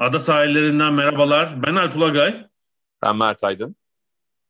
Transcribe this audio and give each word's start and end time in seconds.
Ada 0.00 0.18
sahillerinden 0.18 0.92
merhabalar. 0.94 1.62
Ben 1.62 1.74
Alp 1.74 1.96
Ulagay. 1.96 2.46
Ben 3.02 3.16
Mert 3.16 3.44
Aydın. 3.44 3.76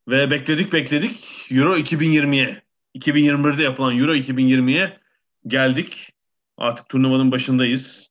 Ve 0.08 0.30
bekledik 0.30 0.72
bekledik 0.72 1.46
Euro 1.50 1.76
2020'ye. 1.76 2.62
2021'de 2.94 3.62
yapılan 3.62 3.98
Euro 3.98 4.14
2020'ye 4.14 4.98
geldik. 5.46 6.12
Artık 6.56 6.88
turnuvanın 6.88 7.32
başındayız. 7.32 8.10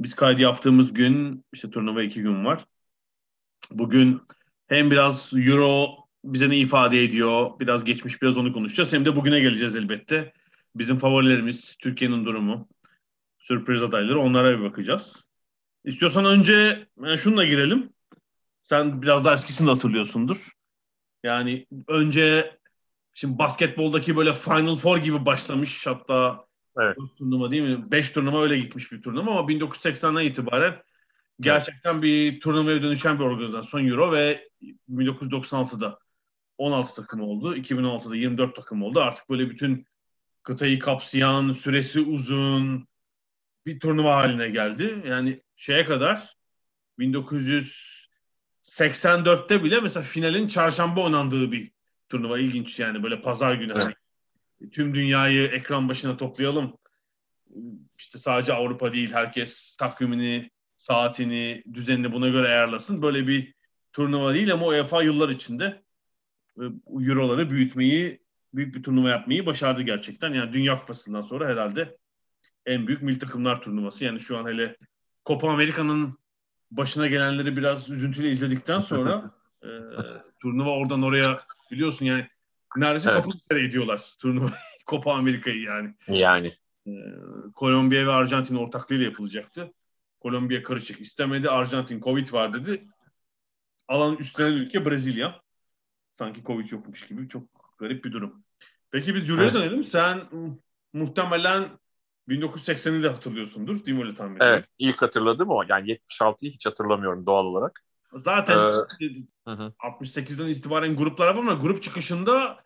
Biz 0.00 0.14
kaydı 0.14 0.42
yaptığımız 0.42 0.92
gün 0.92 1.44
işte 1.52 1.70
turnuva 1.70 2.02
iki 2.02 2.22
gün 2.22 2.44
var. 2.44 2.64
Bugün 3.70 4.22
hem 4.66 4.90
biraz 4.90 5.30
Euro 5.34 5.88
bize 6.24 6.50
ne 6.50 6.56
ifade 6.56 7.04
ediyor, 7.04 7.50
biraz 7.60 7.84
geçmiş 7.84 8.22
biraz 8.22 8.36
onu 8.36 8.52
konuşacağız. 8.52 8.92
Hem 8.92 9.04
de 9.04 9.16
bugüne 9.16 9.40
geleceğiz 9.40 9.76
elbette. 9.76 10.32
Bizim 10.76 10.96
favorilerimiz, 10.96 11.76
Türkiye'nin 11.78 12.24
durumu, 12.24 12.68
sürpriz 13.38 13.82
adayları 13.82 14.20
onlara 14.20 14.58
bir 14.58 14.64
bakacağız. 14.64 15.29
İstiyorsan 15.84 16.24
önce 16.24 16.86
yani 17.02 17.18
şununla 17.18 17.44
girelim. 17.44 17.92
Sen 18.62 19.02
biraz 19.02 19.24
daha 19.24 19.34
eskisini 19.34 19.66
de 19.66 19.70
hatırlıyorsundur. 19.70 20.52
Yani 21.24 21.66
önce 21.88 22.56
şimdi 23.14 23.38
basketboldaki 23.38 24.16
böyle 24.16 24.34
Final 24.34 24.76
Four 24.76 24.98
gibi 24.98 25.26
başlamış 25.26 25.86
hatta 25.86 26.46
Evet. 26.78 26.96
turnuva 27.18 27.50
değil 27.50 27.62
mi? 27.62 27.90
5 27.90 28.10
turnuva 28.10 28.42
öyle 28.42 28.58
gitmiş 28.58 28.92
bir 28.92 29.02
turnuva 29.02 29.30
ama 29.30 29.40
1980'den 29.40 30.24
itibaren 30.24 30.82
gerçekten 31.40 32.02
bir 32.02 32.40
turnuvaya 32.40 32.82
dönüşen 32.82 33.18
bir 33.18 33.24
organizasyon 33.24 33.88
Euro 33.88 34.12
ve 34.12 34.48
1996'da 34.90 35.98
16 36.58 36.94
takım 36.94 37.20
oldu. 37.20 37.56
2016'da 37.56 38.16
24 38.16 38.56
takım 38.56 38.82
oldu. 38.82 39.00
Artık 39.00 39.30
böyle 39.30 39.50
bütün 39.50 39.86
kıtayı 40.42 40.78
kapsayan, 40.78 41.52
süresi 41.52 42.00
uzun 42.00 42.88
bir 43.66 43.80
turnuva 43.80 44.16
haline 44.16 44.48
geldi. 44.48 45.02
Yani 45.06 45.42
şeye 45.60 45.84
kadar 45.84 46.36
1984'te 46.98 49.64
bile 49.64 49.80
mesela 49.80 50.02
finalin 50.02 50.48
çarşamba 50.48 51.04
oynandığı 51.04 51.52
bir 51.52 51.70
turnuva 52.08 52.38
ilginç 52.38 52.78
yani 52.78 53.02
böyle 53.02 53.20
pazar 53.20 53.54
günü 53.54 53.72
hani 53.72 53.94
tüm 54.72 54.94
dünyayı 54.94 55.48
ekran 55.48 55.88
başına 55.88 56.16
toplayalım. 56.16 56.78
İşte 57.98 58.18
sadece 58.18 58.52
Avrupa 58.52 58.92
değil 58.92 59.12
herkes 59.12 59.76
takvimini, 59.76 60.50
saatini, 60.76 61.62
düzenini 61.74 62.12
buna 62.12 62.28
göre 62.28 62.48
ayarlasın. 62.48 63.02
Böyle 63.02 63.26
bir 63.26 63.54
turnuva 63.92 64.34
değil 64.34 64.52
ama 64.52 64.66
UEFA 64.66 65.02
yıllar 65.02 65.28
içinde 65.28 65.82
e, 66.60 66.62
Euro'ları 66.86 67.50
büyütmeyi, 67.50 68.20
büyük 68.54 68.74
bir 68.74 68.82
turnuva 68.82 69.08
yapmayı 69.08 69.46
başardı 69.46 69.82
gerçekten. 69.82 70.34
Yani 70.34 70.52
Dünya 70.52 70.80
Kupası'ndan 70.80 71.22
sonra 71.22 71.48
herhalde 71.48 71.96
en 72.66 72.86
büyük 72.86 73.02
milli 73.02 73.18
takımlar 73.18 73.62
turnuvası. 73.62 74.04
Yani 74.04 74.20
şu 74.20 74.38
an 74.38 74.46
hele 74.46 74.76
Copa 75.26 75.50
Amerika'nın 75.50 76.18
başına 76.70 77.06
gelenleri 77.06 77.56
biraz 77.56 77.90
üzüntüyle 77.90 78.30
izledikten 78.30 78.80
sonra 78.80 79.30
e, 79.62 79.68
turnuva 80.42 80.70
oradan 80.70 81.02
oraya 81.02 81.44
biliyorsun 81.70 82.06
yani 82.06 82.26
neredeyse 82.76 83.10
Evet. 83.10 83.24
kapı 83.24 83.58
ediyorlar 83.58 84.02
turnuva 84.20 84.50
Copa 84.86 85.14
Amerika'yı 85.14 85.60
yani. 85.60 85.94
Yani. 86.08 86.56
Ee, 86.86 86.90
Kolombiya 87.54 88.06
ve 88.06 88.12
Arjantin 88.12 88.56
ortaklığıyla 88.56 89.04
yapılacaktı. 89.04 89.72
Kolombiya 90.20 90.62
karışık 90.62 91.00
istemedi. 91.00 91.50
Arjantin 91.50 92.00
Covid 92.00 92.32
var 92.32 92.54
dedi. 92.54 92.84
Alan 93.88 94.16
üstlenen 94.16 94.52
ülke 94.52 94.86
Brezilya. 94.86 95.40
Sanki 96.10 96.44
Covid 96.44 96.70
yokmuş 96.70 97.06
gibi. 97.06 97.28
Çok 97.28 97.42
garip 97.78 98.04
bir 98.04 98.12
durum. 98.12 98.44
Peki 98.90 99.14
biz 99.14 99.30
Euro'ya 99.30 99.44
Evet. 99.44 99.54
dönelim. 99.54 99.84
Sen 99.84 100.20
muhtemelen 100.92 101.68
1980'i 102.30 103.02
de 103.02 103.08
hatırlıyorsundur. 103.08 103.84
Değil 103.84 103.96
mi 103.96 104.04
öyle 104.04 104.14
tahmin? 104.14 104.38
Evet. 104.40 104.64
ilk 104.78 105.02
hatırladığım 105.02 105.50
o. 105.50 105.64
Yani 105.68 105.90
76'yı 105.90 106.50
hiç 106.50 106.66
hatırlamıyorum 106.66 107.26
doğal 107.26 107.44
olarak. 107.44 107.82
Zaten 108.14 108.58
Ee, 108.58 109.06
Hı 109.44 109.50
hı. 109.50 109.72
68'den 109.78 110.46
itibaren 110.48 110.96
gruplar 110.96 111.26
var 111.26 111.34
ama 111.34 111.54
grup 111.54 111.82
çıkışında 111.82 112.64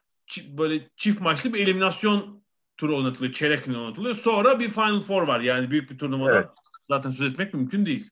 böyle 0.48 0.88
çift 0.96 1.20
maçlı 1.20 1.52
bir 1.54 1.60
eliminasyon 1.60 2.44
turu 2.76 2.96
oynatılıyor. 2.96 3.32
Çeyrek 3.32 3.62
final 3.62 3.80
oynatılıyor. 3.80 4.14
Sonra 4.14 4.58
bir 4.60 4.70
Final 4.70 5.00
Four 5.00 5.22
var. 5.22 5.40
Yani 5.40 5.70
büyük 5.70 5.90
bir 5.90 5.98
turnuvada 5.98 6.34
Evet. 6.34 6.48
zaten 6.88 7.10
söz 7.10 7.32
etmek 7.32 7.54
mümkün 7.54 7.86
değil. 7.86 8.10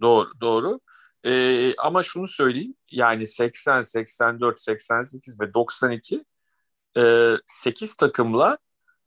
Doğru. 0.00 0.28
doğru. 0.40 0.80
Ee, 1.26 1.74
ama 1.78 2.02
şunu 2.02 2.28
söyleyeyim. 2.28 2.74
Yani 2.90 3.26
80, 3.26 3.82
84, 3.82 4.60
88 4.60 5.40
ve 5.40 5.54
92 5.54 6.24
e, 6.96 7.32
8 7.46 7.96
takımla 7.96 8.58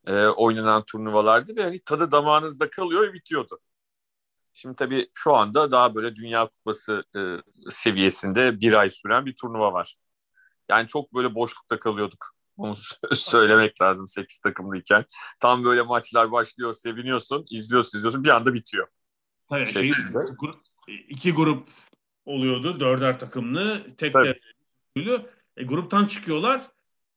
e, 0.07 0.27
oynanan 0.27 0.83
turnuvalardı 0.85 1.55
ve 1.55 1.63
hani 1.63 1.79
tadı 1.79 2.11
damağınızda 2.11 2.69
kalıyor 2.69 3.03
ve 3.03 3.13
bitiyordu. 3.13 3.59
Şimdi 4.53 4.75
tabii 4.75 5.07
şu 5.13 5.35
anda 5.35 5.71
daha 5.71 5.95
böyle 5.95 6.15
Dünya 6.15 6.47
Kupası 6.47 7.03
e, 7.15 7.21
seviyesinde 7.71 8.59
bir 8.59 8.73
ay 8.73 8.89
süren 8.89 9.25
bir 9.25 9.35
turnuva 9.35 9.73
var. 9.73 9.97
Yani 10.69 10.87
çok 10.87 11.13
böyle 11.13 11.35
boşlukta 11.35 11.79
kalıyorduk. 11.79 12.35
Onu 12.57 12.75
söylemek 13.13 13.81
lazım 13.81 14.07
8 14.07 14.39
takımlıyken. 14.39 15.05
Tam 15.39 15.63
böyle 15.63 15.81
maçlar 15.81 16.31
başlıyor, 16.31 16.73
seviniyorsun, 16.73 17.45
izliyorsun, 17.49 17.97
izliyorsun 17.97 18.23
bir 18.23 18.29
anda 18.29 18.53
bitiyor. 18.53 18.87
Tabii 19.49 19.65
şey, 19.67 19.91
grup, 20.39 20.59
iki 20.87 21.33
grup 21.33 21.69
oluyordu. 22.25 22.79
Dörder 22.79 23.19
takımlı. 23.19 23.95
Tek 23.97 24.15
oluyor. 24.95 25.21
E, 25.57 25.63
gruptan 25.63 26.05
çıkıyorlar. 26.05 26.67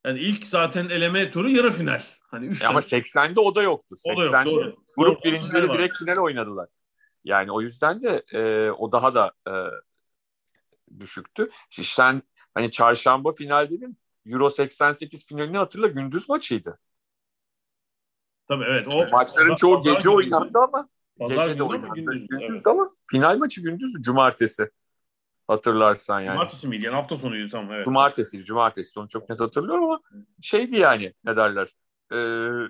Yani 0.06 0.18
ilk 0.18 0.46
zaten 0.46 0.88
eleme 0.88 1.30
turu 1.30 1.50
yarı 1.50 1.70
final. 1.72 2.02
Hani 2.20 2.46
üç 2.46 2.62
E 2.62 2.66
ama 2.66 2.80
tane. 2.80 3.02
80'de 3.02 3.40
o 3.40 3.54
da 3.54 3.62
yoktu. 3.62 3.96
O 4.04 4.16
da 4.20 4.24
yok, 4.24 4.34
80'de 4.34 4.50
doğru. 4.50 4.76
grup 4.96 5.16
Doğru, 5.16 5.24
birincileri 5.24 5.68
var. 5.68 5.78
direkt 5.78 5.98
final 5.98 6.16
oynadılar. 6.16 6.68
Yani 7.24 7.52
o 7.52 7.60
yüzden 7.60 8.02
de 8.02 8.22
e, 8.32 8.70
o 8.70 8.92
daha 8.92 9.14
da 9.14 9.32
e, 9.48 9.52
düşüktü. 11.00 11.50
Sen 11.70 12.22
hani 12.54 12.70
çarşamba 12.70 13.32
final 13.32 13.70
dedin. 13.70 13.98
Euro 14.26 14.50
88 14.50 15.26
finalini 15.26 15.56
hatırla 15.58 15.86
gündüz 15.86 16.28
maçıydı. 16.28 16.78
Tabii 18.48 18.64
evet. 18.64 18.88
O 18.88 19.08
Maçların 19.12 19.54
çoğu 19.54 19.82
gece 19.82 20.10
oynandı 20.10 20.58
ama 20.58 20.88
Pazar 21.18 21.36
gece 21.44 21.58
de 21.58 21.62
oynandı. 21.62 21.94
gündüz. 21.94 22.28
Gündüz 22.28 22.50
Evet. 22.50 22.66
ama 22.66 22.90
final 23.10 23.36
maçı 23.38 23.60
gündüz 23.62 23.92
cumartesi. 24.02 24.70
Hatırlarsan 25.50 26.20
yani. 26.20 26.32
Cumartesi 26.32 26.68
miydi? 26.68 26.86
Yani 26.86 26.94
hafta 26.94 27.16
sonuydu 27.16 27.48
tamam 27.48 27.72
evet. 27.72 27.84
Cumartesiydi, 27.84 28.44
cumartesi. 28.44 29.00
Onu 29.00 29.08
çok 29.08 29.30
net 29.30 29.40
hatırlıyorum 29.40 29.84
ama 29.84 30.00
şeydi 30.42 30.76
yani 30.76 31.14
ne 31.24 31.36
derler. 31.36 31.68
Ee, 32.12 32.68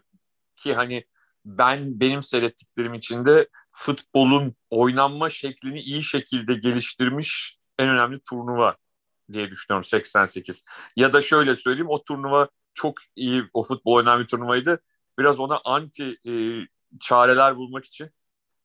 ki 0.56 0.74
hani 0.74 1.04
ben 1.44 2.00
benim 2.00 2.22
seyrettiklerim 2.22 2.94
içinde 2.94 3.48
futbolun 3.72 4.54
oynanma 4.70 5.30
şeklini 5.30 5.80
iyi 5.80 6.02
şekilde 6.02 6.54
geliştirmiş 6.54 7.58
en 7.78 7.88
önemli 7.88 8.20
turnuva 8.20 8.76
diye 9.32 9.50
düşünüyorum 9.50 9.84
88. 9.84 10.64
Ya 10.96 11.12
da 11.12 11.22
şöyle 11.22 11.56
söyleyeyim 11.56 11.90
o 11.90 12.04
turnuva 12.04 12.48
çok 12.74 12.98
iyi 13.16 13.44
o 13.54 13.62
futbol 13.62 13.92
oynanan 13.92 14.20
bir 14.20 14.26
turnuvaydı. 14.26 14.80
Biraz 15.18 15.40
ona 15.40 15.60
anti 15.64 16.16
e, 16.26 16.32
çareler 17.00 17.56
bulmak 17.56 17.84
için 17.84 18.10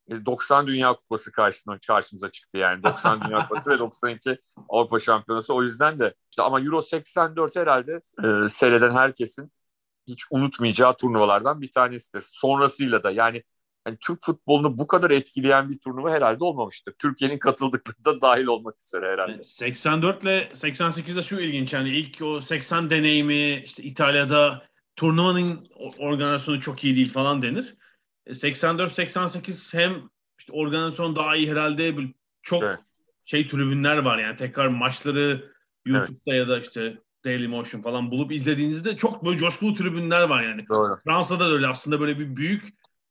90 0.10 0.68
Dünya 0.68 0.94
Kupası 0.94 1.32
karşısına 1.32 1.80
karşımıza 1.88 2.32
çıktı 2.32 2.58
yani 2.58 2.84
90 2.84 3.22
Dünya 3.22 3.48
Kupası 3.48 3.70
ve 3.70 3.80
92 3.80 4.38
Avrupa 4.70 5.00
Şampiyonası. 5.00 5.54
O 5.54 5.64
yüzden 5.64 6.00
de 6.00 6.14
işte 6.32 6.42
ama 6.42 6.62
Euro 6.62 6.82
84 6.82 7.56
herhalde 7.56 8.02
e, 8.24 8.50
seyreden 8.50 8.92
herkesin 8.92 9.52
hiç 10.08 10.24
unutmayacağı 10.32 10.98
turnuvalardan 10.98 11.62
bir 11.62 11.72
tanesidir. 11.72 12.24
Sonrasıyla 12.28 13.04
da 13.04 13.12
yani, 13.12 13.44
yani 13.88 13.98
Türk 14.02 14.22
futbolunu 14.22 14.78
bu 14.78 14.88
kadar 14.88 15.12
etkileyen 15.12 15.70
bir 15.70 15.80
turnuva 15.80 16.12
herhalde 16.12 16.44
olmamıştır. 16.44 16.94
Türkiye'nin 17.00 17.40
katıldıkları 17.40 18.06
da 18.06 18.22
dahil 18.22 18.46
olmak 18.46 18.76
üzere 18.88 19.12
herhalde. 19.12 19.44
84 19.44 20.24
ile 20.24 20.50
88'de 20.54 21.24
şu 21.24 21.40
ilginç 21.40 21.74
yani 21.74 21.90
ilk 21.90 22.22
o 22.22 22.42
80 22.42 22.90
deneyimi 22.90 23.64
işte 23.66 23.84
İtalya'da 23.84 24.64
turnuvanın 24.96 25.68
organizasyonu 26.00 26.62
çok 26.62 26.84
iyi 26.84 26.96
değil 26.96 27.14
falan 27.14 27.42
denir. 27.42 27.76
E, 28.26 28.32
84-88 28.32 29.78
hem 29.78 30.10
işte 30.40 30.54
organizasyon 30.54 31.16
daha 31.16 31.36
iyi 31.36 31.52
herhalde 31.52 31.96
çok 32.42 32.64
Evet. 32.64 32.80
şey 33.26 33.48
tribünler 33.48 33.98
var 33.98 34.18
yani 34.18 34.36
tekrar 34.36 34.68
maçları 34.68 35.52
YouTube'da 35.86 36.36
ya 36.36 36.48
da 36.48 36.60
işte 36.60 36.98
Daily 37.26 37.48
Motion 37.48 37.82
falan 37.82 38.12
bulup 38.12 38.32
izlediğinizde 38.32 38.98
çok 38.98 39.26
böyle 39.26 39.38
coşkulu 39.38 39.74
tribünler 39.74 40.22
var 40.22 40.44
yani. 40.44 40.68
Doğru. 40.70 41.00
Fransa'da 41.04 41.50
da 41.50 41.54
öyle 41.54 41.68
aslında 41.68 42.00
böyle 42.00 42.20
bir 42.20 42.36
büyük 42.36 42.64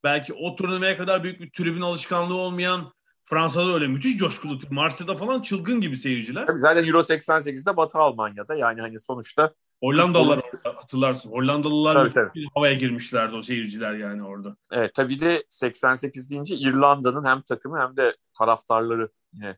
belki 0.05 0.33
o 0.33 0.57
turnuvaya 0.57 0.97
kadar 0.97 1.23
büyük 1.23 1.41
bir 1.41 1.51
tribün 1.51 1.81
alışkanlığı 1.81 2.37
olmayan 2.37 2.93
Fransa'da 3.25 3.75
öyle 3.75 3.87
müthiş 3.87 4.17
coşkulu. 4.17 4.59
Marsilya'da 4.71 5.17
falan 5.17 5.43
çılgın 5.43 5.81
gibi 5.81 5.97
seyirciler. 5.97 6.47
Tabii 6.47 6.59
zaten 6.59 6.87
Euro 6.87 6.99
88'de 6.99 7.77
Batı 7.77 7.99
Almanya'da 7.99 8.55
yani 8.55 8.81
hani 8.81 9.01
sonuçta 9.01 9.55
Hollandalılar 9.85 10.41
orada, 10.65 10.79
hatırlarsın. 10.79 11.31
Hollandalılar 11.31 11.95
tabii, 11.95 12.13
tabii. 12.13 12.47
havaya 12.55 12.73
girmişlerdi 12.73 13.37
o 13.37 13.43
seyirciler 13.43 13.95
yani 13.95 14.23
orada. 14.23 14.57
Evet 14.71 14.95
tabii 14.95 15.21
de 15.21 15.45
88 15.49 16.31
deyince 16.31 16.55
İrlanda'nın 16.55 17.25
hem 17.25 17.43
takımı 17.43 17.81
hem 17.81 17.97
de 17.97 18.17
taraftarları 18.39 19.09
yine 19.33 19.57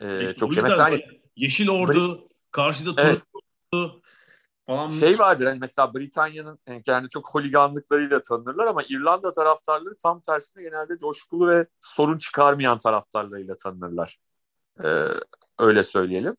e, 0.00 0.20
İşte 0.20 0.36
çok 0.36 0.54
şey. 0.54 0.62
Mesela 0.62 0.84
hani, 0.84 1.04
Yeşil 1.36 1.68
Ordu, 1.68 2.28
karşıda 2.50 3.02
Evet. 3.02 3.22
Turku 3.72 4.02
falan. 4.66 4.88
şey 4.88 5.18
vardır 5.18 5.46
hani 5.46 5.58
mesela 5.58 5.94
Britanya'nın 5.94 6.58
yani 6.68 6.82
kendi 6.82 7.08
çok 7.08 7.34
holiganlıklarıyla 7.34 8.22
tanınırlar 8.22 8.66
ama 8.66 8.82
İrlanda 8.88 9.32
taraftarları 9.32 9.96
tam 10.02 10.20
tersine 10.20 10.62
genelde 10.62 10.98
coşkulu 10.98 11.48
ve 11.48 11.66
sorun 11.80 12.18
çıkarmayan 12.18 12.78
taraftarlarıyla 12.78 13.56
tanınırlar. 13.56 14.16
Ee, 14.84 15.04
öyle 15.58 15.84
söyleyelim. 15.84 16.36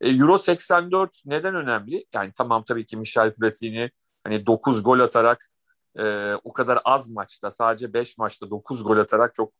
E, 0.00 0.10
Euro 0.10 0.38
84 0.38 1.22
neden 1.26 1.54
önemli? 1.54 2.04
Yani 2.14 2.32
tamam 2.36 2.64
tabii 2.64 2.86
ki 2.86 2.96
Michel 2.96 3.34
Platini 3.34 3.90
hani 4.24 4.46
9 4.46 4.82
gol 4.82 5.00
atarak 5.00 5.46
e, 5.98 6.34
o 6.44 6.52
kadar 6.52 6.78
az 6.84 7.08
maçta 7.08 7.50
sadece 7.50 7.92
5 7.92 8.18
maçta 8.18 8.50
9 8.50 8.84
gol 8.84 8.96
atarak 8.96 9.34
çok 9.34 9.52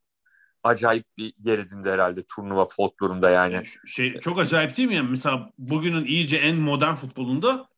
acayip 0.63 1.05
bir 1.19 1.35
yer 1.39 1.59
edindi 1.59 1.91
herhalde 1.91 2.23
turnuva 2.35 2.67
folklorunda 2.67 3.31
yani. 3.31 3.63
Şey 3.87 4.21
çok 4.21 4.39
acayip 4.39 4.77
değil 4.77 4.89
mi? 4.89 4.95
Yani 4.95 5.11
mesela 5.11 5.51
bugünün 5.59 6.05
iyice 6.05 6.37
en 6.37 6.57
modern 6.57 6.95
futbolunda 6.95 7.69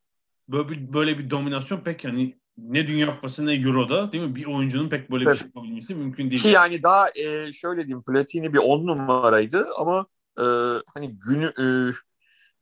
böyle 0.48 0.68
bir, 0.68 0.92
böyle 0.92 1.18
bir 1.18 1.30
dominasyon 1.30 1.80
pek 1.80 2.04
yani 2.04 2.40
ne 2.58 2.86
Dünya 2.86 3.14
Kupası 3.14 3.46
ne 3.46 3.54
Euro'da 3.54 4.12
değil 4.12 4.24
mi? 4.24 4.34
Bir 4.34 4.46
oyuncunun 4.46 4.88
pek 4.88 5.10
böyle 5.10 5.30
bir 5.30 5.34
şey 5.34 5.46
yapabilmesi 5.46 5.94
mümkün 5.94 6.30
değil. 6.30 6.42
Ki 6.42 6.48
yani 6.48 6.82
daha 6.82 7.08
e, 7.10 7.52
şöyle 7.52 7.86
diyeyim 7.86 8.02
Platini 8.02 8.52
bir 8.52 8.58
10 8.58 8.86
numaraydı 8.86 9.68
ama 9.76 10.06
e, 10.38 10.44
hani 10.94 11.18
günü 11.18 11.46
e, 11.46 11.64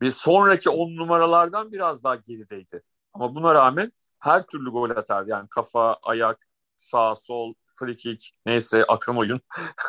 bir 0.00 0.10
sonraki 0.10 0.70
10 0.70 0.96
numaralardan 0.96 1.72
biraz 1.72 2.04
daha 2.04 2.16
gerideydi. 2.16 2.82
Ama 3.12 3.34
buna 3.34 3.54
rağmen 3.54 3.92
her 4.18 4.46
türlü 4.46 4.70
gol 4.70 4.90
atardı. 4.90 5.30
Yani 5.30 5.48
kafa, 5.50 5.94
ayak, 6.02 6.46
sağ, 6.76 7.14
sol, 7.14 7.54
free 7.78 7.96
kick 7.96 8.30
neyse 8.46 8.84
akan 8.84 9.16
oyun 9.16 9.40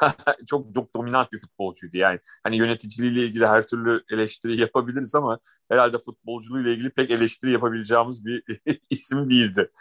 çok 0.47 0.75
çok 0.75 0.94
dominant 0.95 1.31
bir 1.31 1.39
futbolcuydu 1.39 1.97
yani. 1.97 2.19
Hani 2.44 2.57
yöneticiliğiyle 2.57 3.23
ilgili 3.25 3.47
her 3.47 3.67
türlü 3.67 4.03
eleştiri 4.11 4.61
yapabiliriz 4.61 5.15
ama 5.15 5.39
herhalde 5.69 5.97
futbolculuğuyla 5.97 6.71
ilgili 6.71 6.89
pek 6.89 7.11
eleştiri 7.11 7.51
yapabileceğimiz 7.51 8.25
bir 8.25 8.44
isim 8.89 9.29
değildi. 9.29 9.71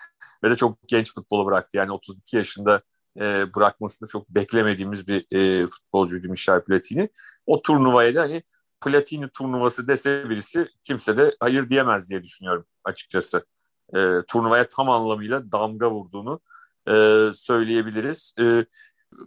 Ve 0.45 0.51
de 0.51 0.57
çok 0.57 0.79
genç 0.89 1.15
futbolu 1.15 1.47
bıraktı. 1.47 1.77
Yani 1.77 1.93
32 1.93 2.37
yaşında 2.37 2.83
e, 3.21 3.55
bırakmasını 3.55 4.09
çok 4.09 4.29
beklemediğimiz 4.29 5.09
bir 5.09 5.27
e, 5.31 5.67
futbolcuydu 5.67 6.29
Michel 6.29 6.65
Platini. 6.65 7.09
O 7.47 7.63
turnuvaya 7.63 8.15
da 8.15 8.21
hani 8.21 8.43
Platini 8.81 9.29
turnuvası 9.29 9.89
dese 9.89 10.31
birisi 10.31 10.69
kimse 10.85 11.17
de 11.17 11.37
hayır 11.41 11.69
diyemez 11.69 12.11
diye 12.11 12.25
düşünüyorum 12.25 12.67
açıkçası. 12.85 13.47
E, 13.95 13.99
turnuvaya 14.29 14.69
tam 14.69 14.91
anlamıyla 14.91 15.53
damga 15.53 15.91
vurduğunu 15.91 16.41
e, 16.89 16.93
söyleyebiliriz. 17.35 18.35
E, 18.41 18.67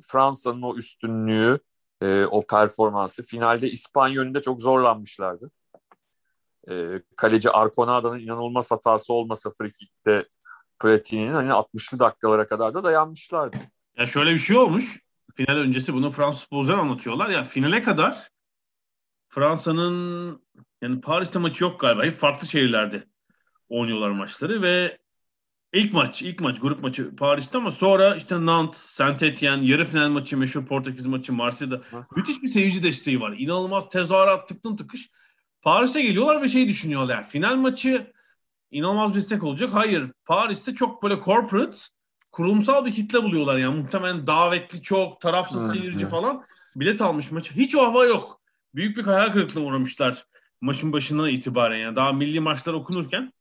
Fransa'nın 0.07 0.61
o 0.61 0.75
üstünlüğü, 0.75 1.59
e, 2.01 2.25
o 2.25 2.45
performansı 2.47 3.23
finalde 3.23 3.69
İspanya 3.69 4.21
önünde 4.21 4.41
çok 4.41 4.61
zorlanmışlardı. 4.61 5.51
E, 6.69 7.01
kaleci 7.15 7.49
Arconada'nın 7.49 8.19
inanılmaz 8.19 8.71
hatası 8.71 9.13
olmasa 9.13 9.51
free 9.57 9.71
kick'te 9.71 10.25
Platini'nin 10.81 11.33
hani 11.33 11.49
60'lı 11.49 11.99
dakikalara 11.99 12.47
kadar 12.47 12.73
da 12.73 12.83
dayanmışlardı. 12.83 13.57
Ya 13.97 14.07
şöyle 14.07 14.33
bir 14.33 14.39
şey 14.39 14.57
olmuş. 14.57 14.99
Final 15.35 15.57
öncesi 15.57 15.93
bunu 15.93 16.11
Fransız 16.11 16.41
futbolcular 16.41 16.77
anlatıyorlar. 16.77 17.29
Ya 17.29 17.43
finale 17.43 17.83
kadar 17.83 18.29
Fransa'nın 19.31 20.41
yani 20.81 21.01
Paris'te 21.01 21.39
maçı 21.39 21.63
yok 21.63 21.79
galiba. 21.79 22.03
Hep 22.03 22.17
farklı 22.17 22.47
şehirlerde 22.47 23.03
oynuyorlar 23.69 24.09
maçları 24.09 24.61
ve 24.61 24.97
ilk 25.73 25.93
maç, 25.93 26.21
ilk 26.21 26.39
maç 26.39 26.59
grup 26.59 26.83
maçı 26.83 27.15
Paris'te 27.15 27.57
ama 27.57 27.71
sonra 27.71 28.15
işte 28.15 28.45
Nantes, 28.45 28.81
Saint 28.81 29.23
Etienne, 29.23 29.65
yarı 29.65 29.85
final 29.85 30.09
maçı, 30.09 30.37
meşhur 30.37 30.65
Portekiz 30.65 31.05
maçı 31.05 31.33
Marsilya'da 31.33 31.81
müthiş 32.15 32.43
bir 32.43 32.47
seyirci 32.47 32.83
desteği 32.83 33.21
var. 33.21 33.35
İnanılmaz 33.37 33.89
tezahürat 33.89 34.47
tıklım 34.47 34.77
tıkış. 34.77 35.09
Paris'e 35.61 36.01
geliyorlar 36.01 36.41
ve 36.41 36.49
şey 36.49 36.67
düşünüyorlar. 36.67 37.29
Final 37.29 37.55
maçı 37.55 38.11
inanılmaz 38.71 39.13
bir 39.13 39.19
istek 39.19 39.43
olacak. 39.43 39.73
Hayır. 39.73 40.11
Paris'te 40.25 40.75
çok 40.75 41.03
böyle 41.03 41.19
corporate 41.23 41.77
kurumsal 42.31 42.85
bir 42.85 42.93
kitle 42.93 43.23
buluyorlar 43.23 43.57
yani 43.57 43.77
muhtemelen 43.81 44.27
davetli 44.27 44.81
çok 44.81 45.21
tarafsız 45.21 45.71
seyirci 45.71 46.07
falan 46.07 46.45
bilet 46.75 47.01
almış 47.01 47.31
maça. 47.31 47.55
Hiç 47.55 47.75
o 47.75 47.81
hava 47.81 48.05
yok. 48.05 48.40
Büyük 48.75 48.97
bir 48.97 49.03
hayal 49.03 49.31
kırıklığına 49.31 49.65
uğramışlar 49.65 50.25
maçın 50.61 50.93
başından 50.93 51.29
itibaren 51.29 51.77
yani 51.77 51.95
daha 51.95 52.11
milli 52.11 52.39
maçlar 52.39 52.73
okunurken 52.73 53.33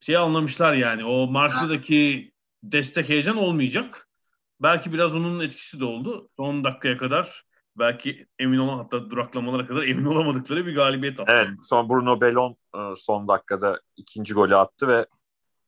şey 0.00 0.16
anlamışlar 0.16 0.72
yani 0.72 1.04
o 1.04 1.26
Marsilya'daki 1.26 2.32
destek 2.62 3.08
heyecan 3.08 3.36
olmayacak. 3.36 4.08
Belki 4.60 4.92
biraz 4.92 5.14
onun 5.14 5.40
etkisi 5.40 5.80
de 5.80 5.84
oldu. 5.84 6.28
Son 6.36 6.64
dakikaya 6.64 6.96
kadar 6.96 7.44
belki 7.78 8.26
emin 8.38 8.58
olan 8.58 8.78
hatta 8.78 9.10
duraklamalara 9.10 9.66
kadar 9.66 9.82
emin 9.82 10.04
olamadıkları 10.04 10.66
bir 10.66 10.74
galibiyet 10.74 11.20
aldı. 11.20 11.30
Evet, 11.34 11.48
son 11.62 11.88
Bruno 11.88 12.20
Bellon 12.20 12.56
e, 12.74 12.78
son 12.96 13.28
dakikada 13.28 13.80
ikinci 13.96 14.34
golü 14.34 14.56
attı 14.56 14.88
ve 14.88 15.06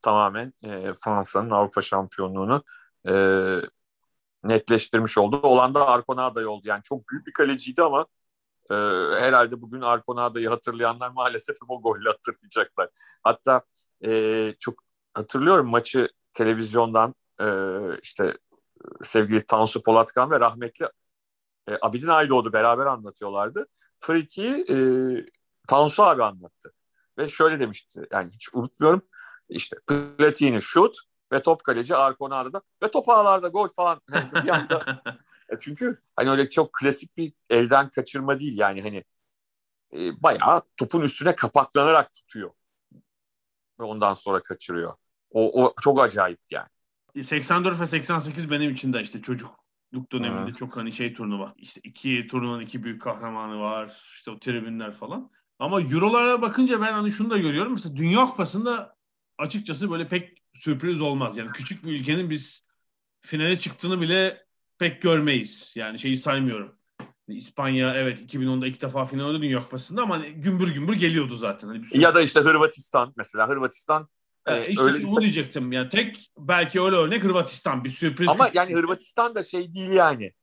tamamen 0.01 0.53
e, 0.63 0.93
Fransa'nın 1.03 1.49
Avrupa 1.49 1.81
şampiyonluğunu 1.81 2.63
e, 3.07 3.13
netleştirmiş 4.43 5.17
oldu. 5.17 5.37
Olan 5.37 5.73
da 5.73 5.87
Arconada'yı 5.87 6.49
oldu. 6.49 6.67
Yani 6.67 6.81
çok 6.83 7.09
büyük 7.09 7.27
bir 7.27 7.33
kaleciydi 7.33 7.81
ama 7.81 8.05
e, 8.73 9.21
herhalde 9.21 9.61
bugün 9.61 9.81
Arconada'yı 9.81 10.49
hatırlayanlar 10.49 11.09
maalesef 11.09 11.57
o 11.67 11.81
golle 11.81 12.09
hatırlayacaklar. 12.09 12.89
Hatta 13.23 13.61
e, 14.05 14.53
çok 14.59 14.83
hatırlıyorum 15.13 15.69
maçı 15.69 16.09
televizyondan 16.33 17.15
e, 17.41 17.47
işte 18.01 18.37
sevgili 19.01 19.45
Tansu 19.45 19.83
Polatkan 19.83 20.31
ve 20.31 20.39
rahmetli 20.39 20.87
e, 21.69 21.77
Abidin 21.81 22.07
Aydoğdu 22.07 22.53
beraber 22.53 22.85
anlatıyorlardı. 22.85 23.67
Friki'yi 23.99 24.65
e, 24.69 24.77
Tansu 25.67 26.03
abi 26.03 26.23
anlattı. 26.23 26.73
Ve 27.17 27.27
şöyle 27.27 27.59
demişti 27.59 28.07
yani 28.11 28.31
hiç 28.31 28.49
unutmuyorum. 28.53 29.01
İşte 29.49 29.77
Platini 30.17 30.61
şut 30.61 30.97
ve 31.33 31.41
top 31.41 31.63
kaleci 31.63 31.95
Arconada'da 31.95 32.61
ve 32.83 32.91
top 32.91 33.09
ağlarda 33.09 33.47
gol 33.47 33.67
falan. 33.67 34.01
Yani 34.13 34.31
bir 34.45 34.49
anda, 34.49 35.03
E 35.49 35.59
çünkü 35.59 36.01
hani 36.15 36.29
öyle 36.29 36.49
çok 36.49 36.73
klasik 36.73 37.17
bir 37.17 37.33
elden 37.49 37.89
kaçırma 37.89 38.39
değil 38.39 38.57
yani 38.57 38.81
hani 38.81 39.03
e, 39.93 40.23
bayağı 40.23 40.61
topun 40.77 41.01
üstüne 41.01 41.35
kapaklanarak 41.35 42.13
tutuyor. 42.13 42.51
Ve 43.79 43.83
ondan 43.83 44.13
sonra 44.13 44.43
kaçırıyor. 44.43 44.93
O, 45.31 45.63
o 45.63 45.73
çok 45.81 46.01
acayip 46.01 46.39
yani. 46.51 46.67
84 47.23 47.79
ve 47.79 47.85
88 47.85 48.51
benim 48.51 48.71
için 48.71 48.93
de 48.93 49.01
işte 49.01 49.21
çocukluk 49.21 50.11
döneminde 50.11 50.43
Evet. 50.43 50.57
çok 50.57 50.77
hani 50.77 50.91
şey 50.91 51.13
turnuva. 51.13 51.53
İşte 51.57 51.81
iki 51.83 52.27
turnuvanın 52.27 52.61
iki 52.61 52.83
büyük 52.83 53.01
kahramanı 53.01 53.59
var. 53.59 54.01
İşte 54.15 54.31
o 54.31 54.39
tribünler 54.39 54.93
falan. 54.93 55.31
Ama 55.59 55.81
Euro'lara 55.81 56.41
bakınca 56.41 56.81
ben 56.81 56.93
hani 56.93 57.11
şunu 57.11 57.29
da 57.29 57.37
görüyorum. 57.37 57.73
Mesela 57.73 57.95
Dünya 57.95 58.25
Kupası'nda 58.25 58.95
açıkçası 59.37 59.91
böyle 59.91 60.07
pek 60.07 60.42
sürpriz 60.53 61.01
olmaz. 61.01 61.37
Yani 61.37 61.49
küçük 61.49 61.85
bir 61.85 61.91
ülkenin 61.99 62.29
biz 62.29 62.63
finale 63.21 63.59
çıktığını 63.59 64.01
bile 64.01 64.43
pek 64.79 65.01
görmeyiz. 65.01 65.71
Yani 65.75 65.99
şeyi 65.99 66.17
saymıyorum. 66.17 66.75
İspanya 67.27 67.95
evet 67.95 68.19
2010'da 68.33 68.67
ilk 68.67 68.81
defa 68.81 69.05
final 69.05 69.25
oynadı 69.25 69.41
Dünya 69.41 69.63
Kupası'nda 69.63 70.01
ama 70.01 70.15
hani 70.15 70.29
gümbür 70.33 70.73
gümbür 70.73 70.93
geliyordu 70.93 71.35
zaten. 71.35 71.67
Hani 71.67 71.81
bir 71.83 71.87
sürü- 71.87 72.01
Ya 72.01 72.15
da 72.15 72.21
işte 72.21 72.39
Hırvatistan 72.39 73.13
mesela 73.17 73.49
Hırvatistan 73.49 74.09
hani 74.45 74.57
Evet, 74.59 74.69
işte 74.69 74.83
öyle 74.83 75.05
onu 75.05 75.21
diyecektim. 75.21 75.71
Yani 75.71 75.89
tek 75.89 76.31
belki 76.37 76.81
öyle 76.81 76.95
örnek 76.95 77.23
Hırvatistan 77.23 77.83
bir 77.83 77.89
sürpriz. 77.89 78.29
Ama 78.29 78.49
yani 78.53 78.73
Hırvatistan 78.73 79.35
da 79.35 79.43
şey 79.43 79.73
değil 79.73 79.89
yani. 79.89 80.33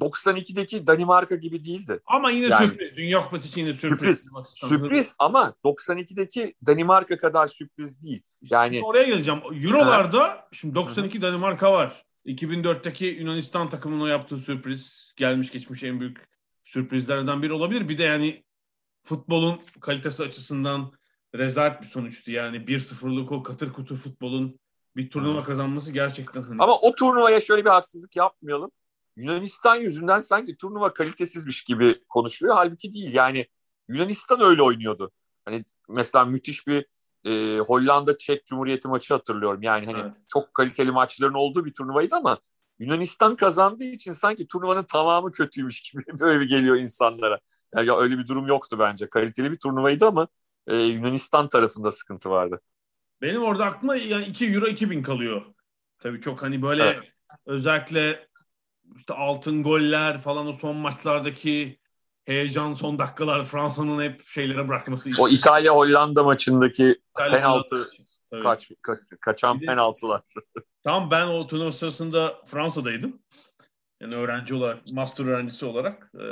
92'deki 0.00 0.86
Danimarka 0.86 1.34
gibi 1.34 1.64
değildi. 1.64 2.00
Ama 2.06 2.30
yine 2.30 2.46
Yani- 2.46 2.68
sürpriz. 2.68 2.96
Dünya 2.96 3.24
Kupası 3.24 3.48
için 3.48 3.60
yine 3.60 3.74
sürpriz. 3.74 4.20
Sürpriz. 4.20 4.68
Sürpriz 4.68 5.14
ama 5.18 5.54
92'deki 5.64 6.54
Danimarka 6.66 7.18
kadar 7.18 7.46
sürpriz 7.46 8.02
değil. 8.02 8.22
Yani 8.42 8.74
Şimdi 8.74 8.86
oraya 8.86 9.04
geleceğim. 9.04 9.40
Euro'larda 9.52 10.48
şimdi 10.52 10.74
92 10.74 11.22
Danimarka 11.22 11.72
var. 11.72 12.04
2004'teki 12.26 13.06
Yunanistan 13.06 13.68
takımının 13.68 14.08
yaptığı 14.08 14.38
sürpriz 14.38 15.12
gelmiş 15.16 15.52
geçmiş 15.52 15.82
en 15.82 16.00
büyük 16.00 16.28
sürprizlerden 16.64 17.42
biri 17.42 17.52
olabilir. 17.52 17.88
Bir 17.88 17.98
de 17.98 18.02
yani 18.02 18.44
futbolun 19.04 19.60
kalitesi 19.80 20.22
açısından 20.22 20.92
rezalet 21.34 21.82
bir 21.82 21.86
sonuçtu. 21.86 22.30
Yani 22.30 22.56
1-0'lık 22.56 23.32
o 23.32 23.42
katır 23.42 23.72
kutur 23.72 23.96
futbolun 23.96 24.60
bir 24.96 25.10
turnuva 25.10 25.44
kazanması 25.44 25.92
gerçekten 25.92 26.42
hani 26.42 26.62
ama 26.62 26.78
o 26.78 26.94
turnuvaya 26.94 27.40
şöyle 27.40 27.64
bir 27.64 27.70
haksızlık 27.70 28.16
yapmayalım. 28.16 28.70
Yunanistan 29.20 29.76
yüzünden 29.76 30.20
sanki 30.20 30.56
turnuva 30.56 30.92
kalitesizmiş 30.92 31.64
gibi 31.64 32.04
konuşuluyor. 32.08 32.56
Halbuki 32.56 32.92
değil. 32.92 33.14
Yani 33.14 33.46
Yunanistan 33.88 34.42
öyle 34.42 34.62
oynuyordu. 34.62 35.10
Hani 35.44 35.64
mesela 35.88 36.24
müthiş 36.24 36.66
bir 36.66 36.86
e, 37.24 37.58
Hollanda 37.58 38.16
Çek 38.16 38.46
Cumhuriyeti 38.46 38.88
maçı 38.88 39.14
hatırlıyorum. 39.14 39.62
Yani 39.62 39.86
hani 39.86 39.98
evet. 40.00 40.12
çok 40.28 40.54
kaliteli 40.54 40.90
maçların 40.90 41.34
olduğu 41.34 41.64
bir 41.64 41.74
turnuvaydı 41.74 42.16
ama 42.16 42.38
Yunanistan 42.78 43.36
kazandığı 43.36 43.84
için 43.84 44.12
sanki 44.12 44.46
turnuvanın 44.46 44.82
tamamı 44.82 45.32
kötüymüş 45.32 45.82
gibi 45.82 46.02
böyle 46.20 46.40
bir 46.40 46.48
geliyor 46.48 46.76
insanlara. 46.76 47.38
Yani 47.74 47.88
ya 47.88 47.98
öyle 47.98 48.18
bir 48.18 48.26
durum 48.26 48.46
yoktu 48.46 48.76
bence. 48.78 49.10
Kaliteli 49.10 49.52
bir 49.52 49.58
turnuvaydı 49.58 50.06
ama 50.06 50.28
e, 50.66 50.76
Yunanistan 50.76 51.48
tarafında 51.48 51.90
sıkıntı 51.90 52.30
vardı. 52.30 52.60
Benim 53.22 53.42
orada 53.42 53.64
aklıma 53.64 53.96
yani 53.96 54.24
2 54.24 54.46
Euro 54.46 54.66
2000 54.66 55.02
kalıyor. 55.02 55.42
Tabii 55.98 56.20
çok 56.20 56.42
hani 56.42 56.62
böyle 56.62 56.84
evet. 56.84 57.12
özellikle 57.46 58.28
işte 58.98 59.14
altın 59.14 59.62
goller 59.62 60.20
falan 60.20 60.46
o 60.46 60.52
son 60.52 60.76
maçlardaki 60.76 61.78
heyecan 62.24 62.74
son 62.74 62.98
dakikalar 62.98 63.44
Fransa'nın 63.44 64.02
hep 64.02 64.26
şeylere 64.26 64.68
bırakması. 64.68 65.10
O 65.18 65.28
İtalya 65.28 65.72
Hollanda 65.72 66.22
maçındaki 66.22 67.00
İtalya 67.10 67.36
penaltı 67.36 67.88
kaç, 68.42 68.70
kaç, 68.82 68.98
kaçan 69.20 69.60
bir 69.60 69.66
penaltılar. 69.66 70.22
Tam 70.84 71.10
ben 71.10 71.26
o 71.26 71.46
turnuva 71.46 71.72
sırasında 71.72 72.42
Fransa'daydım. 72.46 73.22
Yani 74.00 74.14
öğrenci 74.14 74.54
olarak, 74.54 74.86
master 74.92 75.24
öğrencisi 75.24 75.66
olarak 75.66 76.10
e, 76.14 76.24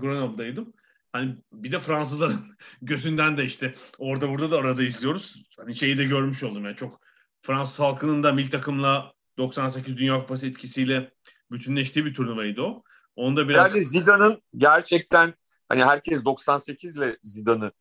Grenoble'daydım. 0.00 0.72
Hani 1.12 1.36
bir 1.52 1.72
de 1.72 1.78
Fransızların 1.78 2.56
gözünden 2.82 3.36
de 3.38 3.44
işte 3.44 3.74
orada 3.98 4.28
burada 4.28 4.50
da 4.50 4.58
arada 4.58 4.82
izliyoruz. 4.82 5.44
Hani 5.56 5.76
şeyi 5.76 5.98
de 5.98 6.04
görmüş 6.04 6.42
oldum 6.42 6.64
yani 6.64 6.76
çok 6.76 7.00
Fransız 7.42 7.80
halkının 7.80 8.22
da 8.22 8.32
milli 8.32 8.50
takımla 8.50 9.12
98 9.38 9.96
Dünya 9.96 10.20
Kupası 10.20 10.46
etkisiyle 10.46 11.12
bütünleştiği 11.50 12.04
bir 12.04 12.14
turnuvaydı 12.14 12.62
o. 12.62 12.82
Onda 13.16 13.48
biraz... 13.48 13.74
Yani 13.74 13.84
Zidane'ın 13.84 14.42
gerçekten 14.56 15.34
hani 15.68 15.84
herkes 15.84 16.24
98 16.24 16.96
ile 16.96 17.16
Zidane'ı 17.22 17.72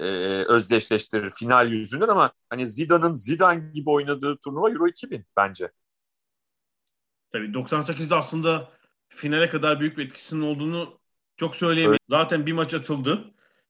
e, 0.00 0.06
özdeşleştirir 0.48 1.30
final 1.30 1.72
yüzünden 1.72 2.08
ama 2.08 2.32
hani 2.50 2.66
Zidane'ın 2.66 3.14
Zidane 3.14 3.70
gibi 3.74 3.90
oynadığı 3.90 4.36
turnuva 4.36 4.70
Euro 4.70 4.88
2000 4.88 5.26
bence. 5.36 5.70
Tabii 7.32 7.46
98'de 7.46 8.14
aslında 8.14 8.72
finale 9.08 9.50
kadar 9.50 9.80
büyük 9.80 9.98
bir 9.98 10.04
etkisinin 10.04 10.42
olduğunu 10.42 11.00
çok 11.36 11.56
söyleyemem. 11.56 11.98
Zaten 12.08 12.46
bir 12.46 12.52
maç 12.52 12.74
atıldı. 12.74 13.24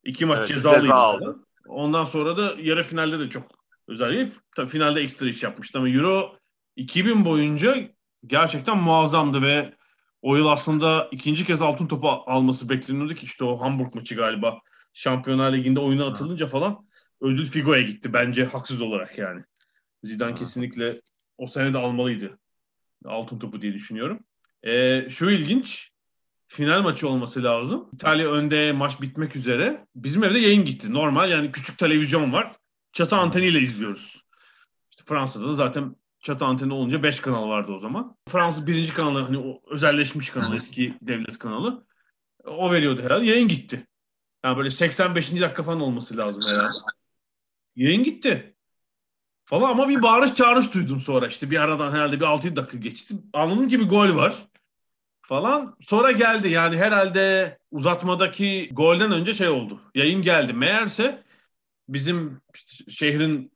iki 0.04 0.26
maç 0.26 0.38
evet, 0.38 0.48
cezalıydı. 0.48 0.82
Ceza 0.82 0.94
aldı. 0.94 1.46
Ondan 1.68 2.04
sonra 2.04 2.36
da 2.36 2.54
yarı 2.60 2.82
finalde 2.82 3.18
de 3.18 3.30
çok 3.30 3.50
özel 3.88 4.30
Tabii 4.56 4.70
finalde 4.70 5.00
ekstra 5.00 5.26
iş 5.26 5.42
yapmıştı 5.42 5.78
ama 5.78 5.88
Euro 5.88 6.36
2000 6.76 7.24
boyunca 7.24 7.76
gerçekten 8.26 8.78
muazzamdı 8.78 9.42
ve 9.42 9.74
o 10.22 10.36
yıl 10.36 10.46
aslında 10.46 11.08
ikinci 11.12 11.46
kez 11.46 11.62
altın 11.62 11.86
topu 11.86 12.08
alması 12.08 12.68
bekleniyordu 12.68 13.14
ki 13.14 13.24
işte 13.26 13.44
o 13.44 13.60
Hamburg 13.60 13.94
maçı 13.94 14.14
galiba. 14.14 14.58
Şampiyonlar 14.92 15.52
Ligi'nde 15.52 15.80
oyuna 15.80 16.06
atılınca 16.06 16.46
falan 16.46 16.86
ödül 17.20 17.46
Figo'ya 17.46 17.82
gitti 17.82 18.12
bence 18.12 18.44
haksız 18.44 18.82
olarak 18.82 19.18
yani. 19.18 19.42
Zidane 20.02 20.34
kesinlikle 20.34 21.00
o 21.38 21.46
sene 21.46 21.74
de 21.74 21.78
almalıydı 21.78 22.38
altın 23.04 23.38
topu 23.38 23.62
diye 23.62 23.72
düşünüyorum. 23.72 24.20
Ee, 24.62 25.08
şu 25.10 25.30
ilginç 25.30 25.90
final 26.48 26.82
maçı 26.82 27.08
olması 27.08 27.42
lazım. 27.42 27.88
İtalya 27.92 28.32
önde 28.32 28.72
maç 28.72 29.00
bitmek 29.00 29.36
üzere. 29.36 29.86
Bizim 29.96 30.24
evde 30.24 30.38
yayın 30.38 30.64
gitti. 30.64 30.92
Normal 30.92 31.30
yani 31.30 31.52
küçük 31.52 31.78
televizyon 31.78 32.32
var. 32.32 32.56
Çatı 32.92 33.16
anteniyle 33.16 33.60
izliyoruz. 33.60 34.22
İşte 34.90 35.04
Fransa'da 35.06 35.48
da 35.48 35.52
zaten 35.52 35.96
çatı 36.22 36.44
anteni 36.44 36.72
olunca 36.72 37.02
5 37.02 37.20
kanal 37.20 37.48
vardı 37.48 37.72
o 37.72 37.78
zaman. 37.78 38.16
Fransız 38.28 38.66
birinci 38.66 38.94
kanalı 38.94 39.22
hani 39.22 39.38
o 39.38 39.60
özelleşmiş 39.70 40.30
kanalı 40.30 40.56
eski 40.56 40.94
devlet 41.02 41.38
kanalı. 41.38 41.86
O 42.44 42.72
veriyordu 42.72 43.02
herhalde. 43.02 43.26
Yayın 43.26 43.48
gitti. 43.48 43.86
Yani 44.44 44.56
böyle 44.56 44.70
85. 44.70 45.40
dakika 45.40 45.62
falan 45.62 45.80
olması 45.80 46.16
lazım 46.16 46.42
herhalde. 46.48 46.78
Yayın 47.76 48.02
gitti. 48.02 48.56
Falan 49.44 49.70
ama 49.70 49.88
bir 49.88 50.02
bağırış 50.02 50.34
çağırış 50.34 50.74
duydum 50.74 51.00
sonra 51.00 51.26
işte 51.26 51.50
bir 51.50 51.58
aradan 51.58 51.92
herhalde 51.92 52.20
bir 52.20 52.24
6 52.24 52.56
dakika 52.56 52.78
geçti. 52.78 53.14
Anladım 53.32 53.68
ki 53.68 53.80
bir 53.80 53.88
gol 53.88 54.16
var 54.16 54.48
falan. 55.22 55.76
Sonra 55.80 56.12
geldi 56.12 56.48
yani 56.48 56.76
herhalde 56.76 57.58
uzatmadaki 57.70 58.70
golden 58.72 59.12
önce 59.12 59.34
şey 59.34 59.48
oldu. 59.48 59.80
Yayın 59.94 60.22
geldi. 60.22 60.52
Meğerse 60.52 61.22
bizim 61.88 62.40
şehrin 62.88 63.52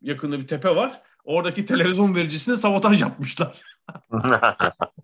yakında 0.00 0.38
bir 0.38 0.46
tepe 0.46 0.76
var. 0.76 1.02
Oradaki 1.26 1.66
televizyon 1.66 2.14
vericisine 2.14 2.56
sabotaj 2.56 3.02
yapmışlar. 3.02 3.62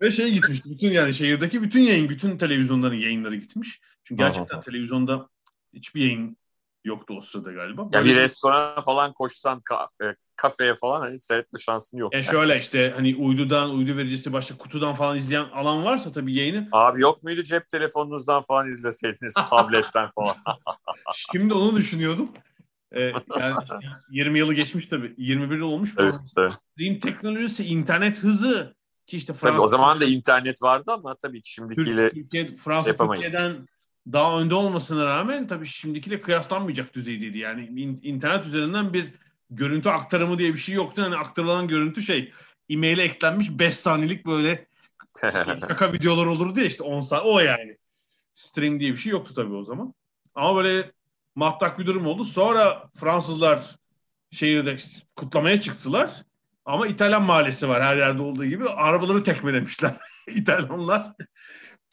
Ve 0.01 0.11
şey 0.11 0.33
gitmiş. 0.33 0.65
Bütün 0.65 0.89
yani 0.89 1.13
şehirdeki 1.13 1.61
bütün 1.61 1.81
yayın, 1.81 2.09
bütün 2.09 2.37
televizyonların 2.37 2.95
yayınları 2.95 3.35
gitmiş. 3.35 3.81
Çünkü 4.03 4.23
gerçekten 4.23 4.61
televizyonda 4.61 5.29
hiçbir 5.73 6.01
yayın 6.01 6.37
yoktu 6.85 7.13
o 7.17 7.21
sırada 7.21 7.51
galiba. 7.51 7.89
Ya 7.91 8.05
bir 8.05 8.15
restorana 8.15 8.81
falan 8.81 9.13
koşsan 9.13 9.59
ka- 9.59 10.15
kafeye 10.35 10.75
falan 10.75 11.01
hani 11.01 11.19
seyretme 11.19 11.59
şansın 11.59 11.97
yok. 11.97 12.15
E 12.15 12.23
şöyle 12.23 12.57
işte 12.57 12.93
hani 12.95 13.15
uydudan, 13.15 13.69
uydu 13.71 13.97
vericisi 13.97 14.33
başka 14.33 14.57
kutudan 14.57 14.95
falan 14.95 15.17
izleyen 15.17 15.45
alan 15.45 15.83
varsa 15.83 16.11
tabii 16.11 16.35
yayını. 16.35 16.67
Abi 16.71 17.01
yok 17.01 17.23
muydu 17.23 17.43
cep 17.43 17.69
telefonunuzdan 17.69 18.41
falan 18.41 18.71
izleseydiniz 18.71 19.33
tabletten 19.49 20.09
falan. 20.15 20.35
Şimdi 21.15 21.53
onu 21.53 21.75
düşünüyordum. 21.75 22.29
Ee, 22.93 23.01
yani 23.39 23.53
20 24.11 24.39
yılı 24.39 24.53
geçmiş 24.53 24.87
tabii. 24.87 25.13
21 25.17 25.55
yıl 25.55 25.63
olmuş. 25.63 25.93
Evet, 25.97 26.15
evet. 26.37 27.01
teknolojisi, 27.01 27.65
internet 27.65 28.23
hızı 28.23 28.75
ki 29.07 29.17
işte 29.17 29.33
Fransa, 29.33 29.53
tabii 29.53 29.61
o 29.61 29.67
zaman 29.67 30.01
da 30.01 30.05
internet 30.05 30.61
vardı 30.61 30.91
ama 30.91 31.15
tabii 31.15 31.41
ki 31.41 31.53
şimdikiyle 31.53 32.09
Türkiye, 32.09 32.55
Fransa 32.55 32.85
şey 32.85 32.95
Türkiye'den 32.97 33.65
daha 34.11 34.39
önde 34.39 34.55
olmasına 34.55 35.05
rağmen 35.05 35.47
tabii 35.47 35.65
şimdikiyle 35.65 36.21
kıyaslanmayacak 36.21 36.93
düzeydeydi. 36.93 37.39
Yani 37.39 37.65
internet 38.03 38.45
üzerinden 38.45 38.93
bir 38.93 39.13
görüntü 39.49 39.89
aktarımı 39.89 40.37
diye 40.37 40.53
bir 40.53 40.59
şey 40.59 40.75
yoktu. 40.75 41.01
Hani 41.01 41.15
aktarılan 41.15 41.67
görüntü 41.67 42.01
şey 42.01 42.31
e-mail'e 42.69 43.03
eklenmiş 43.03 43.49
5 43.51 43.75
saniyelik 43.75 44.25
böyle 44.25 44.65
şaka 45.21 45.93
videolar 45.93 46.25
olurdu 46.25 46.59
ya 46.59 46.65
işte 46.65 46.83
10 46.83 47.01
saat 47.01 47.25
o 47.25 47.39
yani. 47.39 47.77
Stream 48.33 48.79
diye 48.79 48.91
bir 48.91 48.97
şey 48.97 49.11
yoktu 49.11 49.33
tabii 49.33 49.53
o 49.53 49.63
zaman. 49.63 49.93
Ama 50.35 50.55
böyle 50.55 50.91
mattak 51.35 51.79
bir 51.79 51.85
durum 51.85 52.07
oldu. 52.07 52.23
Sonra 52.23 52.89
Fransızlar 52.99 53.75
şehirde 54.31 54.75
kutlamaya 55.15 55.61
çıktılar. 55.61 56.23
Ama 56.65 56.87
İtalyan 56.87 57.23
mahallesi 57.23 57.67
var 57.69 57.83
her 57.83 57.97
yerde 57.97 58.21
olduğu 58.21 58.45
gibi. 58.45 58.69
Arabaları 58.69 59.23
tekmelemişler 59.23 59.97
İtalyanlar. 60.27 61.13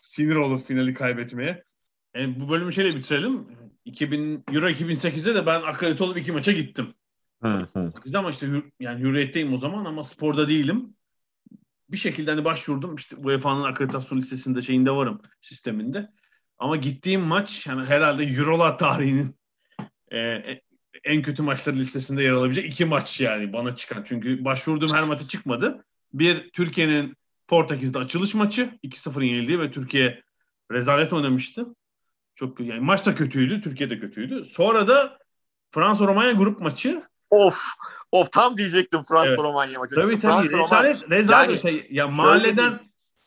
Sinir 0.03 0.37
olup 0.37 0.67
finali 0.67 0.95
kaybetmeye. 0.95 1.65
Yani 2.15 2.37
e, 2.37 2.41
bu 2.41 2.51
bölümü 2.51 2.73
şöyle 2.73 2.97
bitirelim. 2.97 3.47
2000 3.85 4.45
Euro 4.53 4.69
2008'de 4.69 5.35
de 5.35 5.47
ben 5.47 5.63
akredite 5.63 6.05
olup 6.05 6.17
iki 6.17 6.33
maça 6.33 6.53
gittim. 6.53 6.95
Hı. 7.43 7.67
Ama 8.15 8.31
işte 8.31 8.49
yani 8.81 9.01
hürriyetteyim 9.01 9.55
o 9.55 9.59
zaman 9.59 9.85
ama 9.85 10.05
sporda 10.05 10.49
değilim. 10.49 10.95
Bir 11.89 11.97
şekilde 11.97 12.31
hani 12.31 12.45
başvurdum. 12.45 12.95
İşte 12.95 13.17
UEFA'nın 13.17 13.65
akreditasyon 13.65 14.19
listesinde 14.19 14.63
şeyinde 14.63 14.91
varım 14.91 15.23
sisteminde. 15.41 16.13
Ama 16.61 16.77
gittiğim 16.77 17.21
maç 17.21 17.67
yani 17.67 17.87
herhalde 17.87 18.25
Eurola 18.25 18.77
tarihinin 18.77 19.37
e, 20.13 20.43
en 21.05 21.23
kötü 21.23 21.43
maçları 21.43 21.77
listesinde 21.77 22.23
yer 22.23 22.31
alabilecek 22.31 22.73
iki 22.73 22.85
maç 22.85 23.21
yani 23.21 23.53
bana 23.53 23.77
çıkan. 23.77 24.05
Çünkü 24.09 24.45
başvurduğum 24.45 24.95
her 24.95 25.05
maçı 25.05 25.29
çıkmadı. 25.29 25.85
Bir 26.13 26.51
Türkiye'nin 26.51 27.17
Portekiz'de 27.49 27.99
açılış 27.99 28.35
maçı 28.35 28.71
2-0 28.85 29.25
yenildiği 29.25 29.61
ve 29.61 29.71
Türkiye 29.71 30.23
rezalet 30.73 31.13
oynamıştı. 31.13 31.67
Çok 32.35 32.61
yani 32.61 32.81
maç 32.81 33.07
da 33.07 33.15
kötüydü, 33.15 33.61
Türkiye 33.61 33.91
de 33.91 33.99
kötüydü. 33.99 34.45
Sonra 34.45 34.89
da 34.89 35.19
Fransa 35.71 36.07
Romanya 36.07 36.33
grup 36.33 36.61
maçı. 36.61 37.03
Of. 37.31 37.65
Of 38.13 38.33
tam 38.33 38.59
diyecektim 38.59 39.03
Fransa 39.03 39.29
evet. 39.29 39.39
Romanya 39.39 39.79
maçı. 39.79 39.95
Tabii 39.95 40.19
tabii. 40.19 40.49
Rezalet, 40.49 41.11
rezalet. 41.11 41.65
Yani, 41.65 41.87
ya 41.91 42.09
mahalleden 42.09 42.81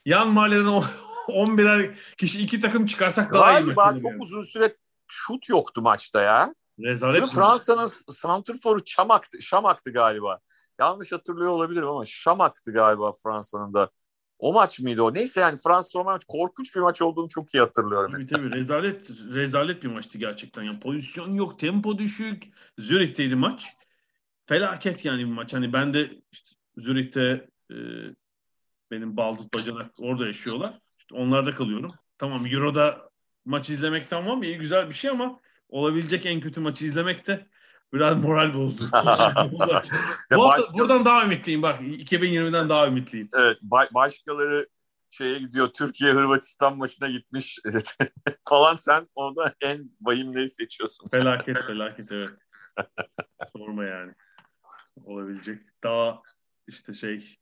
yan 0.05 0.29
mahalleden 0.29 0.83
11'er 1.27 1.96
kişi 2.18 2.42
iki 2.42 2.60
takım 2.60 2.86
çıkarsak 2.86 3.34
daha 3.34 3.51
Galiba 3.51 3.72
iyi. 3.72 3.75
Galiba 3.75 4.00
çok 4.00 4.12
yani. 4.12 4.24
uzun 4.24 4.42
süre 4.42 4.75
şut 5.08 5.50
yoktu 5.50 5.82
maçta 5.82 6.22
ya. 6.22 6.56
Rezalet. 6.80 7.30
Fransa'nın 7.30 7.89
santrforu 8.10 8.80
Şamak'tı, 8.86 9.42
Şamak'tı 9.42 9.94
galiba. 9.94 10.39
Yanlış 10.80 11.12
hatırlıyor 11.12 11.51
olabilirim 11.51 11.88
ama 11.88 12.06
Şamak'tı 12.06 12.74
galiba 12.74 13.12
Fransa'nın 13.24 13.74
da. 13.74 13.89
O 14.39 14.53
maç 14.53 14.80
mıydı 14.80 15.01
o? 15.01 15.13
Neyse 15.13 15.42
yani 15.42 15.58
Fransa 15.63 16.03
maç 16.03 16.24
korkunç 16.27 16.75
bir 16.75 16.82
maç 16.82 17.01
olduğunu 17.01 17.30
çok 17.30 17.53
iyi 17.53 17.60
hatırlıyorum. 17.60 18.12
Tabii 18.12 18.27
tabii 18.27 18.53
rezalet, 18.53 19.12
rezalet 19.34 19.84
bir 19.84 19.88
maçtı 19.88 20.18
gerçekten. 20.18 20.63
Yani 20.63 20.80
pozisyon 20.80 21.34
yok, 21.34 21.60
tempo 21.60 21.98
düşük. 21.98 22.44
Zürih'teydi 22.77 23.36
maç. 23.36 23.65
Felaket 24.46 25.06
yani 25.06 25.20
bir 25.20 25.32
maç. 25.32 25.53
Hani 25.53 25.74
ben 25.74 25.94
de 25.94 26.22
işte 26.32 26.56
Zürih'te 26.77 27.50
e, 27.72 27.75
benim 28.92 29.18
baldız 29.18 29.53
bacanak 29.53 29.92
orada 30.00 30.27
yaşıyorlar. 30.27 30.80
İşte 31.03 31.15
onlarda 31.15 31.51
kalıyorum. 31.51 31.91
Tamam 32.17 32.45
Euro'da 32.45 33.10
maç 33.45 33.69
izlemek 33.69 34.10
tamam 34.10 34.43
iyi 34.43 34.57
güzel 34.57 34.89
bir 34.89 34.93
şey 34.93 35.10
ama 35.12 35.39
olabilecek 35.69 36.25
en 36.25 36.41
kötü 36.41 36.62
maçı 36.62 36.86
izlemek 36.86 37.27
de 37.27 37.48
biraz 37.93 38.24
moral 38.24 38.53
bozdu. 38.53 38.83
Bu 40.36 40.50
hafta, 40.50 40.74
buradan 40.74 41.05
daha 41.05 41.25
ümitliyim 41.25 41.62
bak 41.62 41.81
2020'den 41.81 42.69
daha 42.69 42.88
ümitliyim. 42.88 43.29
Evet 43.33 43.57
başkaları 43.91 44.67
şeye 45.10 45.39
gidiyor 45.39 45.67
Türkiye 45.67 46.13
Hırvatistan 46.13 46.77
maçına 46.77 47.07
gitmiş 47.10 47.60
falan 48.50 48.75
sen 48.75 49.07
orada 49.15 49.53
en 49.62 49.91
vahimleri 50.01 50.51
seçiyorsun. 50.51 51.07
Felaket 51.07 51.63
felaket 51.67 52.12
evet. 52.12 52.39
Sorma 53.57 53.83
yani. 53.83 54.13
Olabilecek. 55.05 55.60
Daha 55.83 56.22
işte 56.67 56.93
şey 56.93 57.38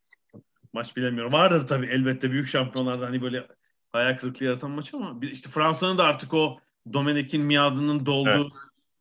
maç 0.74 0.98
bilemiyorum. 0.98 1.34
Vardır 1.34 1.68
tabii 1.68 1.86
elbette 1.86 2.32
büyük 2.32 2.48
şampiyonlarda 2.48 3.06
hani 3.06 3.22
böyle 3.22 3.48
hayal 3.92 4.18
kırıklığı 4.18 4.46
yaratan 4.46 4.72
maç 4.72 4.94
ama 4.94 5.20
işte 5.22 5.50
Fransa'nın 5.50 5.98
da 5.98 6.04
artık 6.04 6.34
o 6.34 6.60
Domenek'in 6.94 7.42
miadının 7.42 8.06
dolduğu 8.06 8.30
evet. 8.30 8.52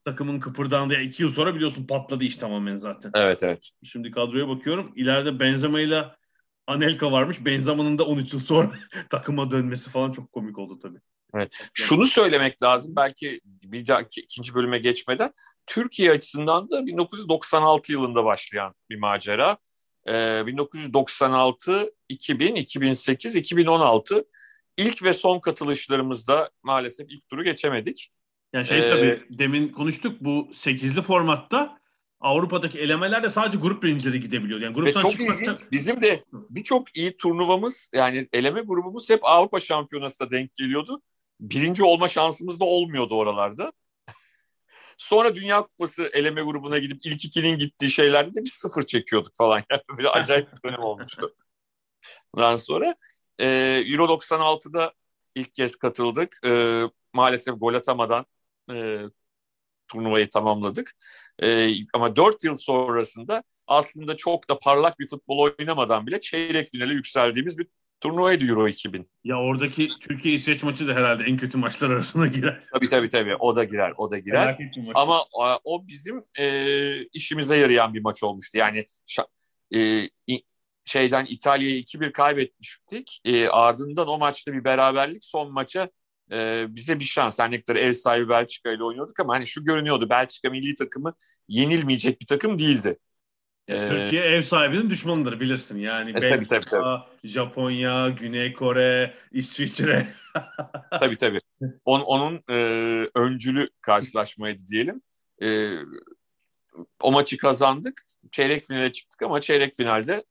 takımın 0.04 0.40
kıpırdandığı 0.40 1.00
iki 1.00 1.22
yıl 1.22 1.32
sonra 1.32 1.54
biliyorsun 1.54 1.86
patladı 1.86 2.24
iş 2.24 2.36
tamamen 2.36 2.76
zaten. 2.76 3.10
Evet 3.14 3.42
evet. 3.42 3.70
Şimdi 3.84 4.10
kadroya 4.10 4.48
bakıyorum. 4.48 4.92
İleride 4.96 5.40
Benzema 5.40 5.80
ile 5.80 6.04
Anelka 6.66 7.12
varmış. 7.12 7.44
Benzema'nın 7.44 7.98
da 7.98 8.04
13 8.04 8.32
yıl 8.32 8.40
sonra 8.40 8.70
takıma 9.10 9.50
dönmesi 9.50 9.90
falan 9.90 10.12
çok 10.12 10.32
komik 10.32 10.58
oldu 10.58 10.78
tabii. 10.78 10.98
Evet. 11.34 11.70
Şunu 11.74 12.06
söylemek 12.06 12.62
lazım 12.62 12.92
belki 12.96 13.40
bir 13.44 13.86
dahaki 13.86 14.20
ikinci 14.20 14.54
bölüme 14.54 14.78
geçmeden 14.78 15.32
Türkiye 15.66 16.10
açısından 16.10 16.70
da 16.70 16.86
1996 16.86 17.92
yılında 17.92 18.24
başlayan 18.24 18.74
bir 18.90 18.96
macera. 18.96 19.58
Ee, 20.08 20.46
1996, 20.46 21.90
2000, 22.08 22.54
2008, 22.54 23.36
2016 23.36 24.24
ilk 24.76 25.02
ve 25.02 25.14
son 25.14 25.40
katılışlarımızda 25.40 26.50
maalesef 26.62 27.10
ilk 27.10 27.28
turu 27.28 27.44
geçemedik. 27.44 28.10
Yani 28.52 28.66
şey 28.66 28.78
ee, 28.78 28.88
tabii 28.88 29.22
demin 29.30 29.68
konuştuk 29.68 30.16
bu 30.20 30.48
8'li 30.52 31.02
formatta 31.02 31.80
Avrupa'daki 32.20 32.78
elemeler 32.78 33.22
de 33.22 33.30
sadece 33.30 33.58
grup 33.58 33.82
birincileri 33.82 34.20
gidebiliyor. 34.20 34.60
Yani 34.60 34.74
gruptan 34.74 35.02
çok 35.02 35.10
çıkmakta... 35.10 35.42
ilginç. 35.42 35.58
Bizim 35.72 36.02
de 36.02 36.24
birçok 36.50 36.96
iyi 36.96 37.16
turnuvamız 37.16 37.90
yani 37.94 38.28
eleme 38.32 38.60
grubumuz 38.60 39.10
hep 39.10 39.20
Avrupa 39.22 39.60
Şampiyonası'na 39.60 40.30
denk 40.30 40.54
geliyordu. 40.54 41.02
Birinci 41.40 41.84
olma 41.84 42.08
şansımız 42.08 42.60
da 42.60 42.64
olmuyordu 42.64 43.14
oralarda. 43.14 43.72
Sonra 45.00 45.34
Dünya 45.34 45.62
Kupası 45.62 46.10
eleme 46.12 46.42
grubuna 46.42 46.78
gidip 46.78 47.00
ilk 47.04 47.24
ikinin 47.24 47.58
gittiği 47.58 47.90
şeylerde 47.90 48.34
de 48.34 48.44
bir 48.44 48.50
sıfır 48.50 48.82
çekiyorduk 48.86 49.34
falan. 49.36 49.62
Yani 49.70 49.82
böyle 49.96 50.08
acayip 50.08 50.48
bir 50.52 50.68
dönem 50.68 50.82
olmuştu. 50.82 51.34
Ondan 52.32 52.56
sonra 52.56 52.94
e, 53.40 53.46
Euro 53.86 54.04
96'da 54.04 54.92
ilk 55.34 55.54
kez 55.54 55.76
katıldık. 55.76 56.38
E, 56.44 56.82
maalesef 57.12 57.60
gol 57.60 57.74
atamadan 57.74 58.26
e, 58.72 59.00
turnuvayı 59.88 60.30
tamamladık. 60.30 60.96
E, 61.42 61.70
ama 61.94 62.16
4 62.16 62.44
yıl 62.44 62.56
sonrasında 62.56 63.42
aslında 63.66 64.16
çok 64.16 64.48
da 64.48 64.58
parlak 64.58 64.98
bir 64.98 65.06
futbol 65.08 65.38
oynamadan 65.38 66.06
bile 66.06 66.20
çeyrek 66.20 66.70
finale 66.70 66.92
yükseldiğimiz 66.94 67.58
bir 67.58 67.66
turnuvaydı 68.00 68.44
Euro 68.44 68.68
2000. 68.68 69.10
Ya 69.24 69.40
oradaki 69.40 69.88
Türkiye-İsveç 70.00 70.62
maçı 70.62 70.88
da 70.88 70.94
herhalde 70.94 71.24
en 71.24 71.36
kötü 71.36 71.58
maçlar 71.58 71.90
arasına 71.90 72.26
girer. 72.26 72.62
Tabii 72.74 72.88
tabii 72.88 73.08
tabii. 73.08 73.36
O 73.36 73.56
da 73.56 73.64
girer. 73.64 73.92
O 73.96 74.10
da 74.10 74.18
girer. 74.18 74.58
Ama 74.94 75.24
o 75.64 75.86
bizim 75.88 76.24
e, 76.38 77.04
işimize 77.04 77.56
yarayan 77.56 77.94
bir 77.94 78.00
maç 78.00 78.22
olmuştu. 78.22 78.58
Yani 78.58 78.86
e, 79.74 80.08
şeyden 80.84 81.26
İtalya'yı 81.28 81.80
2-1 81.80 82.12
kaybetmiştik. 82.12 83.20
E, 83.24 83.48
ardından 83.48 84.08
o 84.08 84.18
maçta 84.18 84.52
bir 84.52 84.64
beraberlik 84.64 85.24
son 85.24 85.52
maça 85.52 85.90
e, 86.32 86.66
bize 86.68 87.00
bir 87.00 87.04
şans. 87.04 87.40
Her 87.40 87.50
ne 87.50 87.60
kadar 87.60 87.80
ev 87.80 87.92
sahibi 87.92 88.28
Belçika 88.28 88.72
ile 88.72 88.84
oynuyorduk 88.84 89.20
ama 89.20 89.34
hani 89.34 89.46
şu 89.46 89.64
görünüyordu 89.64 90.10
Belçika 90.10 90.50
milli 90.50 90.74
takımı 90.74 91.14
yenilmeyecek 91.48 92.20
bir 92.20 92.26
takım 92.26 92.58
değildi. 92.58 92.98
Ee, 93.70 93.88
Türkiye 93.88 94.22
ev 94.22 94.42
sahibinin 94.42 94.90
düşmanıdır 94.90 95.40
bilirsin. 95.40 95.78
Yani 95.78 96.10
e, 96.10 96.14
tabii, 96.14 96.46
tabii, 96.46 96.64
tabii. 96.64 97.02
Japonya, 97.24 98.08
Güney 98.08 98.52
Kore, 98.52 99.14
İsviçre. 99.32 100.08
tabii 100.90 101.16
tabii. 101.16 101.40
On, 101.84 102.00
onun 102.00 102.42
e, 102.50 102.54
öncülü 103.14 103.70
karşılaşmaydı 103.80 104.66
diyelim. 104.68 105.02
E, 105.42 105.76
o 107.02 107.12
maçı 107.12 107.38
kazandık. 107.38 108.06
Çeyrek 108.32 108.64
finale 108.64 108.92
çıktık 108.92 109.22
ama 109.22 109.40
çeyrek 109.40 109.74
finalde 109.74 110.24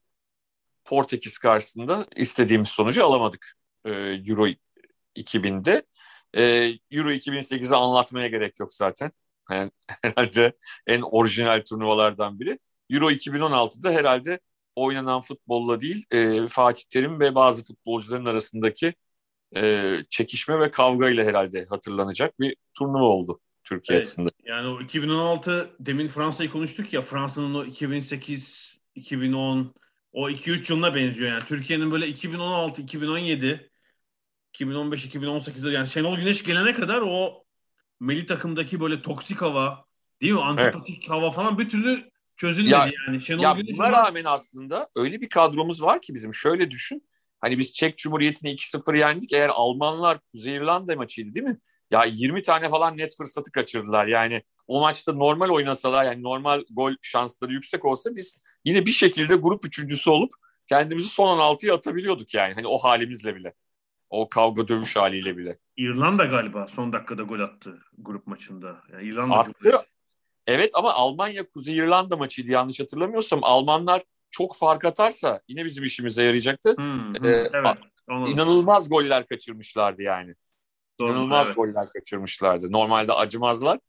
Portekiz 0.86 1.38
karşısında 1.38 2.08
istediğimiz 2.16 2.70
sonucu 2.70 3.06
alamadık 3.06 3.58
e, 3.86 3.92
Euro 4.28 4.48
2000'de. 5.16 5.84
E, 6.34 6.44
Euro 6.92 7.12
2008'i 7.12 7.76
anlatmaya 7.76 8.28
gerek 8.28 8.60
yok 8.60 8.74
zaten. 8.74 9.12
Yani 9.52 9.72
herhalde 10.04 10.54
en 10.88 11.02
orijinal 11.02 11.64
turnuvalardan 11.70 12.40
biri. 12.40 12.60
Euro 12.90 13.12
2016'da 13.12 13.92
herhalde 13.92 14.40
oynanan 14.76 15.22
futbolla 15.22 15.82
değil 15.82 16.06
e, 16.12 16.48
Fatih 16.48 16.84
Terim 16.90 17.20
ve 17.20 17.36
bazı 17.36 17.64
futbolcuların 17.64 18.26
arasındaki 18.26 18.94
e, 19.56 19.96
çekişme 20.10 20.60
ve 20.60 20.72
kavga 20.72 21.10
ile 21.10 21.26
herhalde 21.26 21.66
hatırlanacak 21.66 22.40
bir 22.40 22.56
turnuva 22.74 23.04
oldu 23.04 23.40
Türkiye 23.64 23.98
evet, 23.98 24.08
açısından. 24.08 24.32
Yani 24.46 24.68
o 24.68 24.82
2016 24.82 25.70
demin 25.80 26.08
Fransa'yı 26.08 26.50
konuştuk 26.50 26.94
ya 26.94 27.02
Fransa'nın 27.02 27.54
o 27.54 27.66
2008 27.66 28.80
2010 28.96 29.74
o 30.12 30.30
2-3 30.30 30.72
yılına 30.72 30.96
benziyor 30.96 31.32
yani. 31.32 31.44
Türkiye'nin 31.48 31.92
böyle 31.92 32.08
2016 32.08 32.82
2017 32.82 33.72
2015 34.54 35.06
2018'de 35.06 35.70
yani 35.70 35.88
Şenol 35.88 36.18
Güneş 36.18 36.44
gelene 36.44 36.74
kadar 36.74 37.02
o 37.02 37.44
milli 38.00 38.26
takımdaki 38.26 38.80
böyle 38.80 39.02
toksik 39.02 39.42
hava 39.42 39.86
değil 40.22 40.34
mi? 40.34 40.42
Antipatik 40.42 40.98
evet. 41.00 41.10
hava 41.10 41.32
falan 41.32 41.60
bir 41.60 41.70
türlü 41.70 42.09
çözülmedi 42.40 42.74
ya, 42.74 42.90
yani. 43.08 43.22
Şenol 43.22 43.44
ya 43.44 43.52
Güneş 43.52 43.78
buna 43.78 43.92
rağmen 43.92 44.26
aslında 44.26 44.90
öyle 44.96 45.22
bir 45.22 45.30
kadromuz 45.30 45.84
var 45.84 46.02
ki 46.02 46.14
bizim 46.16 46.34
şöyle 46.34 46.72
düşün. 46.72 47.10
Hani 47.40 47.58
biz 47.58 47.74
Çek 47.74 47.98
Cumhuriyeti'ni 47.98 48.52
2-0 48.52 48.98
yendik. 48.98 49.34
Eğer 49.34 49.50
Almanlar 49.50 50.20
Kuzey 50.32 50.56
İrlanda 50.56 50.96
maçıydı 50.96 51.34
değil 51.34 51.46
mi? 51.46 51.58
Ya 51.92 52.04
20 52.06 52.42
tane 52.42 52.70
falan 52.70 52.98
net 52.98 53.18
fırsatı 53.18 53.52
kaçırdılar. 53.52 54.08
Yani 54.08 54.44
o 54.68 54.82
maçta 54.82 55.14
normal 55.14 55.50
oynasalar 55.50 56.06
yani 56.06 56.24
normal 56.24 56.64
gol 56.72 56.94
şansları 57.02 57.54
yüksek 57.54 57.86
olsa 57.86 58.16
biz 58.16 58.44
yine 58.66 58.86
bir 58.86 58.92
şekilde 58.92 59.36
grup 59.36 59.66
üçüncüsü 59.66 60.10
olup 60.10 60.32
kendimizi 60.70 61.08
son 61.08 61.38
16'ya 61.40 61.76
atabiliyorduk 61.76 62.34
yani. 62.34 62.54
Hani 62.54 62.68
o 62.68 62.78
halimizle 62.78 63.36
bile. 63.36 63.54
O 64.10 64.30
kavga 64.30 64.68
dövüş 64.68 64.96
haliyle 64.96 65.38
bile. 65.38 65.60
İrlanda 65.78 66.26
galiba 66.26 66.68
son 66.68 66.94
dakikada 66.94 67.24
gol 67.24 67.40
attı 67.40 67.80
grup 67.98 68.28
maçında. 68.28 68.82
Yani 68.92 69.08
İrlanda 69.08 69.36
attı. 69.36 69.72
Evet 70.50 70.72
ama 70.74 70.94
Almanya 70.94 71.50
Kuzey 71.50 71.78
İrlanda 71.78 72.18
maçıydı 72.18 72.52
yanlış 72.52 72.80
hatırlamıyorsam. 72.80 73.40
Almanlar 73.44 74.04
çok 74.32 74.56
fark 74.56 74.86
atarsa 74.86 75.42
yine 75.48 75.66
bizim 75.66 75.84
işimize 75.84 76.24
yarayacaktı. 76.24 76.76
Hmm, 76.78 77.14
hmm, 77.14 77.26
ee, 77.26 77.50
evet, 77.54 77.78
inanılmaz 78.10 78.90
goller 78.90 79.28
kaçırmışlardı 79.28 80.02
yani. 80.02 80.36
Doğru, 81.00 81.12
İnanılmaz 81.12 81.48
evet. 81.48 81.56
goller 81.56 81.90
kaçırmışlardı. 81.94 82.72
Normalde 82.72 83.14
acımazlar. 83.14 83.80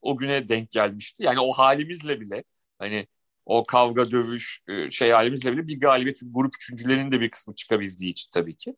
O 0.00 0.16
güne 0.16 0.48
denk 0.48 0.70
gelmişti. 0.70 1.22
Yani 1.22 1.40
o 1.40 1.52
halimizle 1.52 2.20
bile 2.20 2.44
hani 2.78 3.06
o 3.46 3.66
kavga 3.66 4.10
dövüş 4.10 4.60
e, 4.68 4.90
şey 4.90 5.10
halimizle 5.10 5.52
bile 5.52 5.66
bir 5.66 5.80
galibiyet 5.80 6.20
grup 6.24 6.54
üçüncülerinin 6.56 7.12
de 7.12 7.20
bir 7.20 7.30
kısmı 7.30 7.54
çıkabildiği 7.54 8.10
için 8.10 8.30
tabii 8.34 8.56
ki. 8.56 8.76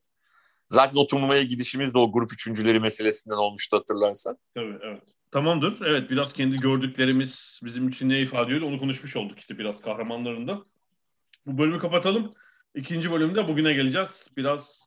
Zaten 0.69 0.97
o 0.97 1.07
turnuvaya 1.07 1.43
gidişimiz 1.43 1.95
de 1.95 1.99
o 1.99 2.13
grup 2.13 2.33
üçüncüleri 2.33 2.81
meselesinden 2.81 3.37
olmuştu 3.37 3.77
hatırlarsan. 3.77 4.37
Tabii 4.55 4.79
evet. 4.83 5.03
Tamamdır. 5.31 5.87
Evet 5.87 6.11
biraz 6.11 6.33
kendi 6.33 6.57
gördüklerimiz 6.57 7.61
bizim 7.63 7.89
için 7.89 8.09
ne 8.09 8.21
ifade 8.21 8.55
ediyor 8.55 8.71
onu 8.71 8.79
konuşmuş 8.79 9.17
olduk 9.17 9.39
işte 9.39 9.59
biraz 9.59 9.81
kahramanlarında. 9.81 10.63
Bu 11.47 11.59
bölümü 11.59 11.79
kapatalım. 11.79 12.33
İkinci 12.75 13.13
bölümde 13.13 13.49
bugüne 13.49 13.73
geleceğiz. 13.73 14.29
Biraz 14.37 14.81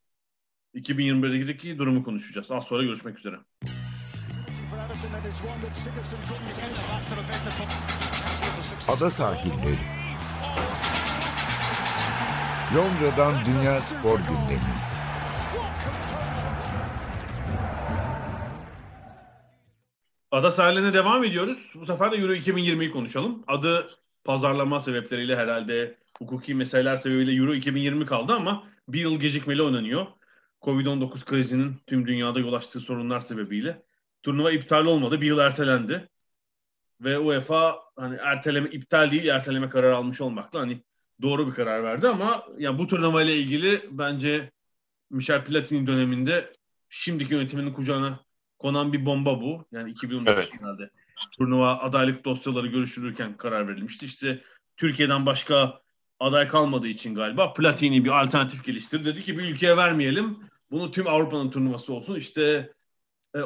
2021'deki 0.76 1.78
durumu 1.78 2.04
konuşacağız. 2.04 2.52
Az 2.52 2.64
sonra 2.64 2.84
görüşmek 2.84 3.20
üzere. 3.20 3.36
Ada 8.88 9.10
sahilleri. 9.10 9.78
Londra'dan 12.76 13.46
Dünya 13.46 13.82
Spor 13.82 14.20
Gündemi. 14.20 14.91
Ada 20.32 20.52
sahiline 20.52 20.94
devam 20.94 21.24
ediyoruz. 21.24 21.58
Bu 21.76 21.86
sefer 21.86 22.12
de 22.12 22.16
Euro 22.16 22.34
2020'yi 22.34 22.92
konuşalım. 22.92 23.44
Adı 23.48 23.90
pazarlama 24.24 24.80
sebepleriyle 24.80 25.36
herhalde 25.36 25.98
hukuki 26.20 26.56
meseleler 26.56 26.96
sebebiyle 26.98 27.32
Euro 27.32 27.54
2020 27.54 28.06
kaldı 28.06 28.34
ama 28.34 28.64
bir 28.88 29.00
yıl 29.00 29.20
gecikmeli 29.20 29.62
oynanıyor. 29.62 30.06
Covid-19 30.62 31.26
krizinin 31.26 31.76
tüm 31.88 32.08
dünyada 32.08 32.40
yol 32.40 32.54
açtığı 32.54 32.80
sorunlar 32.80 33.20
sebebiyle. 33.20 33.84
Turnuva 34.24 34.52
iptal 34.52 34.86
olmadı. 34.86 35.22
Bir 35.22 35.26
yıl 35.26 35.40
ertelendi. 35.40 36.10
Ve 37.02 37.20
UEFA 37.20 37.80
hani 37.96 38.16
erteleme 38.16 38.70
iptal 38.70 39.12
değil 39.12 39.28
erteleme 39.28 39.70
kararı 39.70 39.96
almış 39.96 40.22
olmakla 40.22 40.60
hani 40.60 40.84
doğru 41.22 41.48
bir 41.48 41.54
karar 41.54 41.84
verdi 41.84 42.08
ama 42.08 42.46
yani 42.58 42.78
bu 42.78 42.88
turnuva 42.88 43.24
ile 43.24 43.38
ilgili 43.38 43.90
bence 43.92 44.52
Michel 45.10 45.46
Platini 45.46 45.88
döneminde 45.88 46.54
şimdiki 46.90 47.34
yönetiminin 47.34 47.74
kucağına 47.74 48.20
konan 48.62 48.94
bir 48.94 49.06
bomba 49.06 49.42
bu. 49.42 49.66
Yani 49.72 49.92
2013 49.92 50.30
evet. 50.30 50.60
turnuva 51.38 51.80
adaylık 51.80 52.26
dosyaları 52.26 52.68
görüşülürken 52.68 53.38
karar 53.38 53.68
verilmişti. 53.68 54.06
İşte 54.06 54.44
Türkiye'den 54.78 55.26
başka 55.26 55.82
aday 56.20 56.48
kalmadığı 56.48 56.88
için 56.88 57.16
galiba 57.16 57.54
Platini 57.54 58.06
bir 58.06 58.22
alternatif 58.22 58.66
geliştirdi. 58.66 59.06
Dedi 59.06 59.22
ki 59.22 59.38
bir 59.38 59.44
ülkeye 59.44 59.78
vermeyelim. 59.78 60.40
Bunu 60.72 60.92
tüm 60.92 61.08
Avrupa'nın 61.08 61.52
turnuvası 61.52 61.94
olsun. 61.94 62.16
İşte 62.16 62.74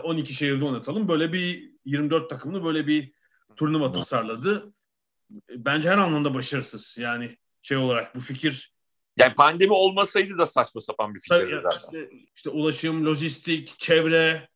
12 0.04 0.32
e, 0.32 0.34
şehirde 0.34 0.66
oynatalım. 0.66 1.08
Böyle 1.08 1.34
bir 1.34 1.72
24 1.86 2.30
takımlı 2.30 2.64
böyle 2.64 2.88
bir 2.88 3.12
turnuva 3.56 3.92
tasarladı. 3.92 4.74
Bence 5.50 5.90
her 5.90 5.98
anlamda 5.98 6.34
başarısız. 6.34 6.96
Yani 6.98 7.38
şey 7.62 7.78
olarak 7.78 8.16
bu 8.16 8.20
fikir 8.20 8.76
yani 9.18 9.34
pandemi 9.34 9.74
olmasaydı 9.74 10.38
da 10.38 10.46
saçma 10.46 10.82
sapan 10.82 11.16
bir 11.16 11.20
fikirdi 11.20 11.60
zaten. 11.60 11.78
Işte, 11.86 12.10
işte 12.36 12.50
ulaşım, 12.50 13.06
lojistik, 13.06 13.80
çevre 13.80 14.50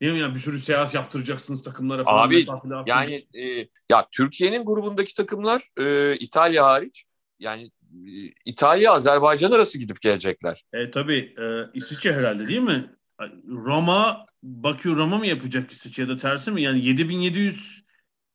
değil 0.00 0.12
mi? 0.12 0.18
Yani 0.18 0.34
bir 0.34 0.40
sürü 0.40 0.60
seyahat 0.60 0.94
yaptıracaksınız 0.94 1.62
takımlara 1.62 2.04
falan. 2.04 2.26
Abi 2.26 2.46
yani 2.86 3.26
e, 3.34 3.68
ya 3.90 4.08
Türkiye'nin 4.12 4.64
grubundaki 4.64 5.14
takımlar 5.14 5.62
e, 5.78 6.16
İtalya 6.16 6.64
hariç 6.64 7.04
yani 7.38 7.70
e, 8.06 8.32
İtalya 8.44 8.92
Azerbaycan 8.92 9.52
arası 9.52 9.78
gidip 9.78 10.00
gelecekler. 10.00 10.64
E 10.72 10.90
tabii 10.90 11.34
e, 11.38 11.44
İsviçre 11.74 12.12
herhalde 12.12 12.48
değil 12.48 12.60
mi? 12.60 12.90
Roma, 13.48 14.26
Bakü 14.42 14.96
Roma 14.96 15.18
mı 15.18 15.26
yapacak 15.26 15.72
İsviçre 15.72 16.02
ya 16.02 16.08
da 16.08 16.16
tersi 16.16 16.50
mi? 16.50 16.62
Yani 16.62 16.84
7700 16.84 17.82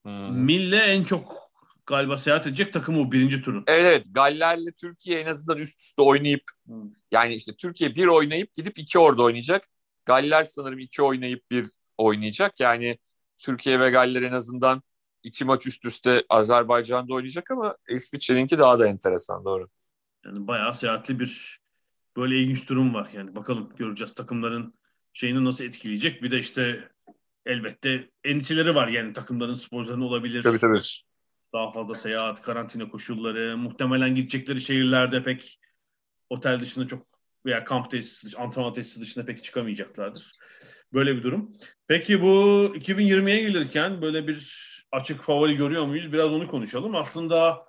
hmm. 0.03 0.11
mille 0.31 0.77
en 0.77 1.03
çok 1.03 1.51
galiba 1.85 2.17
seyahat 2.17 2.47
edecek 2.47 2.73
takım 2.73 2.97
o 2.97 3.11
birinci 3.11 3.41
turun. 3.41 3.63
Evet 3.67 4.05
Galler'le 4.11 4.71
Türkiye 4.81 5.19
en 5.19 5.25
azından 5.25 5.57
üst 5.57 5.81
üste 5.81 6.01
oynayıp 6.01 6.43
hmm. 6.65 6.91
yani 7.11 7.33
işte 7.33 7.55
Türkiye 7.55 7.95
bir 7.95 8.07
oynayıp 8.07 8.53
gidip 8.53 8.79
iki 8.79 8.99
orada 8.99 9.23
oynayacak. 9.23 9.67
Galler 10.05 10.43
sanırım 10.43 10.79
iki 10.79 11.01
oynayıp 11.01 11.51
bir 11.51 11.67
oynayacak. 11.97 12.59
Yani 12.59 12.97
Türkiye 13.37 13.79
ve 13.79 13.89
Galler 13.89 14.21
en 14.21 14.31
azından 14.31 14.83
iki 15.23 15.45
maç 15.45 15.67
üst 15.67 15.85
üste 15.85 16.23
Azerbaycan'da 16.29 17.13
oynayacak 17.13 17.51
ama 17.51 17.77
İsviçre'ninki 17.89 18.57
daha 18.57 18.79
da 18.79 18.87
enteresan 18.87 19.45
doğru. 19.45 19.67
Yani 20.25 20.47
bayağı 20.47 20.73
seyahatli 20.73 21.19
bir 21.19 21.59
böyle 22.17 22.37
ilginç 22.37 22.69
durum 22.69 22.93
var. 22.93 23.09
Yani 23.13 23.35
bakalım 23.35 23.73
göreceğiz 23.77 24.13
takımların 24.13 24.73
şeyini 25.13 25.45
nasıl 25.45 25.63
etkileyecek. 25.63 26.23
Bir 26.23 26.31
de 26.31 26.39
işte 26.39 26.89
elbette 27.45 28.09
endişeleri 28.23 28.75
var 28.75 28.87
yani 28.87 29.13
takımların 29.13 29.53
sporcuların 29.53 30.01
olabilir. 30.01 30.43
Tabii 30.43 30.59
tabii. 30.59 30.79
Daha 31.53 31.71
fazla 31.71 31.95
seyahat, 31.95 32.41
karantina 32.41 32.89
koşulları, 32.89 33.57
muhtemelen 33.57 34.15
gidecekleri 34.15 34.61
şehirlerde 34.61 35.23
pek 35.23 35.59
otel 36.29 36.59
dışında 36.59 36.87
çok 36.87 37.10
veya 37.45 37.63
kamp 37.63 37.91
tesisi, 37.91 38.37
antrenman 38.37 38.73
tesisi 38.73 39.01
dışında 39.01 39.25
pek 39.25 39.43
çıkamayacaklardır. 39.43 40.31
Böyle 40.93 41.15
bir 41.15 41.23
durum. 41.23 41.53
Peki 41.87 42.21
bu 42.21 42.25
2020'ye 42.75 43.41
gelirken 43.41 44.01
böyle 44.01 44.27
bir 44.27 44.71
açık 44.91 45.21
favori 45.21 45.55
görüyor 45.55 45.85
muyuz? 45.85 46.13
Biraz 46.13 46.31
onu 46.31 46.47
konuşalım. 46.47 46.95
Aslında 46.95 47.65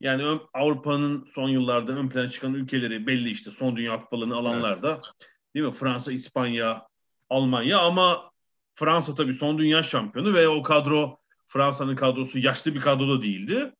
yani 0.00 0.40
Avrupa'nın 0.54 1.28
son 1.34 1.48
yıllarda 1.48 1.92
ön 1.92 2.08
plana 2.08 2.30
çıkan 2.30 2.54
ülkeleri 2.54 3.06
belli 3.06 3.30
işte 3.30 3.50
son 3.50 3.76
dünya 3.76 4.00
kupalarını 4.00 4.36
alanlarda. 4.36 4.90
Evet. 4.90 5.12
Değil 5.54 5.66
mi? 5.66 5.72
Fransa, 5.72 6.12
İspanya, 6.12 6.86
Almanya 7.30 7.78
ama 7.78 8.30
Fransa 8.74 9.14
tabii 9.14 9.34
son 9.34 9.58
dünya 9.58 9.82
şampiyonu 9.82 10.34
ve 10.34 10.48
o 10.48 10.62
kadro 10.62 11.18
Fransa'nın 11.46 11.96
kadrosu 11.96 12.38
yaşlı 12.38 12.74
bir 12.74 12.80
kadro 12.80 13.08
da 13.08 13.22
değildi. 13.22 13.72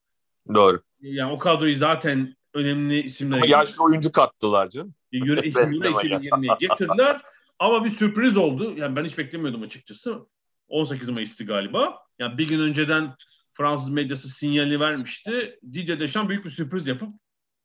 Doğru. 0.54 0.82
Yani 1.00 1.32
o 1.32 1.38
kadroyu 1.38 1.76
zaten 1.76 2.36
önemli 2.54 3.02
isimler. 3.02 3.36
Ama 3.36 3.46
yaşlı 3.46 3.84
oyuncu 3.84 4.12
kattılar 4.12 4.68
canım. 4.68 4.94
İsimleri 5.18 5.40
2020'ye 5.90 6.68
getirdiler. 6.68 7.20
Ama 7.58 7.84
bir 7.84 7.90
sürpriz 7.90 8.36
oldu. 8.36 8.74
Yani 8.76 8.96
ben 8.96 9.04
hiç 9.04 9.18
beklemiyordum 9.18 9.62
açıkçası. 9.62 10.26
18 10.68 11.08
Mayıs'tı 11.08 11.44
galiba. 11.44 11.98
Yani 12.18 12.38
bir 12.38 12.48
gün 12.48 12.60
önceden 12.60 13.14
Fransız 13.52 13.88
medyası 13.88 14.28
sinyali 14.28 14.80
vermişti. 14.80 15.58
Didier 15.72 16.00
Deschamps 16.00 16.28
büyük 16.28 16.44
bir 16.44 16.50
sürpriz 16.50 16.86
yapıp 16.86 17.08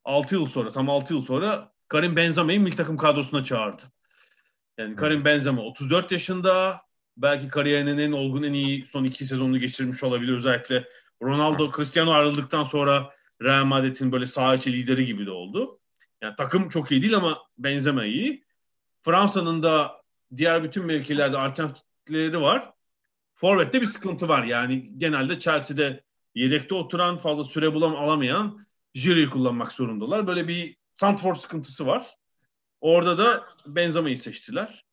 6 0.05 0.35
yıl 0.35 0.45
sonra, 0.45 0.71
tam 0.71 0.89
6 0.89 1.13
yıl 1.13 1.21
sonra 1.21 1.71
Karim 1.87 2.15
Benzema'yı 2.15 2.59
milli 2.59 2.75
takım 2.75 2.97
kadrosuna 2.97 3.43
çağırdı. 3.43 3.81
Yani 4.77 4.95
Karim 4.95 5.25
Benzema 5.25 5.61
34 5.61 6.11
yaşında. 6.11 6.81
Belki 7.17 7.47
kariyerinin 7.47 7.97
en 7.97 8.11
olgun, 8.11 8.43
en 8.43 8.53
iyi 8.53 8.85
son 8.85 9.03
iki 9.03 9.25
sezonunu 9.25 9.59
geçirmiş 9.59 10.03
olabilir. 10.03 10.33
Özellikle 10.33 10.87
Ronaldo, 11.23 11.71
Cristiano 11.71 12.11
ayrıldıktan 12.11 12.63
sonra 12.63 13.13
Real 13.41 13.65
Madrid'in 13.65 14.11
böyle 14.11 14.25
saha 14.25 14.55
içi 14.55 14.73
lideri 14.73 15.05
gibi 15.05 15.25
de 15.25 15.31
oldu. 15.31 15.78
Yani 16.21 16.35
takım 16.35 16.69
çok 16.69 16.91
iyi 16.91 17.01
değil 17.01 17.15
ama 17.15 17.37
Benzema 17.57 18.05
iyi. 18.05 18.43
Fransa'nın 19.01 19.63
da 19.63 20.01
diğer 20.37 20.63
bütün 20.63 20.85
mevkilerde 20.85 21.37
alternatifleri 21.37 22.41
var. 22.41 22.73
Forvet'te 23.35 23.81
bir 23.81 23.85
sıkıntı 23.85 24.27
var. 24.27 24.43
Yani 24.43 24.97
genelde 24.97 25.39
Chelsea'de 25.39 26.03
yedekte 26.35 26.75
oturan 26.75 27.17
fazla 27.17 27.43
süre 27.43 27.73
bulam 27.73 27.95
alamayan 27.95 28.59
Jiro'yu 28.93 29.29
kullanmak 29.29 29.71
zorundalar. 29.71 30.27
Böyle 30.27 30.47
bir 30.47 30.77
Santfor 30.95 31.35
sıkıntısı 31.35 31.87
var. 31.87 32.17
Orada 32.81 33.17
da 33.17 33.45
Benzema'yı 33.65 34.17
seçtiler. 34.17 34.85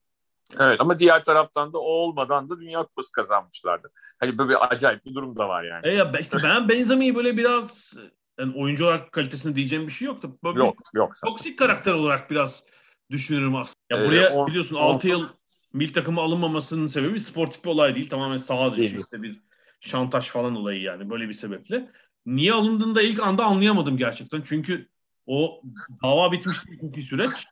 Evet 0.59 0.81
ama 0.81 0.99
diğer 0.99 1.25
taraftan 1.25 1.73
da 1.73 1.79
o 1.79 1.83
olmadan 1.83 2.51
da 2.51 2.61
Dünya 2.61 2.83
Kupası 2.83 3.13
kazanmışlardı. 3.13 3.93
Hani 4.19 4.39
böyle 4.39 4.51
bir 4.51 4.75
acayip 4.75 5.05
bir 5.05 5.15
durum 5.15 5.37
da 5.37 5.49
var 5.49 5.65
yani. 5.65 5.89
E 5.89 5.91
ya 5.91 6.13
işte 6.21 6.39
ben 6.43 6.69
Benzema'yı 6.69 7.15
böyle 7.15 7.37
biraz 7.37 7.95
yani 8.39 8.55
oyuncu 8.57 8.85
olarak 8.85 9.13
kalitesini 9.13 9.57
diyeceğim 9.57 9.87
bir 9.87 9.93
şey 9.93 10.07
yoktu. 10.07 10.39
Böyle 10.45 10.59
yok 10.59 10.79
yok. 10.95 11.13
Toksik 11.25 11.59
karakter 11.59 11.93
olarak 11.93 12.31
biraz 12.31 12.65
düşünürüm 13.11 13.57
aslında. 13.57 13.77
Ya 13.91 14.05
ee, 14.05 14.09
buraya 14.09 14.31
on, 14.31 14.47
biliyorsun 14.47 14.77
6 14.77 15.09
yıl 15.09 15.29
mil 15.73 15.93
takımı 15.93 16.21
alınmamasının 16.21 16.87
sebebi 16.87 17.21
sportif 17.21 17.65
bir 17.65 17.71
olay 17.71 17.95
değil. 17.95 18.09
Tamamen 18.09 18.37
saha 18.37 18.73
dışı 18.73 18.83
işte 18.83 19.23
bir 19.23 19.41
şantaj 19.81 20.29
falan 20.29 20.57
olayı 20.57 20.81
yani 20.81 21.11
böyle 21.11 21.29
bir 21.29 21.35
sebeple. 21.35 21.91
Niye 22.27 22.53
alındığını 22.53 22.95
da 22.95 23.03
ilk 23.03 23.23
anda 23.23 23.45
anlayamadım 23.45 23.97
gerçekten. 23.97 24.43
Çünkü 24.43 24.89
o 25.27 25.63
dava 26.03 26.33
bitmişti 26.33 26.73
hukuki 26.73 27.03
süreç. 27.03 27.47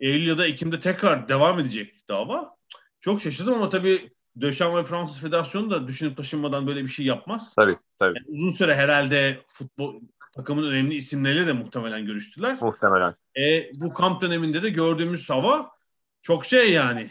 Eylül 0.00 0.26
ya 0.26 0.38
da 0.38 0.46
Ekim'de 0.46 0.80
tekrar 0.80 1.28
devam 1.28 1.60
edecek 1.60 2.08
dava. 2.08 2.56
Çok 3.00 3.20
şaşırdım 3.20 3.54
ama 3.54 3.68
tabii 3.68 4.10
Döşen 4.40 4.76
ve 4.76 4.84
Fransız 4.84 5.20
Federasyonu 5.20 5.70
da 5.70 5.88
düşünüp 5.88 6.16
taşınmadan 6.16 6.66
böyle 6.66 6.82
bir 6.82 6.88
şey 6.88 7.06
yapmaz. 7.06 7.54
Tabii 7.54 7.76
tabii. 7.98 8.18
Yani 8.18 8.26
uzun 8.28 8.52
süre 8.52 8.74
herhalde 8.74 9.40
futbol 9.46 10.00
takımın 10.36 10.70
önemli 10.70 10.94
isimleriyle 10.94 11.46
de 11.46 11.52
muhtemelen 11.52 12.06
görüştüler. 12.06 12.58
Muhtemelen. 12.60 13.14
E, 13.36 13.70
bu 13.74 13.94
kamp 13.94 14.20
döneminde 14.22 14.62
de 14.62 14.70
gördüğümüz 14.70 15.30
hava 15.30 15.70
çok 16.22 16.44
şey 16.44 16.72
yani 16.72 17.10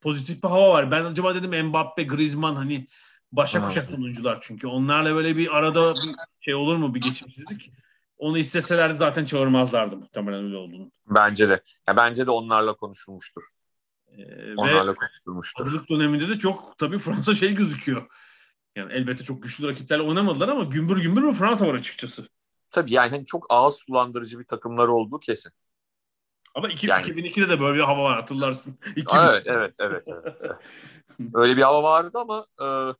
pozitif 0.00 0.42
bir 0.42 0.48
hava 0.48 0.70
var. 0.70 0.90
Ben 0.90 1.04
acaba 1.04 1.34
dedim 1.34 1.66
Mbappe, 1.66 2.02
Griezmann 2.02 2.56
hani 2.56 2.86
başa 3.32 3.66
kuşak 3.66 3.90
oyuncular 3.98 4.38
çünkü. 4.40 4.66
Onlarla 4.66 5.14
böyle 5.14 5.36
bir 5.36 5.56
arada 5.56 5.94
bir 5.94 6.14
şey 6.40 6.54
olur 6.54 6.76
mu 6.76 6.94
bir 6.94 7.00
geçimsizlik? 7.00 7.70
Onu 8.18 8.38
isteselerdi 8.38 8.94
zaten 8.94 9.24
çağırmazlardı 9.24 9.96
muhtemelen 9.96 10.44
öyle 10.44 10.56
olduğunu. 10.56 10.90
Bence 11.06 11.48
de. 11.48 11.62
Ya 11.88 11.96
bence 11.96 12.26
de 12.26 12.30
onlarla 12.30 12.74
konuşulmuştur. 12.74 13.42
Ee, 14.08 14.54
onlarla 14.56 14.94
konuşulmuştur. 14.94 15.64
Hazırlık 15.64 15.90
döneminde 15.90 16.28
de 16.28 16.38
çok 16.38 16.78
tabii 16.78 16.98
Fransa 16.98 17.34
şey 17.34 17.54
gözüküyor. 17.54 18.06
Yani 18.76 18.92
elbette 18.92 19.24
çok 19.24 19.42
güçlü 19.42 19.68
rakiplerle 19.68 20.02
oynamadılar 20.02 20.48
ama 20.48 20.64
gümbür 20.64 21.02
gümbür 21.02 21.28
bir 21.28 21.32
Fransa 21.32 21.66
var 21.66 21.74
açıkçası. 21.74 22.28
Tabii 22.70 22.92
yani 22.92 23.10
hani 23.10 23.26
çok 23.26 23.46
ağız 23.48 23.74
sulandırıcı 23.74 24.38
bir 24.38 24.44
takımları 24.44 24.92
olduğu 24.92 25.18
kesin. 25.18 25.52
Ama 26.54 26.68
2000, 26.68 26.88
yani... 26.88 27.04
2002'de 27.04 27.48
de 27.48 27.60
böyle 27.60 27.78
bir 27.78 27.82
hava 27.82 28.02
var 28.02 28.20
hatırlarsın. 28.20 28.78
2000. 28.96 29.18
Evet, 29.18 29.46
evet, 29.46 29.74
evet. 29.78 30.08
evet. 30.08 30.56
Öyle 31.34 31.56
bir 31.56 31.62
hava 31.62 31.82
vardı 31.82 32.18
ama 32.18 32.46
e, 32.60 32.94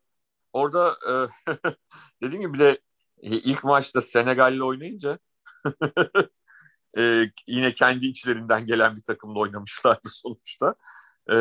orada 0.53 0.97
e, 1.11 1.13
dediğim 2.23 2.43
gibi 2.43 2.55
bir 2.55 2.59
de 2.59 2.79
ilk 3.23 3.65
maçta 3.65 4.01
Senegal'le 4.01 4.61
oynayınca 4.61 5.19
e, 6.99 7.31
yine 7.47 7.73
kendi 7.73 8.07
içlerinden 8.07 8.67
gelen 8.67 8.97
bir 8.97 9.03
takımla 9.03 9.39
oynamışlardı 9.39 10.09
sonuçta. 10.09 10.75
E, 11.31 11.37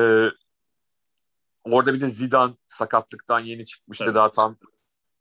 orada 1.64 1.94
bir 1.94 2.00
de 2.00 2.08
Zidane 2.08 2.54
sakatlıktan 2.68 3.40
yeni 3.40 3.66
çıkmıştı. 3.66 4.06
Evet. 4.06 4.16
Daha 4.16 4.32
tam 4.32 4.58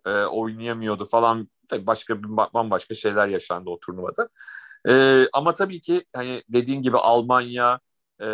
e, 0.07 0.11
oynayamıyordu 0.11 1.05
falan. 1.05 1.49
Tabii 1.69 1.87
başka 1.87 2.23
bir 2.23 2.29
bambaşka 2.55 2.95
şeyler 2.95 3.29
yaşandı 3.29 3.71
o 3.71 3.81
turnuvada. 3.81 4.29
E, 4.89 5.27
ama 5.33 5.55
tabii 5.55 5.81
ki 5.81 6.05
hani 6.15 6.43
dediğin 6.49 6.83
gibi 6.83 6.99
Almanya 6.99 7.81
e, 8.23 8.29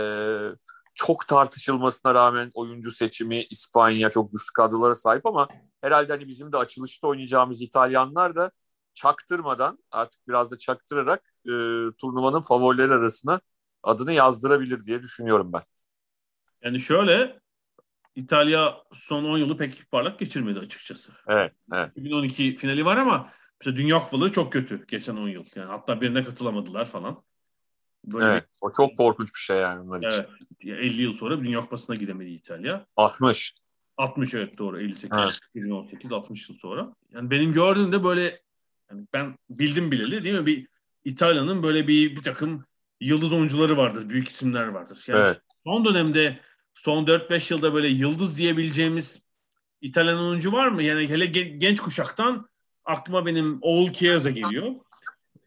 çok 0.95 1.29
tartışılmasına 1.29 2.15
rağmen 2.15 2.51
oyuncu 2.55 2.93
seçimi 2.93 3.43
İspanya 3.43 4.11
çok 4.11 4.33
güçlü 4.33 4.53
kadrolara 4.55 4.95
sahip 4.95 5.27
ama 5.27 5.49
herhalde 5.81 6.13
hani 6.13 6.29
bizim 6.29 6.53
de 6.53 6.57
açılışta 6.57 7.09
oynayacağımız 7.09 7.63
İtalyanlar 7.63 8.37
da 8.37 8.51
çaktırmadan 8.95 9.79
artık 9.91 10.29
biraz 10.29 10.51
da 10.51 10.59
çaktırarak 10.59 11.21
e, 11.47 11.53
turnuvanın 12.01 12.41
favorileri 12.41 12.93
arasına 12.93 13.41
adını 13.83 14.13
yazdırabilir 14.13 14.83
diye 14.85 15.03
düşünüyorum 15.03 15.53
ben. 15.53 15.63
Yani 16.63 16.81
şöyle 16.81 17.41
İtalya 18.15 18.77
son 18.93 19.25
10 19.25 19.39
yılı 19.39 19.57
pek 19.57 19.91
parlak 19.91 20.19
geçirmedi 20.19 20.59
açıkçası. 20.59 21.13
Evet, 21.27 21.53
evet. 21.73 21.91
2012 21.97 22.57
finali 22.57 22.85
var 22.85 22.97
ama 22.97 23.31
işte 23.61 23.77
Dünya 23.77 23.99
Kupaları 23.99 24.33
çok 24.33 24.53
kötü 24.53 24.87
geçen 24.87 25.17
10 25.17 25.29
yıl. 25.29 25.45
Yani 25.55 25.69
hatta 25.69 26.01
birine 26.01 26.25
katılamadılar 26.25 26.85
falan. 26.85 27.23
Böyle 28.05 28.27
evet, 28.27 28.43
bir, 28.43 28.49
o 28.61 28.73
çok 28.73 28.97
korkunç 28.97 29.35
bir 29.35 29.41
şey 29.41 29.57
yani 29.57 29.81
onlar 29.81 29.99
için. 29.99 30.25
Evet, 30.63 30.81
50 30.81 31.03
yıl 31.03 31.13
sonra 31.13 31.41
Dünya 31.41 31.61
Kupası'na 31.61 31.97
gidemedi 31.97 32.31
İtalya. 32.31 32.87
60. 32.97 33.55
60 33.97 34.35
evet 34.35 34.59
doğru 34.59 34.81
58, 34.81 35.19
evet. 35.19 35.39
2018, 35.55 36.13
60 36.13 36.49
yıl 36.49 36.57
sonra. 36.57 36.95
Yani 37.11 37.31
benim 37.31 37.53
gördüğümde 37.53 38.05
böyle 38.05 38.43
yani 38.91 39.07
ben 39.13 39.39
bildim 39.51 39.91
bileli 39.91 40.25
değil 40.25 40.39
mi 40.39 40.47
bir 40.47 40.69
İtalya'nın 41.05 41.63
böyle 41.63 41.89
bir 41.89 42.17
bir 42.17 42.23
takım 42.23 42.65
yıldız 43.01 43.33
oyuncuları 43.33 43.77
vardır, 43.77 44.09
büyük 44.09 44.29
isimler 44.29 44.67
vardır. 44.67 45.05
Yani 45.07 45.21
Evet. 45.21 45.41
son 45.65 45.85
dönemde 45.85 46.41
son 46.85 47.05
4-5 47.05 47.53
yılda 47.53 47.75
böyle 47.75 47.89
yıldız 47.89 48.37
diyebileceğimiz 48.37 49.23
İtalyan 49.81 50.19
oyuncu 50.19 50.53
var 50.53 50.69
mı? 50.69 50.83
Yani 50.83 51.09
hele 51.09 51.25
ge- 51.25 51.59
genç 51.59 51.81
kuşaktan 51.81 52.49
aklıma 52.85 53.27
benim 53.27 53.59
oğul 53.63 53.93
Chiesa 53.93 54.31
geliyor. 54.31 54.75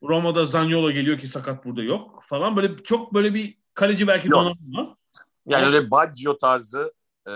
Roma'da 0.03 0.45
Zaniolo 0.45 0.91
geliyor 0.91 1.19
ki 1.19 1.27
sakat 1.27 1.65
burada 1.65 1.83
yok 1.83 2.23
falan. 2.25 2.55
Böyle 2.55 2.83
çok 2.83 3.13
böyle 3.13 3.33
bir 3.33 3.57
kaleci 3.73 4.07
belki 4.07 4.29
donanımı. 4.29 4.97
Yani 5.45 5.65
öyle 5.65 5.91
Baggio 5.91 6.37
tarzı 6.37 6.93
e, 7.27 7.31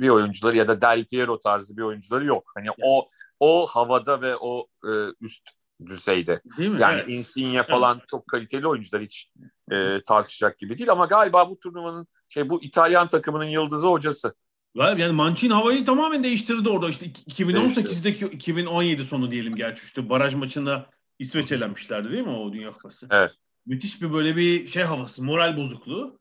bir 0.00 0.08
oyuncuları 0.08 0.56
ya 0.56 0.68
da 0.68 0.80
Del 0.80 1.04
Piero 1.04 1.40
tarzı 1.40 1.76
bir 1.76 1.82
oyuncuları 1.82 2.24
yok. 2.24 2.52
Hani 2.54 2.68
o 2.82 3.08
o 3.40 3.66
havada 3.66 4.20
ve 4.20 4.36
o 4.36 4.66
e, 4.84 4.90
üst 5.20 5.50
düzeyde. 5.86 6.40
Değil 6.58 6.70
mi? 6.70 6.80
Yani 6.80 6.94
Evet. 6.94 7.08
Insigne 7.08 7.62
falan 7.62 8.00
çok 8.10 8.28
kaliteli 8.28 8.66
oyuncular 8.66 9.02
hiç 9.02 9.32
e, 9.70 10.02
tartışacak 10.06 10.58
gibi 10.58 10.78
değil 10.78 10.90
ama 10.90 11.06
galiba 11.06 11.50
bu 11.50 11.58
turnuvanın 11.58 12.06
şey 12.28 12.48
bu 12.48 12.62
İtalyan 12.62 13.08
takımının 13.08 13.44
yıldızı 13.44 13.88
hocası. 13.88 14.34
Yani 14.74 15.12
Mancini 15.12 15.52
havayı 15.52 15.84
tamamen 15.84 16.24
değiştirdi 16.24 16.68
orada. 16.68 16.88
İşte 16.88 17.06
2018'deki 17.06 18.26
2017 18.26 19.04
sonu 19.04 19.30
diyelim 19.30 19.56
gerçi 19.56 19.84
işte 19.84 20.10
baraj 20.10 20.34
maçında 20.34 20.90
İsveç 21.18 21.52
elenmişlerdi 21.52 22.10
değil 22.10 22.24
mi 22.24 22.30
o 22.30 22.52
Dünya 22.52 22.72
Kupası? 22.72 23.06
Evet. 23.10 23.30
Müthiş 23.66 24.02
bir 24.02 24.12
böyle 24.12 24.36
bir 24.36 24.66
şey 24.66 24.82
havası, 24.82 25.24
moral 25.24 25.56
bozukluğu. 25.56 26.17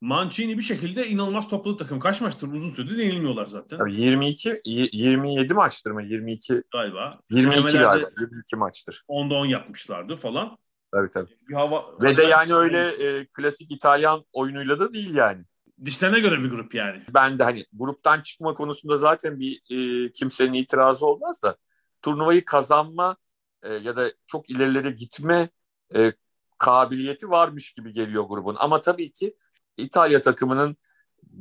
Mancini 0.00 0.58
bir 0.58 0.62
şekilde 0.62 1.06
inanılmaz 1.08 1.48
topladı 1.48 1.76
takım. 1.76 2.00
Kaç 2.00 2.20
maçtır 2.20 2.52
uzun 2.52 2.72
süredir 2.72 2.98
yenilmiyorlar 2.98 3.46
zaten 3.46 3.78
Tabii 3.78 3.94
22 4.00 4.60
y- 4.64 4.88
27 4.92 5.54
maçtır 5.54 5.90
mı? 5.90 6.02
22 6.02 6.62
galiba. 6.72 7.20
22 7.30 7.56
Denemelerde 7.56 7.78
galiba. 7.78 8.10
22 8.20 8.56
maçtır. 8.56 9.04
10'da 9.08 9.34
10 9.34 9.46
yapmışlardı 9.46 10.16
falan. 10.16 10.58
Tabii 10.92 11.10
tabii. 11.10 11.30
Bir 11.48 11.54
hava 11.54 11.84
Ve 12.02 12.16
de 12.16 12.22
yani 12.22 12.54
öyle 12.54 12.88
e, 12.88 13.26
klasik 13.26 13.70
İtalyan 13.72 14.24
oyunuyla 14.32 14.80
da 14.80 14.92
değil 14.92 15.14
yani. 15.14 15.44
dişlerine 15.84 16.20
göre 16.20 16.38
bir 16.42 16.50
grup 16.50 16.74
yani. 16.74 17.02
Ben 17.14 17.38
de 17.38 17.44
hani 17.44 17.66
gruptan 17.72 18.20
çıkma 18.20 18.54
konusunda 18.54 18.96
zaten 18.96 19.40
bir 19.40 19.60
e, 19.70 20.10
kimsenin 20.12 20.52
itirazı 20.52 21.06
olmaz 21.06 21.42
da 21.42 21.56
turnuvayı 22.02 22.44
kazanma 22.44 23.16
e, 23.62 23.74
ya 23.74 23.96
da 23.96 24.12
çok 24.26 24.50
ilerilere 24.50 24.90
gitme 24.90 25.48
e, 25.94 26.12
kabiliyeti 26.58 27.30
varmış 27.30 27.72
gibi 27.72 27.92
geliyor 27.92 28.24
grubun. 28.24 28.56
Ama 28.58 28.80
tabii 28.80 29.12
ki 29.12 29.34
İtalya 29.78 30.20
takımının 30.20 30.76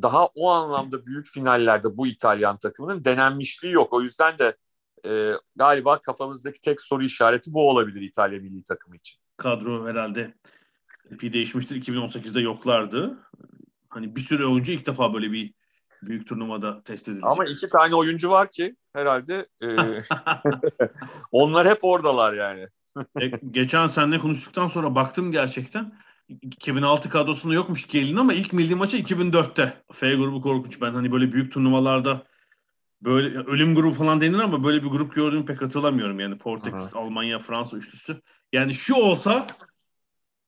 daha 0.01 0.25
o 0.25 0.49
anlamda 0.49 1.05
büyük 1.05 1.27
finallerde 1.27 1.97
bu 1.97 2.07
İtalyan 2.07 2.57
takımının 2.57 3.05
denenmişliği 3.05 3.73
yok. 3.73 3.93
O 3.93 4.01
yüzden 4.01 4.37
de 4.37 4.57
e, 5.05 5.33
galiba 5.55 6.01
kafamızdaki 6.01 6.61
tek 6.61 6.81
soru 6.81 7.03
işareti 7.03 7.53
bu 7.53 7.69
olabilir 7.69 8.01
İtalya 8.01 8.39
milli 8.39 8.63
takımı 8.63 8.95
için. 8.95 9.19
Kadro 9.37 9.87
herhalde 9.87 10.33
bir 11.11 11.33
değişmiştir. 11.33 11.83
2018'de 11.83 12.41
yoklardı. 12.41 13.17
Hani 13.89 14.15
bir 14.15 14.21
sürü 14.21 14.45
oyuncu 14.45 14.71
ilk 14.71 14.85
defa 14.85 15.13
böyle 15.13 15.31
bir 15.31 15.53
büyük 16.01 16.27
turnuvada 16.27 16.83
test 16.83 17.07
edilecek. 17.07 17.29
Ama 17.29 17.45
iki 17.45 17.69
tane 17.69 17.95
oyuncu 17.95 18.29
var 18.29 18.51
ki 18.51 18.75
herhalde 18.93 19.47
e, 19.61 19.67
onlar 21.31 21.67
hep 21.67 21.83
oradalar 21.83 22.33
yani. 22.33 22.67
E, 23.21 23.27
geçen 23.51 23.87
seninle 23.87 24.19
konuştuktan 24.19 24.67
sonra 24.67 24.95
baktım 24.95 25.31
gerçekten 25.31 25.93
2006 26.29 27.09
kadrosunda 27.09 27.53
yokmuş 27.53 27.87
Kiel'in 27.87 28.15
ama 28.15 28.33
ilk 28.33 28.53
milli 28.53 28.75
maçı 28.75 28.97
2004'te. 28.97 29.83
F 29.93 30.15
grubu 30.15 30.41
korkunç. 30.41 30.81
Ben 30.81 30.93
hani 30.93 31.11
böyle 31.11 31.31
büyük 31.31 31.53
turnuvalarda 31.53 32.23
böyle 33.01 33.37
ölüm 33.37 33.75
grubu 33.75 33.93
falan 33.93 34.21
denir 34.21 34.39
ama 34.39 34.63
böyle 34.63 34.83
bir 34.83 34.87
grup 34.87 35.15
gördüğümü 35.15 35.45
pek 35.45 35.61
hatırlamıyorum. 35.61 36.19
Yani 36.19 36.37
Portekiz, 36.37 36.93
Almanya, 36.93 37.39
Fransa 37.39 37.77
üçlüsü. 37.77 38.21
Yani 38.53 38.73
şu 38.73 38.95
olsa 38.95 39.47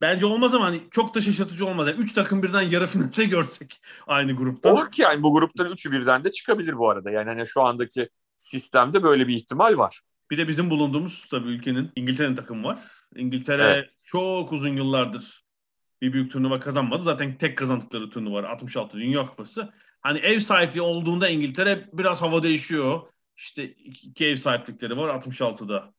bence 0.02 0.26
olmaz 0.26 0.54
ama 0.56 0.66
hani 0.66 0.82
çok 0.92 1.16
da 1.16 1.22
şaşırtıcı 1.22 1.66
olmaz. 1.66 1.88
Yani 1.88 2.00
üç 2.00 2.14
takım 2.14 2.44
birden 2.44 2.62
yarı 2.62 2.88
finalde 2.88 3.26
görsek 3.26 3.82
aynı 4.08 4.34
grupta. 4.34 4.74
Olur 4.74 4.92
ki 4.92 5.02
yani 5.02 5.24
bu 5.24 5.34
gruptan 5.34 5.72
üçü 5.72 5.92
birden 5.92 6.24
de 6.24 6.32
çıkabilir 6.32 6.78
bu 6.78 6.90
arada. 6.90 7.12
Yani 7.12 7.30
hani 7.30 7.48
şu 7.48 7.62
andaki 7.62 8.10
sistemde 8.38 9.04
böyle 9.04 9.28
bir 9.28 9.36
ihtimal 9.36 9.78
var. 9.78 10.02
Bir 10.32 10.38
de 10.38 10.48
bizim 10.48 10.70
bulunduğumuz 10.70 11.28
tabii 11.32 11.50
ülkenin 11.50 11.92
İngiltere'nin 11.96 12.36
takımı 12.36 12.68
var. 12.68 12.80
İngiltere 13.16 13.64
Evet. 13.64 13.90
çok 14.04 14.52
uzun 14.52 14.70
yıllardır 14.70 15.49
bir 16.02 16.14
büyük 16.14 16.32
turnuva 16.32 16.60
kazanmadı. 16.60 17.04
Zaten 17.04 17.38
tek 17.38 17.58
kazandıkları 17.58 18.10
turnuva 18.10 18.36
var 18.36 18.44
66 18.44 18.98
Dünya 18.98 19.26
Kupası. 19.26 19.74
Hani 20.02 20.20
ev 20.20 20.40
sahipliği 20.40 20.82
olduğunda 20.82 21.30
İngiltere 21.30 21.90
biraz 21.94 22.22
hava 22.22 22.44
değişiyor. 22.44 23.02
İşte 23.38 23.66
iki 24.04 24.26
ev 24.26 24.36
sahiplikleri 24.36 24.98
var 24.98 25.10
66'da 25.10 25.94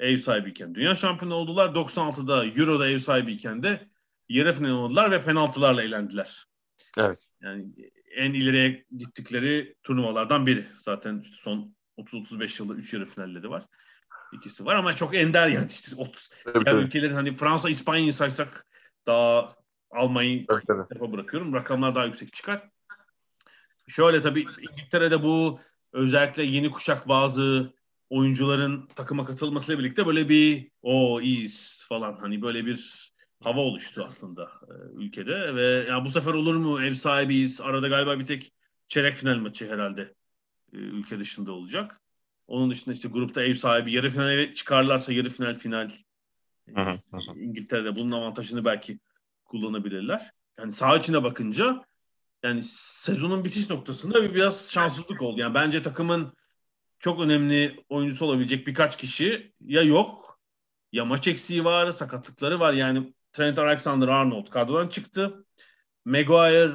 ev 0.00 0.16
sahibiyken 0.16 0.74
dünya 0.74 0.94
şampiyonu 0.94 1.34
oldular. 1.34 1.68
96'da 1.68 2.46
Euro'da 2.46 2.88
ev 2.88 2.98
sahibiyken 2.98 3.62
de 3.62 3.88
yarı 4.28 4.52
final 4.52 4.70
oldular 4.70 5.10
ve 5.10 5.24
penaltılarla 5.24 5.82
elendiler. 5.82 6.46
Evet. 6.98 7.18
Yani 7.42 7.64
en 8.16 8.32
ileriye 8.32 8.84
gittikleri 8.96 9.74
turnuvalardan 9.82 10.46
biri. 10.46 10.66
Zaten 10.80 11.20
işte 11.20 11.36
son 11.40 11.74
30-35 11.98 12.62
yılda 12.62 12.74
3 12.74 12.94
yarı 12.94 13.06
finalleri 13.06 13.50
var. 13.50 13.66
İkisi 14.32 14.64
var 14.64 14.74
ama 14.74 14.96
çok 14.96 15.14
ender 15.14 15.48
yani 15.48 15.66
işte 15.70 15.96
30. 15.96 16.30
Tabii, 16.44 16.64
Diğer 16.64 16.76
ülkelerin 16.76 17.14
hani 17.14 17.36
Fransa, 17.36 17.70
İspanya'yı 17.70 18.12
saysak 18.12 18.66
daha 19.06 19.56
Almanya'yı 19.90 20.46
Evet, 20.50 21.12
bırakıyorum. 21.12 21.54
Rakamlar 21.54 21.94
daha 21.94 22.04
yüksek 22.04 22.32
çıkar. 22.32 22.68
Şöyle 23.88 24.20
tabii 24.20 24.46
İngiltere'de 24.72 25.22
bu 25.22 25.60
özellikle 25.92 26.42
yeni 26.42 26.70
kuşak 26.70 27.08
bazı 27.08 27.72
oyuncuların 28.10 28.86
takıma 28.86 29.24
katılmasıyla 29.24 29.78
birlikte 29.78 30.06
böyle 30.06 30.28
bir 30.28 30.70
o 30.82 31.20
iyiyiz 31.20 31.84
falan 31.88 32.12
hani 32.20 32.42
böyle 32.42 32.66
bir 32.66 33.12
hava 33.42 33.60
oluştu 33.60 34.04
aslında 34.08 34.42
e, 34.42 34.74
ülkede 34.94 35.54
ve 35.54 35.86
ya 35.88 36.04
bu 36.04 36.10
sefer 36.10 36.34
olur 36.34 36.54
mu 36.54 36.82
ev 36.82 36.94
sahibiyiz 36.94 37.60
arada 37.60 37.88
galiba 37.88 38.18
bir 38.18 38.26
tek 38.26 38.52
çeyrek 38.88 39.16
final 39.16 39.36
maçı 39.36 39.72
herhalde 39.72 40.14
e, 40.72 40.76
ülke 40.76 41.20
dışında 41.20 41.52
olacak. 41.52 42.00
Onun 42.46 42.70
dışında 42.70 42.94
işte 42.94 43.08
grupta 43.08 43.42
ev 43.42 43.54
sahibi 43.54 43.92
yarı 43.92 44.10
finale 44.10 44.54
çıkarlarsa 44.54 45.12
yarı 45.12 45.30
final 45.30 45.54
final 45.54 45.90
Hı 46.74 46.82
hı. 46.82 46.98
İngiltere'de 47.40 47.94
bunun 47.94 48.12
avantajını 48.12 48.64
belki 48.64 48.98
kullanabilirler. 49.44 50.30
Yani 50.58 50.72
saha 50.72 50.96
içine 50.96 51.22
bakınca 51.22 51.84
yani 52.42 52.62
sezonun 53.02 53.44
bitiş 53.44 53.70
noktasında 53.70 54.22
bir 54.22 54.34
biraz 54.34 54.70
şanssızlık 54.70 55.22
oldu. 55.22 55.40
Yani 55.40 55.54
bence 55.54 55.82
takımın 55.82 56.32
çok 56.98 57.20
önemli 57.20 57.84
oyuncusu 57.88 58.24
olabilecek 58.24 58.66
birkaç 58.66 58.96
kişi 58.96 59.52
ya 59.60 59.82
yok 59.82 60.40
ya 60.92 61.04
maç 61.04 61.28
eksiği 61.28 61.64
var, 61.64 61.92
sakatlıkları 61.92 62.60
var. 62.60 62.72
Yani 62.72 63.14
Trent 63.32 63.58
Alexander-Arnold 63.58 64.50
kadrodan 64.50 64.88
çıktı. 64.88 65.44
Maguire 66.04 66.72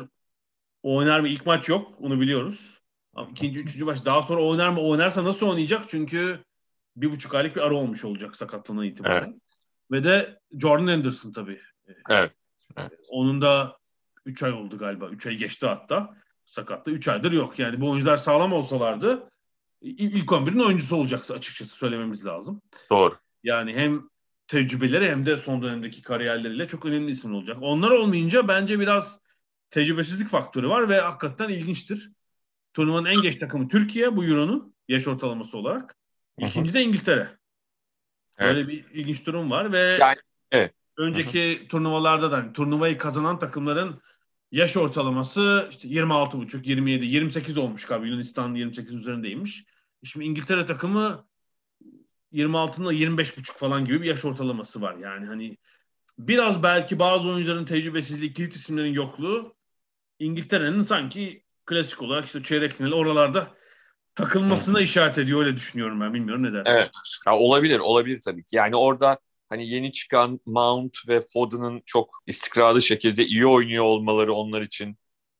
oynar 0.84 1.20
mı? 1.20 1.28
İlk 1.28 1.46
maç 1.46 1.70
yok. 1.70 1.94
Onu 2.00 2.22
biliyoruz. 2.22 2.82
Ama 3.14 3.30
ikinci, 3.32 3.60
üçüncü 3.60 3.86
maç 3.86 4.06
daha 4.06 4.24
sonra 4.24 4.44
oynar 4.44 4.70
mı? 4.70 4.82
Oynarsa 4.82 5.24
nasıl 5.24 5.48
oynayacak? 5.48 5.90
Çünkü 5.90 6.44
bir 6.96 7.12
buçuk 7.12 7.36
aylık 7.36 7.56
bir 7.56 7.62
ara 7.62 7.76
olmuş 7.76 8.06
olacak 8.06 8.36
sakatlığına 8.36 8.86
itibaren. 8.86 9.42
Ve 9.92 10.04
de 10.04 10.40
Jordan 10.60 10.88
Anderson 10.88 11.32
tabii. 11.32 11.62
Evet. 12.78 13.00
Onun 13.10 13.42
da 13.42 13.78
3 14.26 14.44
ay 14.44 14.52
oldu 14.52 14.78
galiba. 14.78 15.10
3 15.10 15.28
ay 15.28 15.36
geçti 15.36 15.66
hatta. 15.66 16.16
Sakatlı 16.46 16.92
3 16.92 17.08
aydır 17.08 17.32
yok. 17.32 17.60
Yani 17.60 17.82
bu 17.82 17.90
oyuncular 17.90 18.18
sağlam 18.18 18.54
olsalardı 18.54 19.30
il- 19.82 20.14
ilk 20.16 20.32
11'in 20.32 20.60
oyuncusu 20.60 20.96
olacaktı 20.96 21.34
açıkçası 21.34 21.76
söylememiz 21.76 22.26
lazım. 22.26 22.62
Doğru. 22.90 23.16
Yani 23.44 23.74
hem 23.74 24.02
tecrübeleri 24.48 25.10
hem 25.10 25.26
de 25.26 25.38
son 25.38 25.62
dönemdeki 25.62 26.02
kariyerleriyle 26.02 26.68
çok 26.68 26.86
önemli 26.86 27.12
isim 27.12 27.36
olacak. 27.36 27.58
Onlar 27.62 27.92
olmayınca 27.92 28.48
bence 28.48 28.80
biraz 28.80 29.20
tecrübesizlik 29.70 30.28
faktörü 30.30 30.70
var 30.70 30.90
ve 30.90 31.00
hakikaten 31.02 31.50
ilginçtir. 31.50 32.12
Turnuvanın 32.74 33.06
en 33.06 33.22
geç 33.22 33.36
takımı 33.36 33.68
Türkiye 33.68 34.16
bu 34.16 34.26
Euro'nun 34.26 34.76
yaş 34.88 35.08
ortalaması 35.08 35.58
olarak. 35.58 35.96
İkinci 36.38 36.74
de 36.74 36.82
İngiltere. 36.84 37.38
Evet. 38.42 38.56
Böyle 38.56 38.68
bir 38.68 38.86
ilginç 38.94 39.26
durum 39.26 39.52
var 39.52 39.72
ve 39.72 39.98
Yani, 40.00 40.16
evet. 40.52 40.74
önceki 40.98 41.68
turnuvalarda 41.70 42.32
da 42.32 42.54
turnuvayı 42.54 42.98
kazanan 42.98 43.40
takımların 43.40 44.02
yaş 44.52 44.78
ortalaması 44.78 45.68
işte 45.72 45.88
26,5, 45.88 46.68
27, 46.68 47.06
28 47.06 47.58
olmuş 47.58 47.86
galiba. 47.86 48.06
Yunanistan 48.06 48.54
28 48.54 48.94
üzerindeymiş. 48.94 49.66
Şimdi 50.04 50.26
İngiltere 50.26 50.66
takımı 50.66 51.26
26'nın 52.34 52.94
25,5 52.94 53.58
falan 53.58 53.86
gibi 53.86 54.02
bir 54.02 54.08
yaş 54.08 54.26
ortalaması 54.26 54.82
var. 54.82 54.96
Yani 54.96 55.26
hani 55.26 55.58
biraz 56.18 56.64
belki 56.64 57.00
bazı 57.00 57.30
oyuncuların 57.30 57.66
tecrübesizliği, 57.66 58.34
kilit 58.34 58.56
isimlerin 58.56 58.94
yokluğu 58.94 59.56
İngiltere'nin 60.20 60.82
sanki 60.82 61.44
klasik 61.66 62.02
olarak 62.02 62.26
işte 62.26 62.44
çeyrek 62.44 62.74
final 62.74 62.92
oralarda 62.92 63.48
takılmasına 64.16 64.82
işaret 64.82 65.18
ediyor 65.18 65.40
öyle 65.40 65.56
düşünüyorum 65.56 66.02
ben. 66.02 66.14
Bilmiyorum 66.14 66.44
ne 66.44 66.54
dersin? 66.54 66.74
Evet. 66.74 66.92
Ya 67.28 67.38
olabilir, 67.38 67.80
olabilir 67.80 68.22
tabii 68.26 68.44
ki. 68.44 68.56
Yani 68.56 68.76
orada 68.76 69.20
hani 69.50 69.70
yeni 69.70 69.92
çıkan 69.92 70.40
Mount 70.46 70.98
ve 71.08 71.22
Foden'ın 71.34 71.82
çok 71.86 72.24
istikrarlı 72.28 72.82
şekilde 72.82 73.26
iyi 73.26 73.46
oynuyor 73.48 73.84
olmaları 73.84 74.34
onlar 74.34 74.62
için 74.62 74.98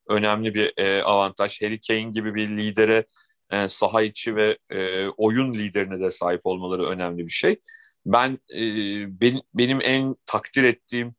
önemli 0.08 0.54
bir 0.54 0.74
e, 0.78 1.04
avantaj. 1.04 1.62
Harry 1.62 1.80
Kane 1.88 2.12
gibi 2.12 2.36
bir 2.36 2.48
lidere 2.48 3.06
e, 3.50 3.68
saha 3.68 4.02
içi 4.02 4.36
ve 4.36 4.58
e, 4.70 5.08
oyun 5.08 5.54
liderine 5.54 6.00
de 6.00 6.12
sahip 6.12 6.42
olmaları 6.44 6.86
önemli 6.86 7.26
bir 7.26 7.32
şey. 7.32 7.60
Ben 8.06 8.40
e, 8.54 8.62
benim, 9.22 9.42
benim 9.54 9.80
en 9.84 10.16
takdir 10.26 10.64
ettiğim 10.64 11.16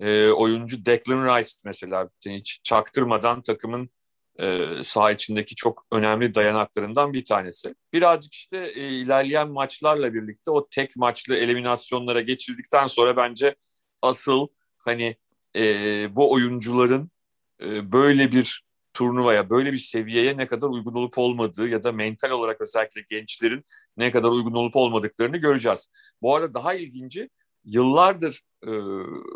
e, 0.00 0.28
oyuncu 0.28 0.86
Declan 0.86 1.38
Rice 1.38 1.50
mesela 1.64 2.08
hiç 2.26 2.60
çaktırmadan 2.64 3.42
takımın 3.42 3.90
e, 4.40 4.66
saha 4.84 5.10
içindeki 5.10 5.54
çok 5.54 5.86
önemli 5.92 6.34
dayanaklarından 6.34 7.12
bir 7.12 7.24
tanesi. 7.24 7.74
Birazcık 7.92 8.34
işte 8.34 8.56
e, 8.56 8.88
ilerleyen 8.88 9.48
maçlarla 9.48 10.14
birlikte 10.14 10.50
o 10.50 10.68
tek 10.68 10.96
maçlı 10.96 11.36
eliminasyonlara 11.36 12.20
geçildikten 12.20 12.86
sonra 12.86 13.16
bence 13.16 13.54
asıl 14.02 14.46
hani 14.78 15.16
e, 15.56 15.62
bu 16.16 16.32
oyuncuların 16.32 17.10
e, 17.62 17.92
böyle 17.92 18.32
bir 18.32 18.64
turnuvaya, 18.94 19.50
böyle 19.50 19.72
bir 19.72 19.78
seviyeye 19.78 20.36
ne 20.36 20.46
kadar 20.46 20.68
uygun 20.68 20.94
olup 20.94 21.18
olmadığı 21.18 21.68
ya 21.68 21.84
da 21.84 21.92
mental 21.92 22.30
olarak 22.30 22.60
özellikle 22.60 23.00
gençlerin 23.10 23.64
ne 23.96 24.10
kadar 24.10 24.28
uygun 24.28 24.54
olup 24.54 24.76
olmadıklarını 24.76 25.36
göreceğiz. 25.36 25.88
Bu 26.22 26.36
arada 26.36 26.54
daha 26.54 26.74
ilginci 26.74 27.30
yıllardır 27.64 28.40
e, 28.66 28.70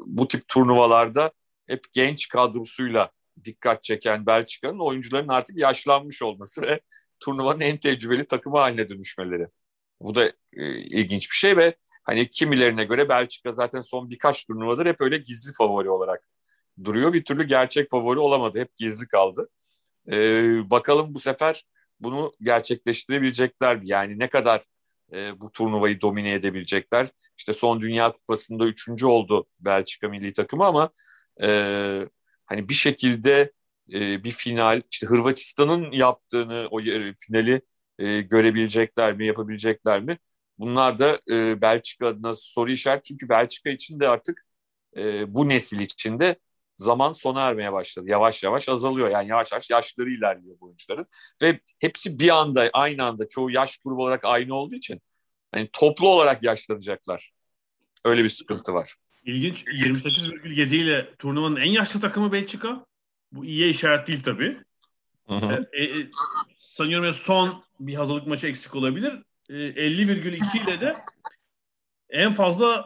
bu 0.06 0.28
tip 0.28 0.48
turnuvalarda 0.48 1.32
hep 1.66 1.84
genç 1.92 2.28
kadrosuyla 2.28 3.10
dikkat 3.48 3.82
çeken 3.82 4.26
Belçika'nın 4.26 4.78
oyuncuların 4.78 5.28
artık 5.28 5.58
yaşlanmış 5.58 6.22
olması 6.22 6.62
ve 6.62 6.80
turnuvanın 7.20 7.60
en 7.60 7.76
tecrübeli 7.76 8.24
takımı 8.24 8.58
haline 8.58 8.88
dönüşmeleri. 8.88 9.46
Bu 10.00 10.14
da 10.14 10.26
e, 10.52 10.78
ilginç 10.78 11.30
bir 11.30 11.36
şey 11.36 11.56
ve 11.56 11.76
hani 12.04 12.30
kimilerine 12.30 12.84
göre 12.84 13.08
Belçika 13.08 13.52
zaten 13.52 13.80
son 13.80 14.10
birkaç 14.10 14.44
turnuvadır 14.46 14.86
hep 14.86 15.00
öyle 15.00 15.18
gizli 15.18 15.52
favori 15.52 15.90
olarak 15.90 16.24
duruyor. 16.84 17.12
Bir 17.12 17.24
türlü 17.24 17.44
gerçek 17.44 17.90
favori 17.90 18.18
olamadı. 18.18 18.58
Hep 18.60 18.76
gizli 18.76 19.08
kaldı. 19.08 19.48
Ee, 20.12 20.70
bakalım 20.70 21.14
bu 21.14 21.20
sefer 21.20 21.64
bunu 22.00 22.32
gerçekleştirebilecekler 22.42 23.76
mi? 23.76 23.82
Yani 23.84 24.18
ne 24.18 24.28
kadar 24.28 24.62
e, 25.12 25.40
bu 25.40 25.52
turnuvayı 25.52 26.00
domine 26.00 26.32
edebilecekler? 26.32 27.08
İşte 27.38 27.52
son 27.52 27.80
Dünya 27.80 28.12
Kupası'nda 28.12 28.66
üçüncü 28.66 29.06
oldu 29.06 29.46
Belçika 29.60 30.08
milli 30.08 30.32
takımı 30.32 30.64
ama 30.66 30.90
e, 31.42 31.48
hani 32.48 32.68
bir 32.68 32.74
şekilde 32.74 33.52
e, 33.92 34.24
bir 34.24 34.30
final, 34.30 34.82
işte 34.90 35.06
Hırvatistan'ın 35.06 35.92
yaptığını 35.92 36.68
o 36.70 36.80
finali 37.20 37.62
e, 37.98 38.20
görebilecekler 38.20 39.12
mi, 39.16 39.26
yapabilecekler 39.26 40.00
mi? 40.00 40.18
Bunlar 40.58 40.98
da 40.98 41.20
e, 41.30 41.60
Belçika 41.62 42.06
adına 42.06 42.34
soru 42.36 42.70
işaret. 42.70 43.04
Çünkü 43.04 43.28
Belçika 43.28 43.70
için 43.70 44.00
de 44.00 44.08
artık 44.08 44.46
e, 44.96 45.34
bu 45.34 45.48
nesil 45.48 45.80
içinde 45.80 46.36
zaman 46.76 47.12
sona 47.12 47.40
ermeye 47.48 47.72
başladı. 47.72 48.06
Yavaş 48.10 48.42
yavaş 48.44 48.68
azalıyor. 48.68 49.10
Yani 49.10 49.28
yavaş 49.28 49.52
yavaş 49.52 49.70
yaşları 49.70 50.10
ilerliyor 50.10 50.56
bu 50.60 50.66
oyuncuların. 50.66 51.06
Ve 51.42 51.60
hepsi 51.78 52.18
bir 52.18 52.28
anda 52.28 52.70
aynı 52.72 53.04
anda 53.04 53.28
çoğu 53.28 53.50
yaş 53.50 53.78
grubu 53.78 54.02
olarak 54.02 54.24
aynı 54.24 54.54
olduğu 54.54 54.74
için 54.74 55.00
hani 55.52 55.68
toplu 55.72 56.08
olarak 56.08 56.44
yaşlanacaklar. 56.44 57.32
Öyle 58.04 58.24
bir 58.24 58.28
sıkıntı 58.28 58.74
var. 58.74 58.94
İlginç. 59.28 59.64
28,7 59.64 60.74
ile 60.74 61.14
turnuvanın 61.18 61.56
en 61.56 61.70
yaşlı 61.70 62.00
takımı 62.00 62.32
Belçika. 62.32 62.86
Bu 63.32 63.44
iyiye 63.44 63.68
işaret 63.68 64.08
değil 64.08 64.22
tabii. 64.22 64.56
Hı 65.26 65.34
hı. 65.34 65.68
E, 65.72 65.84
e, 65.84 66.10
sanıyorum 66.58 67.12
son 67.12 67.64
bir 67.80 67.94
hazırlık 67.94 68.26
maçı 68.26 68.46
eksik 68.46 68.74
olabilir. 68.74 69.12
E, 69.50 69.54
50,2 69.54 70.64
ile 70.64 70.80
de 70.80 70.96
en 72.10 72.32
fazla 72.32 72.84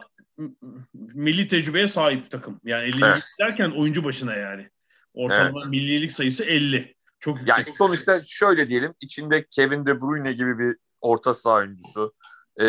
milli 0.93 1.47
tecrübeye 1.47 1.87
sahip 1.87 2.31
takım. 2.31 2.59
Yani 2.63 2.83
50 2.83 3.05
evet. 3.05 3.23
derken 3.39 3.71
oyuncu 3.71 4.03
başına 4.03 4.35
yani. 4.35 4.69
Ortalama 5.13 5.59
evet. 5.61 5.69
millilik 5.69 6.11
sayısı 6.11 6.43
50. 6.43 6.95
Çok 7.19 7.37
yüksek. 7.37 7.49
Yani 7.49 7.75
sonuçta 7.75 8.21
şöyle 8.25 8.67
diyelim 8.67 8.93
içinde 8.99 9.45
Kevin 9.51 9.85
De 9.85 10.01
Bruyne 10.01 10.33
gibi 10.33 10.59
bir 10.59 10.75
orta 11.01 11.33
saha 11.33 11.55
oyuncusu, 11.55 12.13
e, 12.59 12.65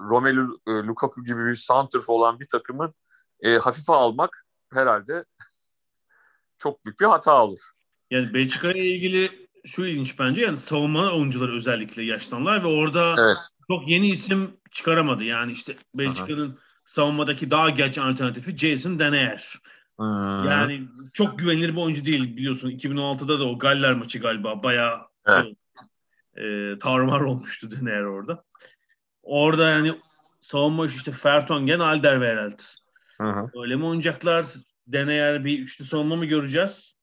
Romelu 0.00 0.60
e, 0.66 0.70
Lukaku 0.70 1.24
gibi 1.24 1.46
bir 1.46 1.54
santrf 1.54 2.08
olan 2.08 2.40
bir 2.40 2.46
takımın 2.48 2.94
e, 3.40 3.58
hafife 3.58 3.92
almak 3.92 4.46
herhalde 4.72 5.24
çok 6.58 6.84
büyük 6.84 7.00
bir 7.00 7.06
hata 7.06 7.44
olur. 7.44 7.70
Yani 8.10 8.34
Belçika 8.34 8.70
ile 8.70 8.84
ilgili 8.84 9.48
şu 9.66 9.84
ilginç 9.84 10.18
bence 10.18 10.42
yani 10.42 10.58
savunma 10.58 11.12
oyuncuları 11.12 11.56
özellikle 11.56 12.02
yaşlanlar 12.02 12.62
ve 12.62 12.66
orada 12.66 13.14
evet. 13.18 13.36
çok 13.68 13.88
yeni 13.88 14.10
isim 14.10 14.56
çıkaramadı. 14.70 15.24
Yani 15.24 15.52
işte 15.52 15.76
Belçika'nın 15.94 16.58
savunmadaki 16.84 17.50
daha 17.50 17.70
geç 17.70 17.98
alternatifi 17.98 18.58
Jason 18.58 18.98
Denayer. 18.98 19.60
Hmm. 19.96 20.44
Yani 20.44 20.88
çok 21.12 21.38
güvenilir 21.38 21.72
bir 21.72 21.80
oyuncu 21.80 22.04
değil 22.04 22.36
biliyorsun. 22.36 22.70
2016'da 22.70 23.38
da 23.38 23.44
o 23.44 23.58
Galler 23.58 23.92
maçı 23.92 24.18
galiba 24.18 24.62
bayağı 24.62 25.00
evet. 25.26 25.56
e, 26.36 26.78
tarumar 26.78 27.20
olmuştu 27.20 27.70
Denayer 27.70 28.02
orada. 28.02 28.44
Orada 29.22 29.70
yani 29.70 29.94
savunma 30.40 30.86
işte 30.86 31.12
Fertongen, 31.12 31.80
Alderweireld. 31.80 32.60
Hı 33.20 33.50
Öyle 33.54 33.76
mi 33.76 33.84
oynayacaklar? 33.84 34.46
Deneyer 34.86 35.44
bir 35.44 35.58
üçlü 35.58 35.84
savunma 35.84 36.16
mı 36.16 36.24
göreceğiz? 36.24 36.94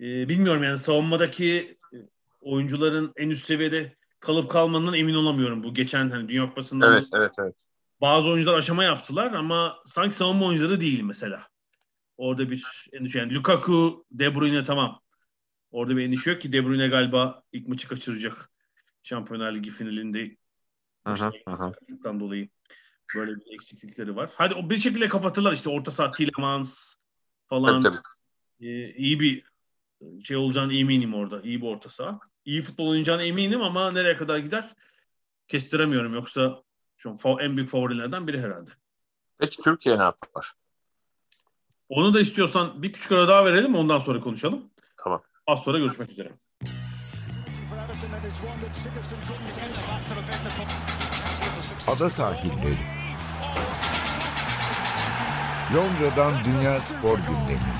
Ee, 0.00 0.28
bilmiyorum 0.28 0.62
yani 0.62 0.78
savunmadaki 0.78 1.78
oyuncuların 2.40 3.12
en 3.16 3.30
üst 3.30 3.46
seviyede 3.46 3.96
kalıp 4.20 4.50
kalmanından 4.50 4.94
emin 4.94 5.14
olamıyorum. 5.14 5.62
Bu 5.62 5.74
geçen 5.74 6.10
hani 6.10 6.28
Dünya 6.28 6.48
Kupası'nda 6.48 6.86
evet, 6.86 7.04
evet, 7.14 7.32
evet. 7.38 7.54
bazı 8.00 8.30
oyuncular 8.30 8.58
aşama 8.58 8.84
yaptılar 8.84 9.32
ama 9.32 9.76
sanki 9.86 10.16
savunma 10.16 10.46
oyuncuları 10.46 10.80
değil 10.80 11.02
mesela. 11.02 11.48
Orada 12.16 12.50
bir 12.50 12.88
endişe. 12.92 13.18
Yani 13.18 13.34
Lukaku, 13.34 14.04
De 14.10 14.34
Bruyne 14.34 14.64
tamam. 14.64 15.00
Orada 15.70 15.96
bir 15.96 16.06
endişe 16.06 16.30
yok 16.30 16.40
ki 16.40 16.52
De 16.52 16.64
Bruyne 16.64 16.88
galiba 16.88 17.42
ilk 17.52 17.68
maçı 17.68 17.88
kaçıracak. 17.88 18.50
Şampiyonlar 19.02 19.54
Ligi 19.54 19.70
finalinde 19.70 20.36
Aha, 21.04 21.32
aha. 21.46 21.72
dolayı 22.04 22.48
böyle 23.16 23.36
bir 23.36 23.54
eksiklikleri 23.54 24.16
var. 24.16 24.30
Hadi 24.34 24.54
o 24.54 24.70
bir 24.70 24.76
şekilde 24.76 25.08
kapatırlar 25.08 25.52
işte 25.52 25.70
orta 25.70 25.90
saha 25.90 26.12
Tielemans 26.12 26.96
falan. 27.48 27.80
Tabii, 27.80 27.96
tabii. 28.60 28.68
Ee, 28.68 28.94
iyi 28.94 29.20
bir 29.20 29.44
şey 30.24 30.36
olacağını 30.36 30.74
eminim 30.74 31.14
orada. 31.14 31.40
İyi 31.40 31.62
bir 31.62 31.66
orta 31.66 31.88
saha. 31.88 32.20
İyi 32.44 32.62
futbol 32.62 32.88
oynayacağına 32.88 33.22
eminim 33.22 33.62
ama 33.62 33.90
nereye 33.90 34.16
kadar 34.16 34.38
gider 34.38 34.74
kestiremiyorum. 35.48 36.14
Yoksa 36.14 36.62
şu 36.96 37.16
an 37.24 37.38
en 37.38 37.56
büyük 37.56 37.70
favorilerden 37.70 38.26
biri 38.26 38.40
herhalde. 38.40 38.70
Peki 39.38 39.62
Türkiye 39.62 39.98
ne 39.98 40.02
yapar? 40.02 40.52
Onu 41.88 42.14
da 42.14 42.20
istiyorsan 42.20 42.82
bir 42.82 42.92
küçük 42.92 43.12
ara 43.12 43.28
daha 43.28 43.44
verelim 43.44 43.74
ondan 43.74 43.98
sonra 43.98 44.20
konuşalım. 44.20 44.70
Tamam. 44.96 45.22
Az 45.46 45.60
sonra 45.60 45.78
görüşmek 45.78 46.10
üzere. 46.10 46.32
Ada 51.86 52.10
sahilleri. 52.10 52.93
Londra'dan 55.74 56.44
Dünya 56.44 56.80
Spor 56.80 57.18
Gündemi. 57.18 57.74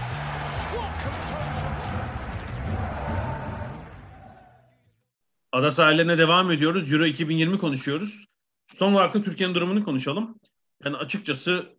Ada 5.52 5.70
sahillerine 5.70 6.18
devam 6.18 6.50
ediyoruz. 6.50 6.92
Euro 6.92 7.06
2020 7.06 7.58
konuşuyoruz. 7.58 8.26
Son 8.74 8.92
olarak 8.92 9.14
da 9.14 9.22
Türkiye'nin 9.22 9.54
durumunu 9.54 9.84
konuşalım. 9.84 10.40
Yani 10.84 10.96
açıkçası 10.96 11.76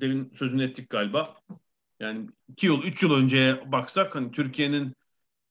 demin 0.00 0.32
sözünü 0.38 0.64
ettik 0.64 0.90
galiba. 0.90 1.34
Yani 2.00 2.26
iki 2.48 2.66
yıl, 2.66 2.82
üç 2.82 3.02
yıl 3.02 3.14
önceye 3.14 3.72
baksak 3.72 4.14
hani 4.14 4.30
Türkiye'nin 4.30 4.94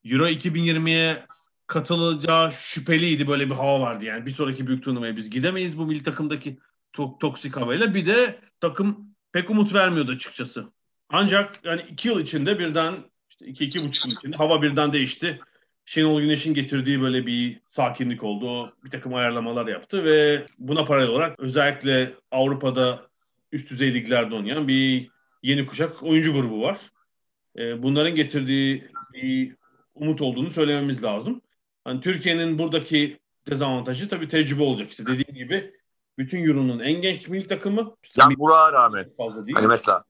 Euro 0.05 0.27
2020'ye 0.27 1.25
katılacağı 1.67 2.51
şüpheliydi. 2.51 3.27
Böyle 3.27 3.49
bir 3.49 3.55
hava 3.55 3.79
vardı 3.79 4.05
yani. 4.05 4.25
Bir 4.25 4.31
sonraki 4.31 4.67
büyük 4.67 4.83
turnuvaya 4.83 5.17
biz 5.17 5.29
gidemeyiz 5.29 5.77
bu 5.77 5.85
milli 5.85 6.03
takımdaki 6.03 6.59
to- 6.93 7.19
toksik 7.19 7.57
havayla. 7.57 7.93
Bir 7.93 8.05
de 8.05 8.39
takım 8.59 9.15
pek 9.31 9.49
umut 9.49 9.73
vermiyordu 9.73 10.11
açıkçası. 10.11 10.65
Ancak 11.09 11.65
yani 11.65 11.81
iki 11.91 12.07
yıl 12.07 12.19
içinde 12.19 12.59
birden 12.59 12.95
işte 13.29 13.45
iki, 13.45 13.65
iki 13.65 13.83
buçuk 13.83 14.05
yıl 14.05 14.13
içinde 14.13 14.37
hava 14.37 14.61
birden 14.61 14.93
değişti. 14.93 15.39
Şenol 15.85 16.21
Güneş'in 16.21 16.53
getirdiği 16.53 17.01
böyle 17.01 17.25
bir 17.25 17.59
sakinlik 17.69 18.23
oldu. 18.23 18.49
O 18.49 18.71
bir 18.85 18.89
takım 18.89 19.13
ayarlamalar 19.13 19.67
yaptı 19.67 20.03
ve 20.03 20.45
buna 20.59 20.85
paralel 20.85 21.09
olarak 21.09 21.39
özellikle 21.39 22.13
Avrupa'da 22.31 23.07
üst 23.51 23.69
düzey 23.69 23.93
liglerde 23.93 24.35
oynayan 24.35 24.67
bir 24.67 25.09
yeni 25.43 25.65
kuşak 25.65 26.03
oyuncu 26.03 26.33
grubu 26.33 26.61
var. 26.61 26.79
Ee, 27.57 27.83
bunların 27.83 28.15
getirdiği 28.15 28.83
bir 29.13 29.55
umut 29.95 30.21
olduğunu 30.21 30.49
söylememiz 30.49 31.03
lazım. 31.03 31.41
Hani 31.83 32.01
Türkiye'nin 32.01 32.59
buradaki 32.59 33.19
dezavantajı 33.49 34.09
tabii 34.09 34.27
tecrübe 34.27 34.63
olacak. 34.63 34.89
İşte 34.89 35.05
dediğim 35.05 35.47
gibi 35.47 35.73
bütün 36.17 36.47
Euro'nun 36.47 36.79
en 36.79 37.01
genç 37.01 37.27
milli 37.27 37.47
takımı. 37.47 37.95
Yani 38.17 38.37
Burak'a 38.37 38.73
rağmen. 38.73 39.09
Fazla 39.17 39.45
değil. 39.45 39.55
Hani 39.55 39.67
mesela 39.67 40.03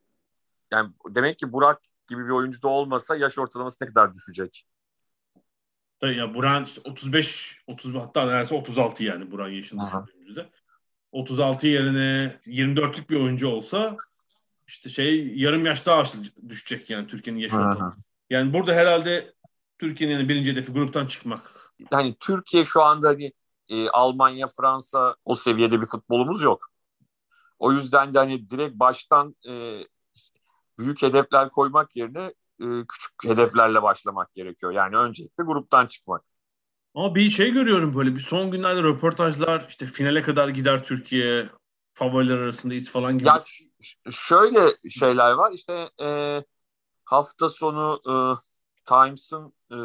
yani 0.72 0.92
demek 1.08 1.40
ki 1.40 1.54
Burak 1.54 1.82
gibi 2.08 2.26
bir 2.26 2.30
oyuncu 2.30 2.62
da 2.62 2.68
olmasa 2.68 3.16
yaş 3.16 3.38
ortalaması 3.38 3.84
ne 3.84 3.88
kadar 3.88 4.14
düşecek? 4.14 4.66
Tabii 6.00 6.18
ya 6.18 6.34
Burak 6.34 6.68
35 6.86 7.62
30 7.68 7.96
hatta 7.96 8.26
neredeyse 8.26 8.56
36 8.56 9.04
yani 9.04 9.32
Burak 9.32 9.52
yaşında 9.52 9.86
düşündüğümüzde. 9.86 10.50
36 11.12 11.68
yerine 11.68 12.40
24'lük 12.46 13.10
bir 13.10 13.16
oyuncu 13.16 13.48
olsa 13.48 13.98
işte 14.68 14.90
şey 14.90 15.38
yarım 15.38 15.66
yaş 15.66 15.86
daha 15.86 16.04
düşecek 16.50 16.90
yani 16.90 17.08
Türkiye'nin 17.08 17.40
yaş 17.40 17.54
ortalaması. 17.54 17.98
Yani 18.30 18.54
burada 18.54 18.74
herhalde 18.74 19.34
Türkiye'nin 19.80 20.30
birinci 20.30 20.52
hedefi 20.52 20.72
gruptan 20.72 21.08
çıkmak. 21.08 21.74
Yani 21.92 22.16
Türkiye 22.20 22.64
şu 22.64 22.82
anda 22.82 23.08
hani 23.08 23.34
e, 23.70 23.90
Almanya, 23.90 24.48
Fransa 24.48 25.16
o 25.26 25.36
seviyede 25.36 25.82
bir 25.82 25.86
futbolumuz 25.86 26.42
yok. 26.42 26.70
O 27.60 27.72
yüzden 27.72 28.14
de 28.14 28.20
hani 28.20 28.50
direkt 28.50 28.76
baştan 28.80 29.36
e, 29.50 29.80
büyük 30.80 31.02
hedefler 31.02 31.50
koymak 31.50 31.96
yerine 31.96 32.34
e, 32.60 32.66
küçük 32.88 33.12
hedeflerle 33.24 33.84
başlamak 33.84 34.34
gerekiyor. 34.34 34.72
Yani 34.72 34.98
öncelikle 34.98 35.44
gruptan 35.44 35.88
çıkmak. 35.88 36.24
Ama 36.96 37.16
bir 37.16 37.30
şey 37.30 37.52
görüyorum 37.52 37.96
böyle 37.96 38.16
bir 38.16 38.20
son 38.20 38.52
günlerde 38.52 38.84
röportajlar 38.84 39.66
işte 39.70 39.86
finale 39.86 40.22
kadar 40.22 40.48
gider 40.48 40.84
Türkiye 40.84 41.50
favoriler 41.94 42.38
arasındayız 42.38 42.90
falan 42.90 43.18
gibi. 43.18 43.28
Ya 43.28 43.42
şöyle 44.12 44.60
şeyler 44.90 45.32
var 45.32 45.52
işte 45.52 45.90
e, 46.02 46.40
hafta 47.06 47.50
sonu 47.50 48.02
e, 48.10 48.14
Times'ın 48.86 49.54
e, 49.72 49.78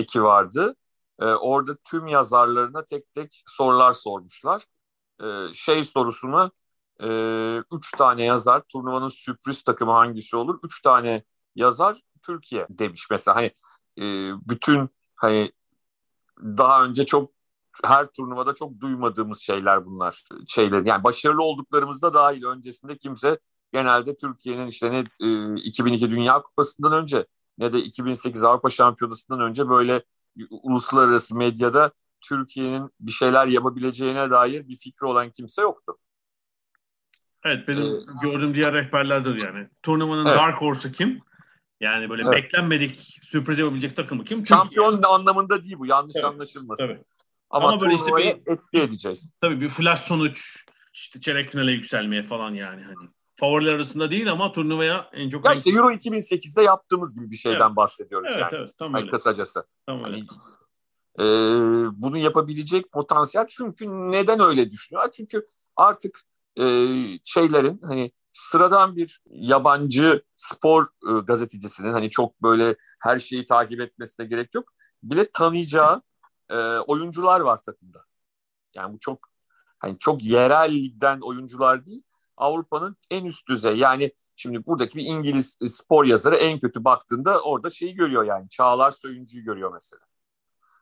eki 0.00 0.22
vardı. 0.22 0.76
E, 1.20 1.24
orada 1.24 1.76
tüm 1.76 2.06
yazarlarına 2.06 2.84
tek 2.84 3.12
tek 3.12 3.42
sorular 3.46 3.92
sormuşlar. 3.92 4.64
E, 5.22 5.52
şey 5.52 5.84
sorusunu 5.84 6.52
e, 7.02 7.08
üç 7.72 7.90
tane 7.98 8.24
yazar 8.24 8.62
turnuvanın 8.68 9.08
sürpriz 9.08 9.62
takımı 9.62 9.92
hangisi 9.92 10.36
olur? 10.36 10.58
Üç 10.64 10.82
tane 10.82 11.24
yazar 11.54 12.00
Türkiye 12.22 12.66
demiş 12.70 13.06
mesela. 13.10 13.36
Hani 13.36 13.50
e, 13.98 14.02
bütün 14.48 14.90
hani 15.16 15.52
daha 16.42 16.84
önce 16.84 17.06
çok 17.06 17.30
her 17.84 18.06
turnuvada 18.06 18.54
çok 18.54 18.80
duymadığımız 18.80 19.40
şeyler 19.40 19.86
bunlar. 19.86 20.24
Şeyler 20.46 20.86
yani 20.86 21.04
başarılı 21.04 21.42
olduklarımızda 21.42 22.14
dahil 22.14 22.44
öncesinde 22.44 22.98
kimse 22.98 23.38
genelde 23.72 24.16
Türkiye'nin 24.16 24.66
işte 24.66 24.92
ne 24.92 25.04
e, 25.22 25.54
2002 25.54 26.10
Dünya 26.10 26.42
Kupası'ndan 26.42 26.92
önce 26.92 27.26
ne 27.58 27.72
de 27.72 27.78
2008 27.78 28.44
Avrupa 28.44 28.70
Şampiyonası'ndan 28.70 29.40
önce 29.40 29.68
böyle 29.68 30.02
uluslararası 30.50 31.36
medyada 31.36 31.92
Türkiye'nin 32.20 32.90
bir 33.00 33.12
şeyler 33.12 33.46
yapabileceğine 33.46 34.30
dair 34.30 34.68
bir 34.68 34.76
fikri 34.76 35.06
olan 35.06 35.30
kimse 35.30 35.62
yoktu. 35.62 35.98
Evet 37.44 37.68
benim 37.68 37.82
ee, 37.82 38.00
gördüğüm 38.22 38.54
diğer 38.54 38.72
rehberlerdir 38.72 39.42
yani. 39.42 39.68
Turnuvanın 39.82 40.26
evet. 40.26 40.36
Dark 40.36 40.60
Horse'u 40.60 40.92
kim? 40.92 41.18
Yani 41.80 42.10
böyle 42.10 42.22
evet. 42.22 42.32
beklenmedik 42.32 43.20
sürpriz 43.22 43.58
yapabilecek 43.58 43.96
takımı 43.96 44.24
kim? 44.24 44.46
Şampiyon 44.46 44.92
Türkiye. 44.92 45.14
anlamında 45.14 45.62
değil 45.62 45.78
bu 45.78 45.86
yanlış 45.86 46.16
evet. 46.16 46.24
anlaşılmasın. 46.24 46.84
Evet. 46.84 47.04
Ama, 47.50 47.68
Ama 47.68 47.80
böyle 47.80 47.94
işte 47.94 48.16
bir 48.16 48.52
etki 48.52 48.80
edecek. 48.80 49.20
Tabii 49.40 49.60
bir 49.60 49.68
flash 49.68 50.00
sonuç 50.00 50.64
işte 50.92 51.20
çeyrek 51.20 51.50
finale 51.50 51.72
yükselmeye 51.72 52.22
falan 52.22 52.54
yani 52.54 52.82
hani. 52.82 53.08
Favoriler 53.40 53.72
arasında 53.72 54.10
değil 54.10 54.32
ama 54.32 54.52
turnuvaya 54.52 55.10
en 55.12 55.30
çok... 55.30 55.46
Ya 55.46 55.54
işte 55.54 55.70
Euro 55.70 55.90
2008'de 55.90 56.62
yaptığımız 56.62 57.14
gibi 57.14 57.30
bir 57.30 57.36
şeyden 57.36 57.66
evet. 57.66 57.76
bahsediyoruz 57.76 58.28
evet, 58.32 58.52
yani. 58.52 58.62
Evet, 58.62 58.78
tam 58.78 58.94
öyle. 58.94 59.08
kısacası. 59.08 59.64
Tam 59.86 60.04
öyle. 60.04 60.16
Hani, 60.16 60.26
e, 61.20 61.24
bunu 61.92 62.18
yapabilecek 62.18 62.92
potansiyel 62.92 63.46
çünkü 63.48 63.88
neden 63.88 64.40
öyle 64.40 64.70
düşünüyor? 64.70 65.10
Çünkü 65.10 65.46
artık 65.76 66.20
e, 66.60 66.64
şeylerin 67.24 67.80
hani 67.82 68.12
sıradan 68.32 68.96
bir 68.96 69.20
yabancı 69.30 70.22
spor 70.36 70.82
e, 70.84 71.12
gazetecisinin 71.26 71.92
hani 71.92 72.10
çok 72.10 72.42
böyle 72.42 72.76
her 73.00 73.18
şeyi 73.18 73.46
takip 73.46 73.80
etmesine 73.80 74.26
gerek 74.26 74.54
yok. 74.54 74.72
Bile 75.02 75.30
tanıyacağı 75.32 76.02
e, 76.48 76.56
oyuncular 76.78 77.40
var 77.40 77.62
takımda. 77.62 78.04
Yani 78.74 78.94
bu 78.94 78.98
çok 78.98 79.28
hani 79.78 79.98
çok 79.98 80.24
yerel 80.24 80.74
ligden 80.74 81.20
oyuncular 81.20 81.86
değil. 81.86 82.02
Avrupa'nın 82.38 82.96
en 83.10 83.24
üst 83.24 83.48
düzey. 83.48 83.76
Yani 83.76 84.12
şimdi 84.36 84.66
buradaki 84.66 84.98
bir 84.98 85.04
İngiliz 85.04 85.58
spor 85.66 86.04
yazarı 86.04 86.36
en 86.36 86.60
kötü 86.60 86.84
baktığında 86.84 87.42
orada 87.42 87.70
şeyi 87.70 87.94
görüyor 87.94 88.24
yani. 88.24 88.48
Çağlar 88.48 88.90
Söyüncü'yü 88.90 89.44
görüyor 89.44 89.72
mesela. 89.72 90.02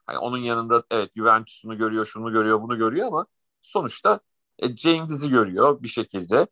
Yani 0.08 0.18
onun 0.18 0.38
yanında 0.38 0.84
evet 0.90 1.14
Juventus'unu 1.14 1.78
görüyor, 1.78 2.06
şunu 2.06 2.32
görüyor, 2.32 2.62
bunu 2.62 2.78
görüyor 2.78 3.06
ama 3.06 3.26
sonuçta 3.62 4.20
e, 4.58 4.74
Cengiz'i 4.76 5.30
görüyor 5.30 5.82
bir 5.82 5.88
şekilde. 5.88 6.46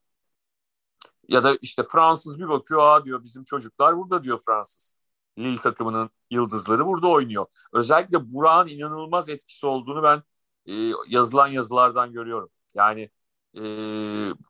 Ya 1.28 1.44
da 1.44 1.56
işte 1.62 1.82
Fransız 1.92 2.38
bir 2.38 2.48
bakıyor, 2.48 2.80
aa 2.82 3.04
diyor 3.04 3.24
bizim 3.24 3.44
çocuklar 3.44 3.96
burada 3.96 4.24
diyor 4.24 4.40
Fransız. 4.46 4.96
Lille 5.38 5.60
takımının 5.60 6.10
yıldızları 6.30 6.86
burada 6.86 7.08
oynuyor. 7.08 7.46
Özellikle 7.72 8.32
Burak'ın 8.32 8.70
inanılmaz 8.70 9.28
etkisi 9.28 9.66
olduğunu 9.66 10.02
ben 10.02 10.22
e, 10.66 10.92
yazılan 11.08 11.46
yazılardan 11.48 12.12
görüyorum. 12.12 12.50
Yani 12.74 13.10
e, 13.56 13.60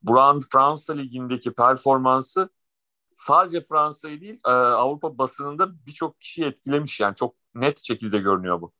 Burak'ın 0.03 0.41
Fransa 0.53 0.95
Ligi'ndeki 0.95 1.53
performansı 1.53 2.49
sadece 3.15 3.61
Fransa'yı 3.61 4.21
değil 4.21 4.41
e, 4.47 4.51
Avrupa 4.51 5.19
basınında 5.19 5.87
birçok 5.87 6.21
kişiyi 6.21 6.45
etkilemiş. 6.45 7.01
Yani 7.01 7.15
çok 7.15 7.35
net 7.55 7.85
şekilde 7.85 8.19
görünüyor 8.19 8.61
bu. 8.61 8.73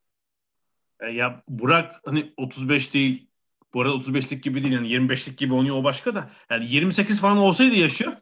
E, 0.99 1.11
ya 1.11 1.43
Burak 1.47 2.01
hani 2.05 2.33
35 2.37 2.93
değil 2.93 3.27
bu 3.73 3.81
arada 3.81 3.93
35'lik 3.93 4.43
gibi 4.43 4.63
değil 4.63 4.73
yani 4.73 4.87
25'lik 4.87 5.37
gibi 5.37 5.53
oynuyor 5.53 5.75
o 5.75 5.83
başka 5.83 6.15
da. 6.15 6.29
Yani 6.49 6.65
28 6.71 7.21
falan 7.21 7.37
olsaydı 7.37 7.75
yaşıyor 7.75 8.13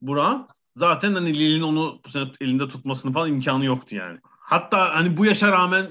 Burak 0.00 0.50
zaten 0.76 1.14
hani 1.14 1.34
Lille'in 1.34 1.62
onu 1.62 2.00
bu 2.04 2.10
sene 2.10 2.30
elinde 2.40 2.68
tutmasını 2.68 3.12
falan 3.12 3.28
imkanı 3.28 3.64
yoktu 3.64 3.96
yani. 3.96 4.18
Hatta 4.22 4.94
hani 4.94 5.16
bu 5.16 5.24
yaşa 5.24 5.52
rağmen 5.52 5.86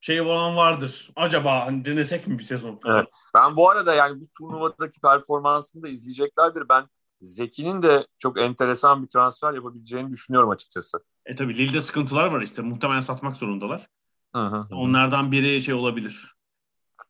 şey 0.00 0.20
olan 0.20 0.56
vardır. 0.56 1.10
Acaba 1.16 1.66
hani 1.66 1.84
denesek 1.84 2.26
mi 2.26 2.38
bir 2.38 2.44
sezon? 2.44 2.80
Evet. 2.86 3.08
Ben 3.34 3.56
bu 3.56 3.70
arada 3.70 3.94
yani 3.94 4.20
bu 4.20 4.24
turnuvadaki 4.38 5.00
performansını 5.00 5.82
da 5.82 5.88
izleyeceklerdir. 5.88 6.68
Ben 6.68 6.88
Zeki'nin 7.20 7.82
de 7.82 8.06
çok 8.18 8.40
enteresan 8.40 9.02
bir 9.02 9.08
transfer 9.08 9.52
yapabileceğini 9.52 10.10
düşünüyorum 10.10 10.50
açıkçası. 10.50 11.04
E 11.26 11.34
tabi 11.36 11.58
Lille'de 11.58 11.80
sıkıntılar 11.80 12.26
var 12.26 12.40
işte. 12.40 12.62
Muhtemelen 12.62 13.00
satmak 13.00 13.36
zorundalar. 13.36 13.86
Hı 14.34 14.46
hı. 14.46 14.66
Onlardan 14.70 15.32
biri 15.32 15.62
şey 15.62 15.74
olabilir. 15.74 16.34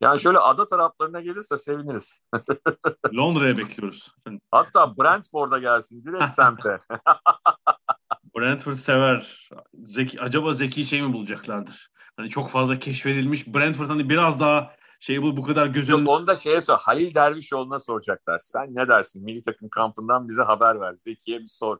Yani 0.01 0.21
şöyle 0.21 0.39
ada 0.39 0.67
taraflarına 0.67 1.21
gelirse 1.21 1.57
seviniriz. 1.57 2.23
Londra'ya 3.15 3.57
bekliyoruz. 3.57 4.15
Hatta 4.51 4.97
Brentford'a 4.97 5.59
gelsin 5.59 6.05
direkt 6.05 6.31
semte. 6.35 6.81
Brentford 8.37 8.75
sever. 8.75 9.51
Zeki, 9.75 10.21
acaba 10.21 10.53
Zeki 10.53 10.87
şey 10.87 11.03
mi 11.03 11.13
bulacaklardır? 11.13 11.90
Hani 12.21 12.31
çok 12.31 12.51
fazla 12.51 12.79
keşfedilmiş. 12.79 13.47
Brentford 13.47 13.89
hani 13.89 14.09
biraz 14.09 14.41
daha 14.41 14.75
şey 15.01 15.23
bu 15.23 15.37
bu 15.37 15.43
kadar 15.43 15.67
gözün... 15.67 15.93
Yok 15.93 16.09
onu 16.09 16.27
da 16.27 16.37
şeye 16.37 16.61
sor. 16.61 16.79
Halil 16.79 17.15
Dervişoğlu'na 17.15 17.79
soracaklar. 17.79 18.39
Sen 18.39 18.75
ne 18.75 18.89
dersin? 18.89 19.25
Milli 19.25 19.43
takım 19.43 19.69
kampından 19.69 20.29
bize 20.29 20.43
haber 20.43 20.81
ver. 20.81 20.95
Zeki'ye 20.95 21.41
bir 21.41 21.47
sor. 21.47 21.79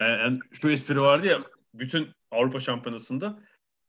Yani 0.00 0.38
şu 0.52 0.70
espri 0.70 1.00
vardı 1.00 1.26
ya 1.26 1.38
bütün 1.74 2.08
Avrupa 2.30 2.60
Şampiyonası'nda 2.60 3.38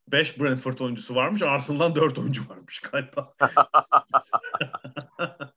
5 0.08 0.40
Brentford 0.40 0.78
oyuncusu 0.78 1.14
varmış. 1.14 1.42
Arsenal'dan 1.42 1.94
4 1.94 2.18
oyuncu 2.18 2.48
varmış 2.48 2.80
galiba. 2.80 3.34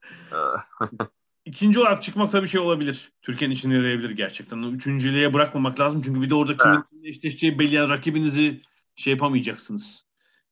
İkinci 1.46 1.80
olarak 1.80 2.04
çıkmak 2.04 2.32
tabii 2.32 2.48
şey 2.48 2.62
olabilir. 2.62 3.12
Türkiye'nin 3.22 3.56
işine 3.56 3.76
yarayabilir 3.76 4.10
gerçekten. 4.10 4.64
Üçüncülüğe 4.64 5.34
bırakmamak 5.34 5.80
lazım. 5.80 6.02
Çünkü 6.02 6.22
bir 6.22 6.30
de 6.30 6.36
orada 6.36 6.58
kimin 6.58 6.76
evet. 6.76 6.86
eşleşeceği 7.04 7.60
belli 7.60 7.76
yani 7.76 7.90
rakibinizi 7.90 8.62
şey 8.98 9.14
yapamayacaksınız. 9.14 10.06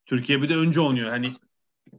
Türkiye 0.06 0.41
bir 0.41 0.50
de 0.50 0.56
önce 0.56 0.82
oynuyor. 0.82 1.10
Hani 1.10 1.34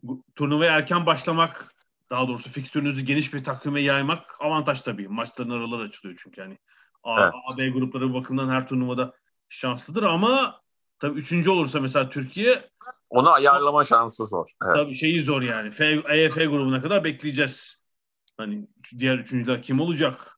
bu, 0.02 0.24
turnuvaya 0.34 0.72
erken 0.72 1.06
başlamak 1.06 1.74
daha 2.10 2.28
doğrusu 2.28 2.50
fikstürünüzü 2.50 3.02
geniş 3.04 3.34
bir 3.34 3.44
takvime 3.44 3.80
yaymak 3.80 4.40
avantaj 4.40 4.80
tabii. 4.80 5.08
Maçların 5.08 5.50
araları 5.50 5.82
açılıyor 5.82 6.20
çünkü 6.22 6.40
yani. 6.40 6.58
A, 7.02 7.22
evet. 7.22 7.32
A, 7.54 7.58
B 7.58 7.68
grupları 7.68 8.14
bakımından 8.14 8.50
her 8.50 8.68
turnuvada 8.68 9.12
şanslıdır 9.48 10.02
ama 10.02 10.60
Tabii 10.98 11.18
üçüncü 11.18 11.50
olursa 11.50 11.80
mesela 11.80 12.10
Türkiye 12.10 12.70
onu 13.10 13.30
ayarlama 13.30 13.84
şansı 13.84 14.26
zor. 14.26 14.50
Evet. 14.64 14.74
Tabii 14.74 14.94
şeyi 14.94 15.22
zor 15.22 15.42
yani. 15.42 15.70
F, 15.70 16.02
EF 16.08 16.34
grubuna 16.34 16.80
kadar 16.80 17.04
bekleyeceğiz. 17.04 17.76
Hani 18.36 18.68
diğer 18.98 19.18
üçüncüler 19.18 19.62
kim 19.62 19.80
olacak? 19.80 20.35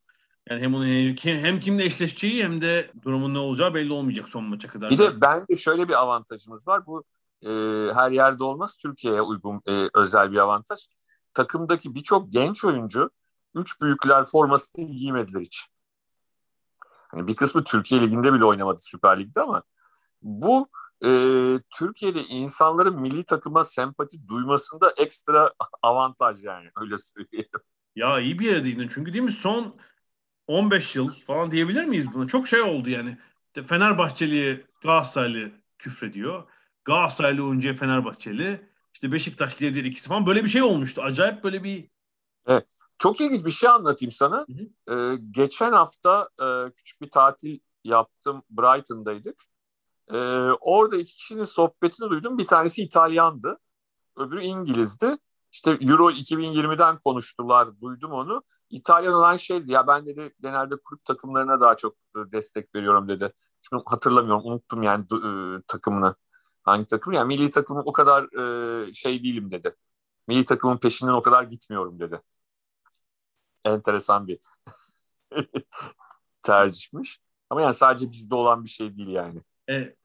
Yani 0.51 0.63
hem 0.63 0.75
onun 0.75 1.17
hem 1.23 1.61
kimle 1.61 1.85
eşleşeceği 1.85 2.45
hem 2.45 2.61
de 2.61 2.91
durumun 3.03 3.35
ne 3.35 3.39
olacağı 3.39 3.75
belli 3.75 3.93
olmayacak 3.93 4.29
son 4.29 4.45
maça 4.45 4.69
kadar. 4.69 4.91
Bir 4.91 4.99
de 4.99 5.21
bence 5.21 5.57
şöyle 5.57 5.89
bir 5.89 6.01
avantajımız 6.01 6.69
var. 6.69 6.87
Bu 6.87 7.05
e, 7.43 7.49
her 7.95 8.11
yerde 8.11 8.45
olmaz. 8.45 8.77
Türkiye'ye 8.77 9.23
uygun 9.23 9.63
e, 9.67 9.89
özel 9.95 10.33
bir 10.33 10.37
avantaj. 10.37 10.81
Takımdaki 11.35 11.95
birçok 11.95 12.33
genç 12.33 12.65
oyuncu 12.65 13.11
üç 13.55 13.81
büyükler 13.81 14.25
formasını 14.25 14.85
giymediler 14.85 15.41
hiç. 15.41 15.67
Hani 17.09 17.27
bir 17.27 17.37
kısmı 17.37 17.65
Türkiye 17.65 18.01
Ligi'nde 18.01 18.33
bile 18.33 18.45
oynamadı 18.45 18.79
Süper 18.83 19.21
Lig'de 19.21 19.41
ama 19.41 19.63
bu 20.23 20.69
e, 21.05 21.11
Türkiye'de 21.71 22.23
insanların 22.23 23.01
milli 23.01 23.25
takıma 23.25 23.65
sempati 23.65 24.29
duymasında 24.29 24.93
ekstra 24.97 25.53
avantaj 25.83 26.45
yani 26.45 26.71
öyle 26.81 26.97
söyleyeyim. 26.99 27.51
Ya 27.97 28.21
iyi 28.21 28.39
bir 28.39 28.47
yere 28.47 28.65
değindin 28.65 28.91
çünkü 28.95 29.13
değil 29.13 29.25
mi 29.25 29.33
son 29.33 29.77
15 30.49 30.97
yıl 30.97 31.13
falan 31.27 31.51
diyebilir 31.51 31.85
miyiz 31.85 32.07
buna? 32.15 32.27
Çok 32.27 32.49
şey 32.49 32.61
oldu 32.61 32.91
yani. 32.91 33.19
Fenerbahçeli 33.67 34.67
Galatasaraylı 34.83 35.51
küfrediyor. 35.79 36.45
Galatasaraylı 36.85 37.45
oyuncuya 37.45 37.75
Fenerbahçeli. 37.75 38.69
İşte 38.95 39.13
Beşiktaşlı'ya 39.13 39.75
diğer 39.75 39.85
ikisi 39.85 40.09
falan. 40.09 40.27
Böyle 40.27 40.45
bir 40.45 40.49
şey 40.49 40.63
olmuştu. 40.63 41.03
Acayip 41.03 41.45
böyle 41.45 41.65
bir... 41.65 41.91
Evet. 42.47 42.67
Çok 42.99 43.21
ilginç 43.21 43.47
bir 43.47 43.51
şey 43.51 43.69
anlatayım 43.69 44.13
sana. 44.13 44.47
Ee, 44.91 44.95
geçen 45.31 45.73
hafta 45.73 46.29
e, 46.41 46.71
küçük 46.75 47.01
bir 47.01 47.11
tatil 47.11 47.59
yaptım. 47.85 48.43
Brighton'daydık. 48.51 49.45
Ee, 50.11 50.17
orada 50.61 50.97
iki 50.97 51.13
kişinin 51.13 51.45
sohbetini 51.45 52.11
duydum. 52.11 52.39
Bir 52.39 52.47
tanesi 52.47 52.83
İtalyandı. 52.83 53.59
Öbürü 54.17 54.43
İngilizdi. 54.43 55.17
İşte 55.53 55.71
Euro 55.81 56.11
2020'den 56.11 56.99
konuştular, 56.99 57.81
duydum 57.81 58.13
onu. 58.13 58.43
İtalyan 58.71 59.15
olan 59.15 59.37
şeydi 59.37 59.73
ya 59.73 59.87
ben 59.87 60.07
dedi 60.07 60.31
genelde 60.41 60.77
kulüp 60.77 61.05
takımlarına 61.05 61.61
daha 61.61 61.77
çok 61.77 61.97
destek 62.15 62.75
veriyorum 62.75 63.09
dedi. 63.09 63.33
Şimdi 63.63 63.83
hatırlamıyorum, 63.87 64.43
unuttum 64.45 64.83
yani 64.83 65.05
e, 65.05 65.31
takımını. 65.69 66.15
Hangi 66.63 66.87
takım? 66.87 67.13
Yani 67.13 67.27
milli 67.27 67.51
takımın 67.51 67.83
o 67.87 67.93
kadar 67.93 68.25
e, 68.89 68.95
şey 68.95 69.23
değilim 69.23 69.51
dedi. 69.51 69.75
Milli 70.29 70.45
takımın 70.45 70.79
peşinden 70.79 71.13
o 71.13 71.23
kadar 71.23 71.43
gitmiyorum 71.43 72.01
dedi. 72.01 72.21
Enteresan 73.65 74.29
bir 74.29 74.39
tercihmiş. 76.43 77.21
Ama 77.51 77.63
yani 77.63 77.75
sadece 77.75 78.13
bizde 78.13 78.35
olan 78.35 78.65
bir 78.65 78.69
şey 78.69 78.97
değil 78.97 79.09
yani. 79.09 79.43
E, 79.71 79.97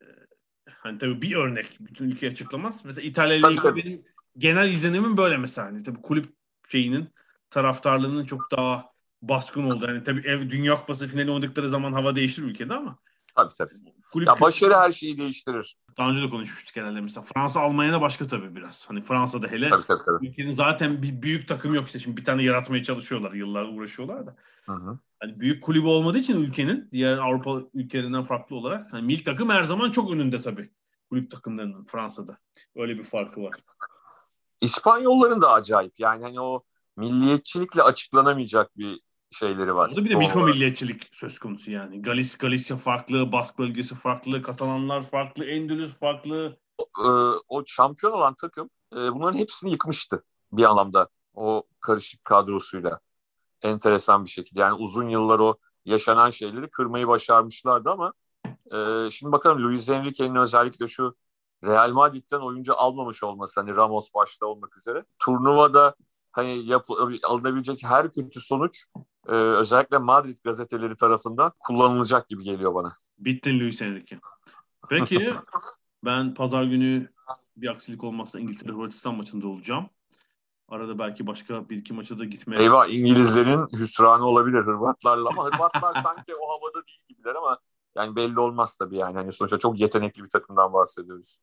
hani 0.65 0.97
tabii 0.97 1.21
bir 1.21 1.35
örnek 1.35 1.77
bütün 1.79 2.09
ülke 2.09 2.27
açıklamaz. 2.27 2.85
Mesela 2.85 3.07
İtalya 3.07 3.37
ile 3.37 3.47
ilgili 3.47 3.75
benim 3.75 4.05
genel 4.37 4.69
izlenimim 4.69 5.17
böyle 5.17 5.37
mesela. 5.37 5.67
Hani 5.67 5.83
tabii 5.83 6.01
kulüp 6.01 6.33
şeyinin 6.69 7.09
taraftarlığının 7.53 8.25
çok 8.25 8.51
daha 8.51 8.93
baskın 9.21 9.63
oldu. 9.63 9.87
Hani 9.87 10.03
tabii 10.03 10.27
ev 10.27 10.49
Dünya 10.49 10.75
Kupası 10.75 11.07
finali 11.07 11.31
oynadıkları 11.31 11.69
zaman 11.69 11.93
hava 11.93 12.15
değişir 12.15 12.43
ülkede 12.43 12.73
ama. 12.73 12.97
Tabii 13.35 13.53
tabii. 13.53 13.73
Kulüp 14.11 14.27
ya 14.27 14.39
başarı 14.41 14.73
her 14.73 14.91
şeyi 14.91 15.17
değiştirir. 15.17 15.77
Daha 15.97 16.09
önce 16.09 16.21
de 16.21 16.29
konuşmuştuk 16.29 16.75
herhalde 16.75 17.01
mesela. 17.01 17.25
Fransa 17.33 17.59
Almanya'da 17.59 18.01
başka 18.01 18.27
tabii 18.27 18.55
biraz. 18.55 18.85
Hani 18.89 19.01
Fransa'da 19.01 19.47
hele 19.47 19.69
tabii, 19.69 19.85
tabii, 19.85 20.03
tabii. 20.05 20.27
ülkenin 20.27 20.51
zaten 20.51 21.01
bir 21.01 21.21
büyük 21.21 21.47
takım 21.47 21.75
yok 21.75 21.85
işte. 21.85 21.99
Şimdi 21.99 22.17
bir 22.17 22.25
tane 22.25 22.43
yaratmaya 22.43 22.83
çalışıyorlar. 22.83 23.33
Yıllar 23.33 23.65
uğraşıyorlar 23.65 24.25
da. 24.25 24.35
Hı 24.65 24.71
hı. 24.71 24.99
Hani 25.19 25.39
büyük 25.39 25.63
kulübü 25.63 25.87
olmadığı 25.87 26.17
için 26.17 26.41
ülkenin 26.41 26.89
diğer 26.91 27.17
Avrupa 27.17 27.61
ülkelerinden 27.73 28.23
farklı 28.23 28.55
olarak 28.55 28.93
hani 28.93 29.01
milli 29.01 29.23
takım 29.23 29.49
her 29.49 29.63
zaman 29.63 29.91
çok 29.91 30.11
önünde 30.11 30.41
tabii. 30.41 30.69
Kulüp 31.09 31.31
takımlarının 31.31 31.85
Fransa'da. 31.85 32.37
Öyle 32.75 32.97
bir 32.97 33.03
farkı 33.03 33.43
var. 33.43 33.53
İspanyolların 34.61 35.41
da 35.41 35.51
acayip. 35.51 35.99
Yani 35.99 36.23
hani 36.23 36.41
o 36.41 36.63
milliyetçilikle 36.97 37.81
açıklanamayacak 37.81 38.77
bir 38.77 38.99
şeyleri 39.31 39.75
var. 39.75 39.89
Burada 39.89 40.05
bir 40.05 40.09
de 40.09 40.15
mikro 40.15 40.43
milliyetçilik 40.43 41.09
söz 41.13 41.39
konusu 41.39 41.71
yani. 41.71 42.01
Galis, 42.01 42.37
Galicia 42.37 42.77
farklı, 42.77 43.31
Bask 43.31 43.59
bölgesi 43.59 43.95
farklı, 43.95 44.43
Katalanlar 44.43 45.01
farklı, 45.01 45.45
Endülüs 45.45 45.99
farklı. 45.99 46.57
O, 46.77 46.83
e, 46.83 47.09
o 47.47 47.63
şampiyon 47.65 48.13
olan 48.13 48.33
takım 48.33 48.69
e, 48.93 48.95
bunların 48.95 49.37
hepsini 49.37 49.71
yıkmıştı 49.71 50.23
bir 50.51 50.63
anlamda. 50.63 51.09
O 51.33 51.63
karışık 51.79 52.25
kadrosuyla. 52.25 52.99
Enteresan 53.61 54.25
bir 54.25 54.29
şekilde. 54.29 54.59
Yani 54.59 54.73
uzun 54.73 55.07
yıllar 55.07 55.39
o 55.39 55.57
yaşanan 55.85 56.29
şeyleri 56.29 56.69
kırmayı 56.69 57.07
başarmışlardı 57.07 57.89
ama 57.89 58.13
e, 58.73 59.09
şimdi 59.11 59.31
bakalım 59.31 59.63
Luis 59.63 59.89
Enrique'nin 59.89 60.35
özellikle 60.35 60.87
şu 60.87 61.15
Real 61.63 61.91
Madrid'den 61.91 62.39
oyuncu 62.39 62.79
almamış 62.79 63.23
olması 63.23 63.59
hani 63.59 63.75
Ramos 63.75 64.13
başta 64.13 64.45
olmak 64.45 64.77
üzere. 64.77 65.05
Turnuvada 65.19 65.95
hani 66.33 66.69
yap, 66.69 66.85
alınabilecek 67.23 67.83
her 67.83 68.11
kötü 68.11 68.41
sonuç 68.41 68.85
e, 69.27 69.31
özellikle 69.31 69.97
Madrid 69.97 70.37
gazeteleri 70.43 70.95
tarafından 70.95 71.51
kullanılacak 71.59 72.29
gibi 72.29 72.43
geliyor 72.43 72.75
bana. 72.75 72.97
Bittin 73.17 73.59
Luis 73.59 73.81
Enrique. 73.81 74.19
Peki 74.89 75.33
ben 76.05 76.33
pazar 76.33 76.63
günü 76.63 77.09
bir 77.57 77.67
aksilik 77.67 78.03
olmazsa 78.03 78.39
İngiltere 78.39 78.71
Hırvatistan 78.71 79.15
maçında 79.15 79.47
olacağım. 79.47 79.89
Arada 80.69 80.99
belki 80.99 81.27
başka 81.27 81.69
bir 81.69 81.77
iki 81.77 81.93
maça 81.93 82.19
da 82.19 82.25
gitmeye... 82.25 82.61
Eyvah 82.61 82.87
İngilizlerin 82.89 83.67
hüsranı 83.73 84.25
olabilir 84.25 84.59
Hırvatlarla 84.59 85.29
ama 85.29 85.45
Hırvatlar 85.45 85.93
sanki 86.03 86.35
o 86.35 86.49
havada 86.49 86.87
değil 86.87 86.99
gibiler 87.09 87.35
ama 87.35 87.59
yani 87.95 88.15
belli 88.15 88.39
olmaz 88.39 88.75
tabii 88.75 88.97
yani. 88.97 89.17
Hani 89.17 89.31
sonuçta 89.31 89.59
çok 89.59 89.79
yetenekli 89.79 90.23
bir 90.23 90.29
takımdan 90.29 90.73
bahsediyoruz. 90.73 91.37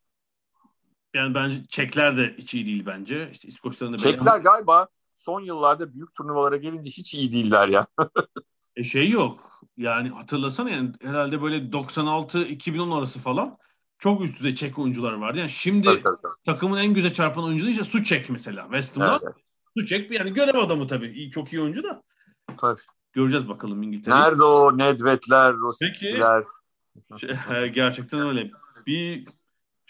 Yani 1.14 1.34
bence 1.34 1.66
Çekler 1.68 2.16
de 2.16 2.34
hiç 2.38 2.54
iyi 2.54 2.66
değil 2.66 2.86
bence. 2.86 3.30
İşte 3.32 3.48
İskoçların 3.48 3.92
da 3.92 3.96
Çekler 3.96 4.26
beğendim. 4.26 4.42
galiba 4.42 4.88
son 5.16 5.40
yıllarda 5.40 5.94
büyük 5.94 6.14
turnuvalara 6.14 6.56
gelince 6.56 6.90
hiç 6.90 7.14
iyi 7.14 7.32
değiller 7.32 7.68
ya. 7.68 7.86
e 8.76 8.84
şey 8.84 9.10
yok. 9.10 9.60
Yani 9.76 10.08
hatırlasana 10.08 10.70
yani 10.70 10.92
herhalde 11.02 11.42
böyle 11.42 11.56
96-2010 11.56 12.98
arası 12.98 13.18
falan 13.18 13.58
çok 13.98 14.24
üst 14.24 14.38
düzey 14.38 14.54
Çek 14.54 14.78
oyuncular 14.78 15.12
vardı. 15.12 15.38
Yani 15.38 15.50
şimdi 15.50 15.86
tabii, 15.86 16.02
tabii, 16.02 16.16
tabii. 16.22 16.32
takımın 16.44 16.78
en 16.78 16.94
güzel 16.94 17.14
çarpan 17.14 17.44
oyuncusu 17.44 17.70
işte 17.70 17.84
Suçek 17.84 18.30
mesela. 18.30 18.62
West 18.62 18.96
Ham'da. 18.96 19.20
Evet. 19.22 19.34
Suçek 19.78 20.10
yani 20.10 20.34
görev 20.34 20.58
adamı 20.58 20.86
tabii. 20.86 21.08
İyi, 21.08 21.30
çok 21.30 21.52
iyi 21.52 21.62
oyuncu 21.62 21.82
da. 21.82 22.02
Tabii. 22.58 22.80
Göreceğiz 23.12 23.48
bakalım 23.48 23.82
İngiltere. 23.82 24.14
Nerede 24.14 24.42
o 24.42 24.78
Nedvedler, 24.78 25.54
Rosic'ler? 25.54 26.44
Şey, 27.18 27.68
gerçekten 27.74 28.20
öyle. 28.20 28.50
Bir 28.86 29.26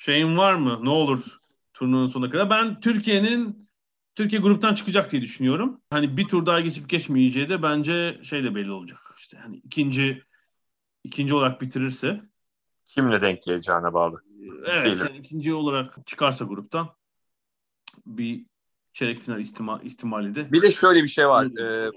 şeyin 0.01 0.37
var 0.37 0.55
mı? 0.55 0.79
Ne 0.83 0.89
olur 0.89 1.39
turnuvanın 1.75 2.09
sonuna 2.09 2.31
kadar. 2.31 2.51
Ben 2.51 2.81
Türkiye'nin 2.81 3.69
Türkiye 4.15 4.41
gruptan 4.41 4.75
çıkacak 4.75 5.13
diye 5.13 5.23
düşünüyorum. 5.23 5.81
Hani 5.91 6.17
bir 6.17 6.25
tur 6.25 6.47
daha 6.47 6.61
geçip 6.61 6.89
geçmeyeceği 6.89 7.49
de 7.49 7.63
bence 7.63 8.21
şey 8.23 8.45
de 8.45 8.55
belli 8.55 8.71
olacak. 8.71 8.99
İşte 9.19 9.39
hani 9.39 9.57
ikinci 9.57 10.23
ikinci 11.05 11.35
olarak 11.35 11.61
bitirirse 11.61 12.21
kimle 12.87 13.21
denk 13.21 13.43
geleceğine 13.43 13.93
bağlı. 13.93 14.23
Evet, 14.67 14.99
yani 15.01 15.19
ikinci 15.19 15.55
olarak 15.55 16.07
çıkarsa 16.07 16.45
gruptan 16.45 16.89
bir 18.07 18.47
çeyrek 18.93 19.21
final 19.21 19.41
ihtimal, 19.41 19.85
ihtimali 19.85 20.35
de. 20.35 20.53
Bir 20.53 20.63
de 20.63 20.71
şöyle 20.71 21.03
bir 21.03 21.09
şey 21.09 21.29
var. 21.29 21.47
Ee, 21.61 21.91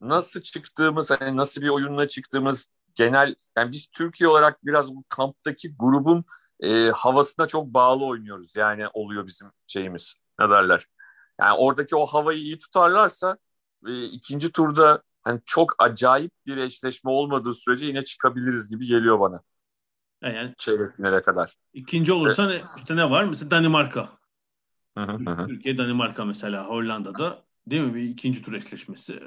nasıl 0.00 0.40
çıktığımız, 0.40 1.10
hani 1.10 1.36
nasıl 1.36 1.62
bir 1.62 1.68
oyunla 1.68 2.08
çıktığımız 2.08 2.68
genel 2.94 3.34
yani 3.56 3.72
biz 3.72 3.86
Türkiye 3.86 4.28
olarak 4.28 4.66
biraz 4.66 4.94
bu 4.94 5.04
kamptaki 5.08 5.74
grubun 5.76 6.24
e, 6.62 6.90
havasına 6.94 7.46
çok 7.46 7.66
bağlı 7.66 8.04
oynuyoruz. 8.04 8.56
Yani 8.56 8.88
oluyor 8.92 9.26
bizim 9.26 9.48
şeyimiz. 9.66 10.14
Ne 10.40 10.50
derler? 10.50 10.86
Yani 11.40 11.56
oradaki 11.58 11.96
o 11.96 12.06
havayı 12.06 12.38
iyi 12.38 12.58
tutarlarsa 12.58 13.38
e, 13.86 14.04
ikinci 14.04 14.52
turda 14.52 15.02
hani 15.22 15.40
çok 15.46 15.74
acayip 15.78 16.32
bir 16.46 16.56
eşleşme 16.56 17.10
olmadığı 17.10 17.54
sürece 17.54 17.86
yine 17.86 18.04
çıkabiliriz 18.04 18.68
gibi 18.68 18.86
geliyor 18.86 19.20
bana. 19.20 19.42
Yani 20.22 20.54
çeyrek 20.58 20.96
finale 20.96 21.22
kadar. 21.22 21.56
İkinci 21.72 22.12
olursa 22.12 22.44
evet. 22.44 22.64
işte 22.78 22.96
ne 22.96 23.10
var? 23.10 23.24
Mesela 23.24 23.50
Danimarka. 23.50 24.08
Hı 24.98 25.04
hı. 25.04 25.46
Türkiye 25.46 25.78
Danimarka 25.78 26.24
mesela 26.24 26.66
Hollanda'da 26.66 27.42
değil 27.66 27.82
mi 27.82 27.94
bir 27.94 28.02
ikinci 28.02 28.42
tur 28.42 28.52
eşleşmesi. 28.52 29.20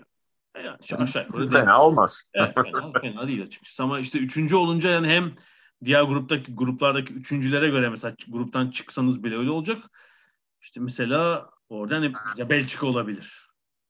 E 0.56 0.62
yani 0.62 0.78
aşağı 0.98 1.24
yukarı 1.24 1.48
fena 1.48 1.66
değil. 1.66 1.80
olmaz. 1.80 2.24
Evet, 2.34 2.56
fena, 2.56 2.92
fena 3.02 3.28
değil 3.28 3.44
açıkçası. 3.44 3.84
Ama 3.84 4.00
işte 4.00 4.20
üçüncü 4.20 4.56
olunca 4.56 4.90
yani 4.90 5.08
hem 5.08 5.36
diğer 5.84 6.04
gruptaki 6.04 6.56
gruplardaki 6.56 7.14
üçüncülere 7.14 7.70
göre 7.70 7.90
mesela 7.90 8.16
gruptan 8.28 8.72
çıksanız 8.72 9.24
bile 9.24 9.38
öyle 9.38 9.50
olacak. 9.50 9.84
İşte 10.62 10.80
mesela 10.80 11.50
orada 11.70 11.96
hani 11.96 12.14
ya 12.36 12.50
Belçika 12.50 12.88
olabilir. 12.88 13.50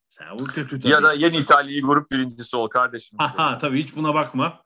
Sen 0.10 0.40
bu 0.40 0.46
kötü 0.46 0.80
tabii. 0.80 0.92
Ya 0.92 1.04
da 1.04 1.14
yeni 1.14 1.38
İtalya'yı 1.38 1.82
grup 1.82 2.12
birincisi 2.12 2.58
ol 2.58 2.68
kardeşim. 2.68 3.20
Ha, 3.20 3.34
ha 3.38 3.58
tabii 3.58 3.84
hiç 3.84 3.96
buna 3.96 4.14
bakma. 4.14 4.62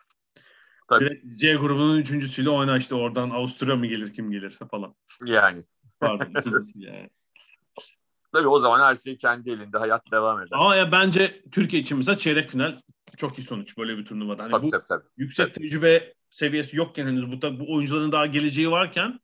Tabii. 0.88 1.22
C 1.36 1.56
grubunun 1.56 1.98
üçüncüsüyle 1.98 2.50
oyna 2.50 2.78
işte 2.78 2.96
oradan 2.96 3.30
Avusturya 3.30 3.76
mı 3.76 3.88
gelir 3.88 4.14
kim 4.14 4.32
gelirse 4.32 4.68
falan. 4.68 4.96
Yani. 5.26 5.64
Pardon. 6.00 6.34
yani. 6.76 7.10
Tabii 8.34 8.48
o 8.48 8.60
zaman 8.60 8.80
her 8.80 8.96
şey 8.96 9.18
kendi 9.18 9.52
elinde. 9.52 9.78
Hayat 9.78 10.12
devam 10.12 10.40
eder. 10.40 10.50
Ama 10.52 10.76
ya 10.76 10.92
bence 10.92 11.42
Türkiye 11.52 11.82
için 11.82 11.98
mesela 11.98 12.18
çeyrek 12.18 12.50
final 12.50 12.82
çok 13.18 13.40
iyi 13.40 13.48
sonuç 13.48 13.78
böyle 13.78 13.98
bir 13.98 14.06
turnuvada. 14.06 14.44
Hani 14.44 14.52
tabii, 14.52 14.66
bu 14.66 14.70
tabii, 14.70 14.86
tabii. 14.86 15.06
yüksek 15.18 15.54
tabii. 15.54 15.64
tecrübe 15.64 16.14
seviyesi 16.30 16.78
yokken 16.78 17.08
henüz 17.08 17.32
bu, 17.32 17.60
bu 17.60 17.74
oyuncuların 17.74 18.12
daha 18.12 18.26
geleceği 18.26 18.72
varken 18.72 19.20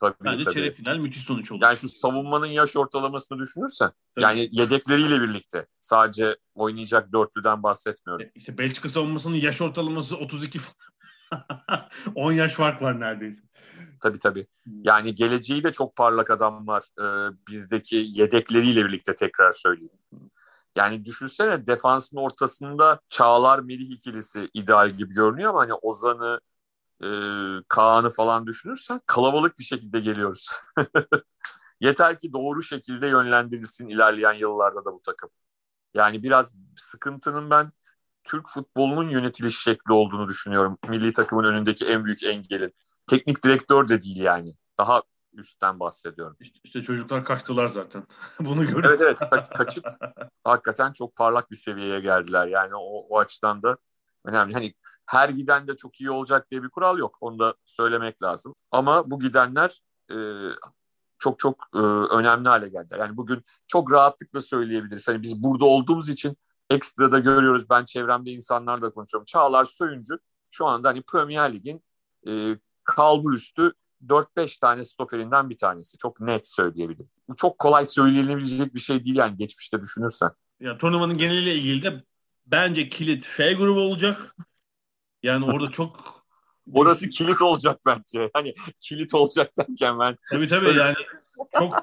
Tabii, 0.00 0.14
Bence 0.24 0.44
tabii. 0.44 0.54
çeyrek 0.54 0.76
final 0.76 0.96
müthiş 0.96 1.22
sonuç 1.22 1.52
olur. 1.52 1.62
Yani 1.62 1.76
şu 1.76 1.88
savunmanın 1.88 2.46
yaş 2.46 2.76
ortalamasını 2.76 3.38
düşünürsen 3.38 3.90
tabii. 4.14 4.24
yani 4.24 4.48
yedekleriyle 4.52 5.20
birlikte 5.20 5.66
sadece 5.80 6.36
oynayacak 6.54 7.12
dörtlüden 7.12 7.62
bahsetmiyorum. 7.62 8.26
E, 8.26 8.30
işte 8.34 8.58
Belçika 8.58 8.88
savunmasının 8.88 9.36
yaş 9.36 9.60
ortalaması 9.60 10.16
32 10.16 10.60
10 12.14 12.32
yaş 12.32 12.52
fark 12.52 12.82
var 12.82 13.00
neredeyse. 13.00 13.42
Tabii 14.02 14.18
tabii. 14.18 14.46
Hmm. 14.64 14.72
Yani 14.84 15.14
geleceği 15.14 15.64
de 15.64 15.72
çok 15.72 15.96
parlak 15.96 16.30
adamlar 16.30 16.82
e, 16.98 17.32
bizdeki 17.48 18.06
yedekleriyle 18.08 18.84
birlikte 18.84 19.14
tekrar 19.14 19.52
söyleyeyim. 19.52 19.92
Yani 20.76 21.04
düşünsene 21.04 21.66
defansın 21.66 22.16
ortasında 22.16 23.00
Çağlar 23.08 23.58
Melih 23.58 23.90
ikilisi 23.90 24.50
ideal 24.54 24.90
gibi 24.90 25.14
görünüyor 25.14 25.50
ama 25.50 25.60
hani 25.60 25.74
Ozan'ı 25.74 26.40
e, 27.04 27.08
Kaan'ı 27.68 28.10
falan 28.10 28.46
düşünürsen 28.46 29.00
kalabalık 29.06 29.58
bir 29.58 29.64
şekilde 29.64 30.00
geliyoruz. 30.00 30.48
Yeter 31.80 32.18
ki 32.18 32.32
doğru 32.32 32.62
şekilde 32.62 33.06
yönlendirilsin 33.06 33.88
ilerleyen 33.88 34.32
yıllarda 34.32 34.84
da 34.84 34.92
bu 34.92 35.02
takım. 35.02 35.30
Yani 35.94 36.22
biraz 36.22 36.52
sıkıntının 36.76 37.50
ben 37.50 37.72
Türk 38.24 38.48
futbolunun 38.48 39.08
yönetiliş 39.08 39.58
şekli 39.62 39.92
olduğunu 39.92 40.28
düşünüyorum. 40.28 40.78
Milli 40.88 41.12
takımın 41.12 41.44
önündeki 41.44 41.86
en 41.86 42.04
büyük 42.04 42.22
engelin. 42.22 42.74
Teknik 43.06 43.44
direktör 43.44 43.88
de 43.88 44.02
değil 44.02 44.20
yani. 44.20 44.54
Daha 44.78 45.02
üstten 45.32 45.80
bahsediyorum. 45.80 46.36
İşte, 46.64 46.82
çocuklar 46.82 47.24
kaçtılar 47.24 47.68
zaten. 47.68 48.06
Bunu 48.40 48.66
gördüm. 48.66 48.82
Evet 48.84 49.00
evet 49.00 49.20
ka- 49.20 49.56
kaçıp 49.56 49.84
hakikaten 50.44 50.92
çok 50.92 51.16
parlak 51.16 51.50
bir 51.50 51.56
seviyeye 51.56 52.00
geldiler. 52.00 52.46
Yani 52.46 52.74
o, 52.74 53.06
o 53.08 53.18
açıdan 53.18 53.62
da 53.62 53.76
önemli. 54.24 54.54
Hani 54.54 54.74
her 55.06 55.28
giden 55.28 55.68
de 55.68 55.76
çok 55.76 56.00
iyi 56.00 56.10
olacak 56.10 56.50
diye 56.50 56.62
bir 56.62 56.68
kural 56.68 56.98
yok. 56.98 57.16
Onu 57.20 57.38
da 57.38 57.54
söylemek 57.64 58.22
lazım. 58.22 58.54
Ama 58.70 59.10
bu 59.10 59.20
gidenler 59.20 59.82
e, 60.12 60.16
çok 61.18 61.38
çok 61.38 61.68
e, 61.74 61.78
önemli 62.16 62.48
hale 62.48 62.68
geldi. 62.68 62.96
Yani 62.98 63.16
bugün 63.16 63.42
çok 63.66 63.92
rahatlıkla 63.92 64.40
söyleyebiliriz. 64.40 65.08
Hani 65.08 65.22
biz 65.22 65.42
burada 65.42 65.64
olduğumuz 65.64 66.08
için 66.08 66.36
ekstra 66.70 67.12
da 67.12 67.18
görüyoruz. 67.18 67.70
Ben 67.70 67.84
çevremde 67.84 68.30
insanlarla 68.30 68.90
konuşuyorum. 68.90 69.24
Çağlar 69.24 69.64
Söyüncü 69.64 70.18
şu 70.50 70.66
anda 70.66 70.88
hani 70.88 71.02
Premier 71.02 71.52
Lig'in 71.52 71.82
e, 72.26 72.56
kalbur 72.84 73.32
üstü 73.32 73.72
4-5 74.06 74.60
tane 74.60 74.84
stoperinden 74.84 75.50
bir 75.50 75.58
tanesi. 75.58 75.98
Çok 75.98 76.20
net 76.20 76.48
söyleyebilirim. 76.48 77.10
Bu 77.28 77.36
çok 77.36 77.58
kolay 77.58 77.86
söylenebilecek 77.86 78.74
bir 78.74 78.80
şey 78.80 79.04
değil 79.04 79.16
yani 79.16 79.36
geçmişte 79.36 79.80
düşünürsen. 79.80 80.30
Ya 80.60 80.78
turnuvanın 80.78 81.18
geneliyle 81.18 81.54
ilgili 81.54 81.82
de 81.82 82.04
bence 82.46 82.88
kilit 82.88 83.24
F 83.24 83.52
grubu 83.52 83.80
olacak. 83.80 84.36
Yani 85.22 85.44
orada 85.44 85.70
çok 85.70 86.20
Orası 86.74 87.10
kilit 87.10 87.42
olacak 87.42 87.80
bence. 87.86 88.30
Hani 88.32 88.54
kilit 88.80 89.14
olacak 89.14 89.52
derken 89.58 89.98
ben. 89.98 90.16
Tabii 90.32 90.48
tabii 90.48 90.78
yani 90.78 90.94
çok 91.58 91.74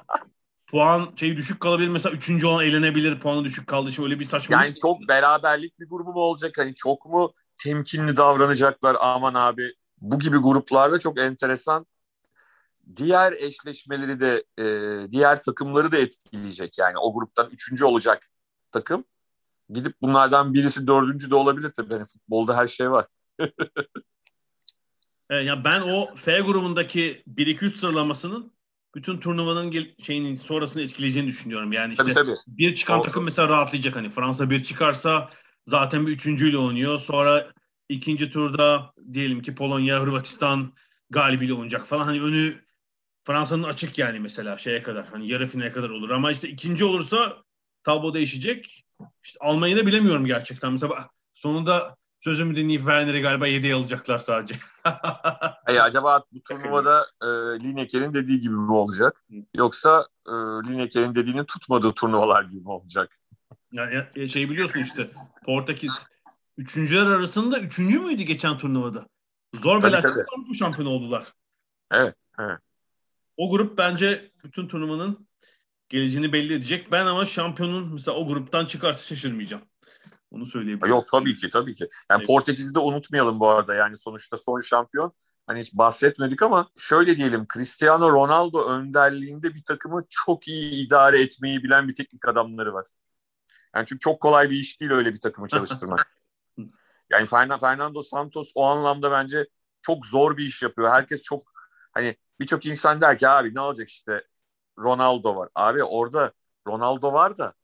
puan 0.66 1.12
şey 1.16 1.36
düşük 1.36 1.60
kalabilir. 1.60 1.88
Mesela 1.88 2.16
üçüncü 2.16 2.46
olan 2.46 2.64
eğlenebilir. 2.64 3.20
Puanı 3.20 3.44
düşük 3.44 3.66
kaldığı 3.66 3.90
için 3.90 4.02
öyle 4.02 4.20
bir 4.20 4.28
saçma. 4.28 4.64
Yani 4.64 4.74
çok 4.74 5.08
beraberlik 5.08 5.80
bir 5.80 5.88
grubu 5.88 6.12
mu 6.12 6.20
olacak? 6.20 6.58
Hani 6.58 6.74
çok 6.74 7.06
mu 7.06 7.32
temkinli 7.58 8.16
davranacaklar? 8.16 8.96
Aman 9.00 9.34
abi 9.34 9.74
bu 10.00 10.18
gibi 10.18 10.36
gruplarda 10.36 10.98
çok 10.98 11.18
enteresan 11.18 11.86
diğer 12.96 13.32
eşleşmeleri 13.32 14.20
de 14.20 14.44
e, 14.58 14.64
diğer 15.10 15.40
takımları 15.40 15.92
da 15.92 15.96
etkileyecek. 15.96 16.78
Yani 16.78 16.98
o 16.98 17.14
gruptan 17.14 17.48
üçüncü 17.50 17.84
olacak 17.84 18.26
takım. 18.72 19.04
Gidip 19.70 19.94
bunlardan 20.02 20.54
birisi 20.54 20.86
dördüncü 20.86 21.30
de 21.30 21.34
olabilir 21.34 21.70
tabii. 21.70 21.92
Yani 21.92 22.04
futbolda 22.04 22.56
her 22.56 22.66
şey 22.66 22.90
var. 22.90 23.06
evet, 25.30 25.46
ya 25.46 25.64
ben 25.64 25.80
o 25.80 26.14
F 26.14 26.40
grubundaki 26.40 27.22
1-2-3 27.26 27.76
sıralamasının 27.76 28.52
bütün 28.94 29.18
turnuvanın 29.18 29.70
gel- 29.70 29.94
şeyinin 30.02 30.34
sonrasını 30.34 30.82
etkileyeceğini 30.82 31.28
düşünüyorum. 31.28 31.72
Yani 31.72 31.92
işte 31.92 32.04
tabii, 32.04 32.14
tabii. 32.14 32.36
bir 32.46 32.74
çıkan 32.74 32.98
o, 32.98 33.02
takım 33.02 33.24
mesela 33.24 33.48
rahatlayacak. 33.48 33.96
Hani 33.96 34.10
Fransa 34.10 34.50
bir 34.50 34.64
çıkarsa 34.64 35.30
zaten 35.66 36.06
bir 36.06 36.12
üçüncüyle 36.12 36.58
oynuyor. 36.58 36.98
Sonra 36.98 37.52
ikinci 37.88 38.30
turda 38.30 38.92
diyelim 39.12 39.42
ki 39.42 39.54
Polonya, 39.54 40.00
Hırvatistan 40.00 40.72
galibiyle 41.10 41.52
oynayacak 41.52 41.86
falan. 41.86 42.04
Hani 42.04 42.22
önü 42.22 42.60
Fransa'nın 43.24 43.62
açık 43.62 43.98
yani 43.98 44.20
mesela 44.20 44.58
şeye 44.58 44.82
kadar. 44.82 45.06
Hani 45.06 45.28
yarı 45.28 45.46
finale 45.46 45.72
kadar 45.72 45.90
olur. 45.90 46.10
Ama 46.10 46.32
işte 46.32 46.48
ikinci 46.48 46.84
olursa 46.84 47.42
tablo 47.82 48.14
değişecek. 48.14 48.84
İşte 49.24 49.38
Almanya'da 49.40 49.86
bilemiyorum 49.86 50.26
gerçekten. 50.26 50.72
Mesela 50.72 51.10
sonunda 51.34 51.96
sözümü 52.20 52.56
dinleyip 52.56 52.80
Werner'i 52.80 53.20
galiba 53.20 53.48
7'ye 53.48 53.74
alacaklar 53.74 54.18
sadece. 54.18 54.54
e, 55.66 55.80
acaba 55.80 56.24
bu 56.32 56.42
turnuvada 56.42 57.06
e, 57.22 57.26
Lineker'in 57.64 58.14
dediği 58.14 58.40
gibi 58.40 58.54
mi 58.54 58.72
olacak? 58.72 59.24
Yoksa 59.56 60.06
e, 60.26 60.32
Lineker'in 60.68 61.14
dediğini 61.14 61.46
tutmadığı 61.46 61.92
turnuvalar 61.92 62.42
gibi 62.42 62.60
mi 62.60 62.70
olacak? 62.70 63.18
Yani 63.72 64.28
şey 64.28 64.50
biliyorsun 64.50 64.80
işte 64.80 65.10
Portekiz 65.44 65.92
üçüncüler 66.56 67.06
arasında 67.06 67.60
üçüncü 67.60 67.98
müydü 67.98 68.22
geçen 68.22 68.58
turnuvada? 68.58 69.06
Zor 69.62 69.82
bela 69.82 70.02
şampiyon 70.58 70.86
oldular. 70.86 71.32
Evet, 71.90 72.14
evet. 72.38 72.58
O 73.36 73.50
grup 73.50 73.78
bence 73.78 74.32
bütün 74.44 74.68
turnuvanın 74.68 75.28
geleceğini 75.88 76.32
belli 76.32 76.54
edecek. 76.54 76.92
Ben 76.92 77.06
ama 77.06 77.24
şampiyonun 77.24 77.92
mesela 77.92 78.16
o 78.16 78.26
gruptan 78.26 78.66
çıkarsa 78.66 79.02
şaşırmayacağım. 79.02 79.62
Onu 80.30 80.46
söyleyebilirim. 80.46 80.90
Yok 80.90 81.08
tabii 81.08 81.36
ki 81.36 81.50
tabii 81.50 81.74
ki. 81.74 81.88
Yani 82.10 82.18
evet. 82.18 82.26
Portekiz'i 82.26 82.74
de 82.74 82.78
unutmayalım 82.78 83.40
bu 83.40 83.48
arada. 83.48 83.74
Yani 83.74 83.96
sonuçta 83.96 84.36
son 84.36 84.60
şampiyon. 84.60 85.12
Hani 85.46 85.60
hiç 85.60 85.74
bahsetmedik 85.74 86.42
ama 86.42 86.68
şöyle 86.78 87.16
diyelim 87.16 87.46
Cristiano 87.54 88.12
Ronaldo 88.12 88.68
önderliğinde 88.68 89.54
bir 89.54 89.64
takımı 89.64 90.04
çok 90.10 90.48
iyi 90.48 90.86
idare 90.86 91.20
etmeyi 91.22 91.62
bilen 91.62 91.88
bir 91.88 91.94
teknik 91.94 92.28
adamları 92.28 92.74
var. 92.74 92.86
Yani 93.76 93.86
çünkü 93.86 94.00
çok 94.00 94.20
kolay 94.20 94.50
bir 94.50 94.56
iş 94.56 94.80
değil 94.80 94.92
öyle 94.92 95.14
bir 95.14 95.20
takımı 95.20 95.48
çalıştırmak. 95.48 96.12
yani 97.10 97.26
Fernando 97.60 98.02
Santos 98.02 98.52
o 98.54 98.64
anlamda 98.64 99.10
bence 99.10 99.46
çok 99.82 100.06
zor 100.06 100.36
bir 100.36 100.44
iş 100.46 100.62
yapıyor. 100.62 100.90
Herkes 100.90 101.22
çok 101.22 101.52
hani 101.92 102.16
birçok 102.40 102.66
insan 102.66 103.00
der 103.00 103.18
ki 103.18 103.28
abi 103.28 103.54
ne 103.54 103.60
olacak 103.60 103.88
işte 103.88 104.24
Ronaldo 104.78 105.36
var. 105.36 105.48
Abi 105.54 105.84
orada 105.84 106.32
Ronaldo 106.66 107.12
var 107.12 107.38
da 107.38 107.54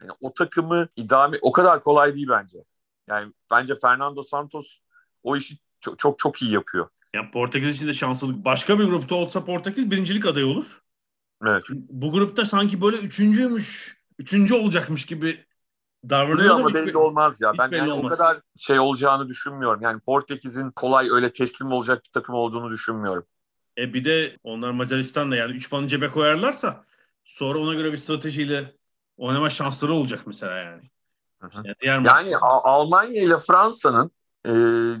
yani 0.00 0.12
o 0.20 0.34
takımı 0.34 0.88
idame 0.96 1.36
o 1.42 1.52
kadar 1.52 1.82
kolay 1.82 2.14
değil 2.14 2.28
bence. 2.30 2.64
Yani 3.08 3.32
bence 3.50 3.74
Fernando 3.74 4.22
Santos 4.22 4.78
o 5.22 5.36
işi 5.36 5.58
çok 5.80 5.98
çok, 5.98 6.18
çok 6.18 6.42
iyi 6.42 6.52
yapıyor. 6.52 6.88
Ya 7.14 7.30
Portekiz 7.30 7.76
için 7.76 7.88
de 7.88 7.94
şanslılık. 7.94 8.44
Başka 8.44 8.78
bir 8.78 8.84
grupta 8.84 9.14
olsa 9.14 9.44
Portekiz 9.44 9.90
birincilik 9.90 10.26
adayı 10.26 10.46
olur. 10.46 10.82
Evet. 11.46 11.64
Bu 11.70 12.12
grupta 12.12 12.44
sanki 12.44 12.80
böyle 12.80 12.96
üçüncüymüş, 12.96 13.98
üçüncü 14.18 14.54
olacakmış 14.54 15.06
gibi 15.06 15.44
davranıyor 16.08 16.54
ama 16.54 16.74
belli 16.74 16.96
olmaz 16.96 17.40
ya. 17.40 17.52
Ben 17.58 17.70
yani 17.70 17.92
olmaz. 17.92 18.12
o 18.12 18.16
kadar 18.16 18.40
şey 18.56 18.80
olacağını 18.80 19.28
düşünmüyorum. 19.28 19.82
Yani 19.82 20.00
Portekiz'in 20.00 20.70
kolay 20.70 21.08
öyle 21.10 21.32
teslim 21.32 21.72
olacak 21.72 22.04
bir 22.04 22.10
takım 22.10 22.34
olduğunu 22.34 22.70
düşünmüyorum. 22.70 23.26
E 23.78 23.94
bir 23.94 24.04
de 24.04 24.36
onlar 24.42 24.70
Macaristan'da 24.70 25.36
yani 25.36 25.52
3 25.52 25.70
puanı 25.70 25.86
cebe 25.86 26.10
koyarlarsa 26.10 26.84
sonra 27.24 27.58
ona 27.58 27.74
göre 27.74 27.92
bir 27.92 27.96
stratejiyle 27.96 28.74
oynama 29.16 29.50
şansları 29.50 29.92
olacak 29.92 30.20
mesela 30.26 30.52
yani. 30.52 30.90
Yani, 31.42 31.74
diğer 31.80 32.00
yani 32.00 32.36
Almanya 32.40 33.22
ile 33.22 33.38
Fransa'nın 33.38 34.10
e, 34.46 34.52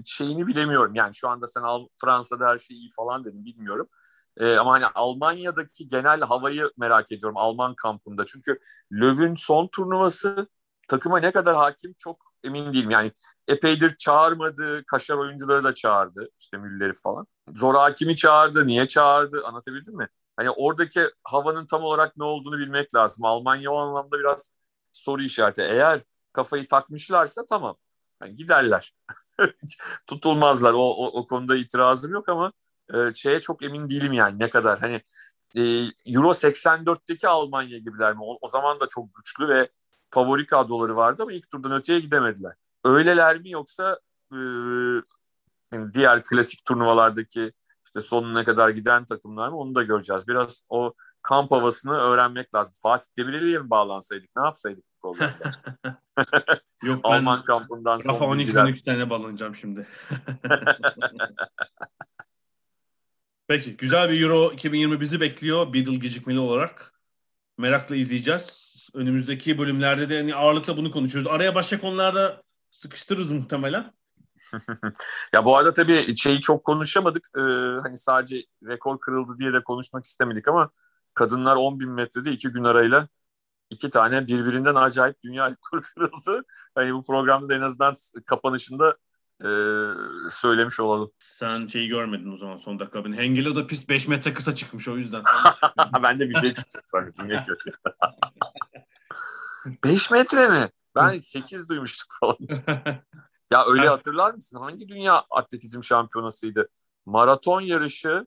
şeyini 0.04 0.46
bilemiyorum. 0.46 0.94
Yani 0.94 1.14
şu 1.14 1.28
anda 1.28 1.46
sen 1.46 1.62
Al 1.62 1.86
Fransa'da 2.00 2.46
her 2.48 2.58
şey 2.58 2.76
iyi 2.76 2.90
falan 2.90 3.24
dedin 3.24 3.44
bilmiyorum. 3.44 3.88
E, 4.36 4.56
ama 4.56 4.72
hani 4.72 4.86
Almanya'daki 4.86 5.88
genel 5.88 6.20
havayı 6.20 6.70
merak 6.76 7.12
ediyorum 7.12 7.36
Alman 7.36 7.74
kampında. 7.74 8.26
Çünkü 8.26 8.58
Löw'ün 8.92 9.34
son 9.34 9.66
turnuvası 9.66 10.48
takıma 10.88 11.18
ne 11.18 11.30
kadar 11.30 11.56
hakim 11.56 11.94
çok 11.98 12.32
emin 12.44 12.72
değilim. 12.72 12.90
Yani 12.90 13.12
epeydir 13.48 13.96
çağırmadı, 13.96 14.84
kaşar 14.86 15.16
oyuncuları 15.16 15.64
da 15.64 15.74
çağırdı. 15.74 16.28
İşte 16.38 16.56
Müller'i 16.58 16.92
falan. 16.92 17.26
Zora 17.56 17.94
kimi 17.94 18.16
çağırdı, 18.16 18.66
niye 18.66 18.86
çağırdı 18.86 19.44
anlatabildim 19.46 19.96
mi? 19.96 20.08
Hani 20.36 20.50
oradaki 20.50 21.00
havanın 21.24 21.66
tam 21.66 21.82
olarak 21.82 22.16
ne 22.16 22.24
olduğunu 22.24 22.58
bilmek 22.58 22.94
lazım. 22.94 23.24
Almanya 23.24 23.72
o 23.72 23.76
anlamda 23.76 24.18
biraz 24.18 24.50
soru 24.92 25.22
işareti. 25.22 25.62
Eğer 25.62 26.00
kafayı 26.32 26.68
takmışlarsa 26.68 27.46
tamam. 27.46 27.76
Yani 28.22 28.36
giderler. 28.36 28.92
Tutulmazlar. 30.06 30.74
O, 30.74 30.78
o, 30.78 31.06
o 31.20 31.26
konuda 31.26 31.56
itirazım 31.56 32.12
yok 32.12 32.28
ama 32.28 32.52
e, 32.94 33.14
şeye 33.14 33.40
çok 33.40 33.62
emin 33.62 33.90
değilim 33.90 34.12
yani 34.12 34.38
ne 34.38 34.50
kadar. 34.50 34.78
Hani 34.78 35.02
e, 35.56 35.62
Euro 36.06 36.34
84'teki 36.34 37.28
Almanya 37.28 37.78
gibiler 37.78 38.12
mi? 38.14 38.20
O, 38.22 38.38
o 38.40 38.48
zaman 38.48 38.80
da 38.80 38.88
çok 38.88 39.14
güçlü 39.14 39.48
ve 39.48 39.70
favori 40.10 40.46
kadroları 40.46 40.96
vardı 40.96 41.22
ama 41.22 41.32
ilk 41.32 41.50
turdan 41.50 41.72
öteye 41.72 42.00
gidemediler. 42.00 42.52
Öyleler 42.84 43.40
mi 43.40 43.50
yoksa 43.50 43.98
e, 44.32 44.38
diğer 45.94 46.24
klasik 46.24 46.64
turnuvalardaki 46.64 47.52
işte 47.86 48.00
sonuna 48.00 48.44
kadar 48.44 48.68
giden 48.68 49.04
takımlar 49.04 49.48
mı 49.48 49.56
onu 49.56 49.74
da 49.74 49.82
göreceğiz. 49.82 50.28
Biraz 50.28 50.62
o 50.68 50.94
kamp 51.22 51.50
havasını 51.50 51.92
öğrenmek 51.92 52.54
lazım. 52.54 52.74
Fatih 52.82 53.06
Demirel'e 53.18 53.58
mi 53.58 53.70
bağlansaydık 53.70 54.30
ne 54.36 54.42
yapsaydık 54.42 54.84
bu 54.84 55.00
programda? 55.00 55.54
Yok 56.82 57.00
Alman 57.02 57.44
kampından 57.44 58.00
Rafa 58.08 58.24
12 58.24 58.58
13 58.58 58.82
tane 58.82 59.10
bağlanacağım 59.10 59.54
şimdi. 59.54 59.86
Peki 63.46 63.76
güzel 63.76 64.10
bir 64.10 64.20
Euro 64.20 64.52
2020 64.52 65.00
bizi 65.00 65.20
bekliyor 65.20 65.72
Beatle 65.72 65.94
gecikmeli 65.94 66.38
olarak. 66.38 66.92
Merakla 67.58 67.96
izleyeceğiz. 67.96 68.68
Önümüzdeki 68.94 69.58
bölümlerde 69.58 70.08
de 70.08 70.14
yani 70.14 70.34
ağırlıkla 70.34 70.76
bunu 70.76 70.90
konuşuyoruz. 70.90 71.30
Araya 71.32 71.54
başka 71.54 71.80
konularda 71.80 72.42
sıkıştırırız 72.78 73.32
muhtemelen. 73.32 73.92
ya 75.32 75.44
bu 75.44 75.56
arada 75.56 75.72
tabii 75.72 76.16
şeyi 76.16 76.40
çok 76.40 76.64
konuşamadık. 76.64 77.28
Ee, 77.36 77.40
hani 77.82 77.98
sadece 77.98 78.42
rekor 78.66 79.00
kırıldı 79.00 79.38
diye 79.38 79.52
de 79.52 79.62
konuşmak 79.62 80.04
istemedik 80.04 80.48
ama 80.48 80.70
kadınlar 81.14 81.56
10 81.56 81.80
bin 81.80 81.90
metrede 81.90 82.32
iki 82.32 82.48
gün 82.48 82.64
arayla 82.64 83.08
iki 83.70 83.90
tane 83.90 84.26
birbirinden 84.26 84.74
acayip 84.74 85.22
dünya 85.24 85.50
rekoru 85.50 85.82
kırıldı. 85.82 86.44
Hani 86.74 86.94
bu 86.94 87.02
programda 87.02 87.48
da 87.48 87.54
en 87.54 87.60
azından 87.60 87.94
kapanışında 88.26 88.96
e, 89.40 89.48
söylemiş 90.30 90.80
olalım. 90.80 91.12
Sen 91.18 91.66
şeyi 91.66 91.88
görmedin 91.88 92.32
o 92.32 92.38
zaman 92.38 92.56
son 92.56 92.78
dakika. 92.78 93.04
Ben 93.04 93.12
Hengelo 93.12 93.56
da 93.56 93.66
pist 93.66 93.88
5 93.88 94.08
metre 94.08 94.34
kısa 94.34 94.54
çıkmış 94.54 94.88
o 94.88 94.96
yüzden. 94.96 95.22
ben 96.02 96.20
de 96.20 96.28
bir 96.28 96.34
şey 96.34 96.54
çıkacak 96.54 96.90
zannettim. 96.90 97.28
Ne 97.28 97.40
5 99.84 100.10
metre 100.10 100.48
mi? 100.48 100.68
Ben 100.98 101.18
8 101.18 101.68
duymuştuk 101.68 102.08
falan. 102.20 102.36
Ya 103.52 103.64
öyle 103.66 103.88
hatırlar 103.88 104.34
mısın? 104.34 104.58
Hangi 104.58 104.88
dünya 104.88 105.24
atletizm 105.30 105.82
şampiyonasıydı? 105.82 106.68
Maraton 107.06 107.60
yarışı 107.60 108.26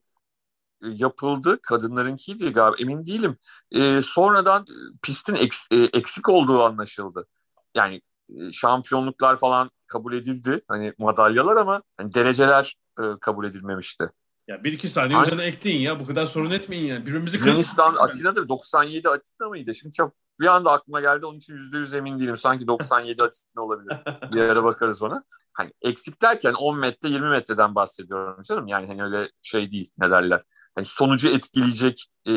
e, 0.84 0.88
yapıldı. 0.88 1.60
Kadınlarınkiydi 1.62 2.54
galiba. 2.54 2.76
Emin 2.80 3.06
değilim. 3.06 3.38
E, 3.72 4.02
sonradan 4.02 4.62
e, 4.62 4.76
pistin 5.04 5.36
eks, 5.36 5.66
e, 5.72 5.78
eksik 5.78 6.30
olduğu 6.30 6.64
anlaşıldı. 6.64 7.28
Yani 7.76 8.02
e, 8.30 8.52
şampiyonluklar 8.52 9.36
falan 9.36 9.72
kabul 9.88 10.14
edildi. 10.14 10.62
Hani 10.68 10.94
madalyalar 10.98 11.56
ama 11.56 11.84
hani 11.98 12.14
dereceler 12.14 12.76
e, 13.00 13.04
kabul 13.22 13.46
edilmemişti. 13.46 14.10
Ya 14.48 14.64
bir 14.64 14.74
iki 14.74 14.90
saniye 14.90 15.18
Aynen. 15.18 15.28
üzerine 15.28 15.46
ekleyin 15.46 15.82
ya. 15.82 16.00
Bu 16.00 16.06
kadar 16.06 16.26
sorun 16.26 16.52
etmeyin 16.52 16.86
ya. 16.86 17.02
Birbirimizi 17.02 17.38
Yunanistan 17.38 17.94
kırmayın. 17.94 18.10
Atina'da 18.10 18.50
97 18.50 19.10
Atina 19.10 19.50
mıydı? 19.50 19.74
Şimdi 19.74 19.94
çok 19.94 20.14
bir 20.42 20.46
anda 20.46 20.72
aklıma 20.72 21.02
geldi. 21.02 21.26
Onun 21.26 21.38
için 21.38 21.58
%100 21.58 21.98
emin 21.98 22.20
değilim. 22.20 22.38
Sanki 22.38 22.68
97 22.68 23.24
Atina 23.24 23.64
olabilir. 23.64 23.98
Bir 24.34 24.42
ara 24.42 24.64
bakarız 24.64 25.04
ona. 25.04 25.24
Hani 25.54 25.74
eksik 25.82 26.22
derken 26.22 26.54
10 26.54 26.80
metre 26.80 27.10
20 27.10 27.30
metreden 27.30 27.76
bahsediyorum 27.76 28.42
canım. 28.42 28.68
Yani 28.68 28.88
hani 28.88 29.04
öyle 29.04 29.30
şey 29.42 29.72
değil 29.72 29.92
ne 29.98 30.12
derler. 30.12 30.44
Hani 30.76 30.86
sonucu 30.86 31.28
etkileyecek 31.28 32.06
e, 32.28 32.32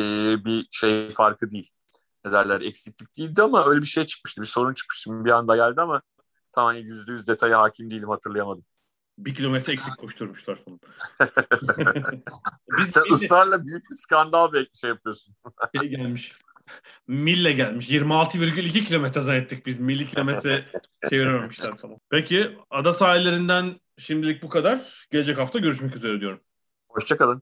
bir 0.45 0.67
şey 0.71 1.11
farkı 1.11 1.51
değil. 1.51 1.71
Ne 2.25 2.31
derler 2.31 2.61
eksiklik 2.61 3.17
değildi 3.17 3.41
ama 3.41 3.65
öyle 3.65 3.81
bir 3.81 3.87
şey 3.87 4.05
çıkmıştı. 4.05 4.41
Bir 4.41 4.47
sorun 4.47 4.73
çıkmıştı. 4.73 5.25
Bir 5.25 5.31
anda 5.31 5.55
geldi 5.55 5.81
ama 5.81 6.01
tam 6.51 6.65
hani 6.65 6.79
%100 6.79 7.27
detaya 7.27 7.61
hakim 7.61 7.89
değilim 7.89 8.09
hatırlayamadım. 8.09 8.65
Bir 9.17 9.33
kilometre 9.33 9.73
eksik 9.73 9.97
koşturmuşlar 9.97 10.59
falan. 10.65 10.79
Biz 12.79 12.91
Sen 12.91 13.03
milli 13.03 13.13
ısrarla 13.13 13.65
büyük 13.65 13.83
bir 13.91 13.95
skandal 13.95 14.53
bir 14.53 14.69
şey 14.73 14.89
yapıyorsun. 14.89 15.35
şey 15.79 15.89
gelmiş. 15.89 16.35
Mille 17.07 17.51
gelmiş. 17.51 17.89
26,2 17.89 18.83
kilometre 18.83 19.21
zannettik 19.21 19.65
biz. 19.65 19.79
Milli 19.79 20.05
kilometre 20.05 20.65
çevirememişler 21.09 21.77
falan. 21.77 21.97
Peki 22.09 22.57
ada 22.69 22.93
sahillerinden 22.93 23.79
şimdilik 23.97 24.43
bu 24.43 24.49
kadar. 24.49 25.07
Gelecek 25.11 25.37
hafta 25.37 25.59
görüşmek 25.59 25.95
üzere 25.95 26.19
diyorum. 26.19 26.39
Hoşçakalın. 26.89 27.41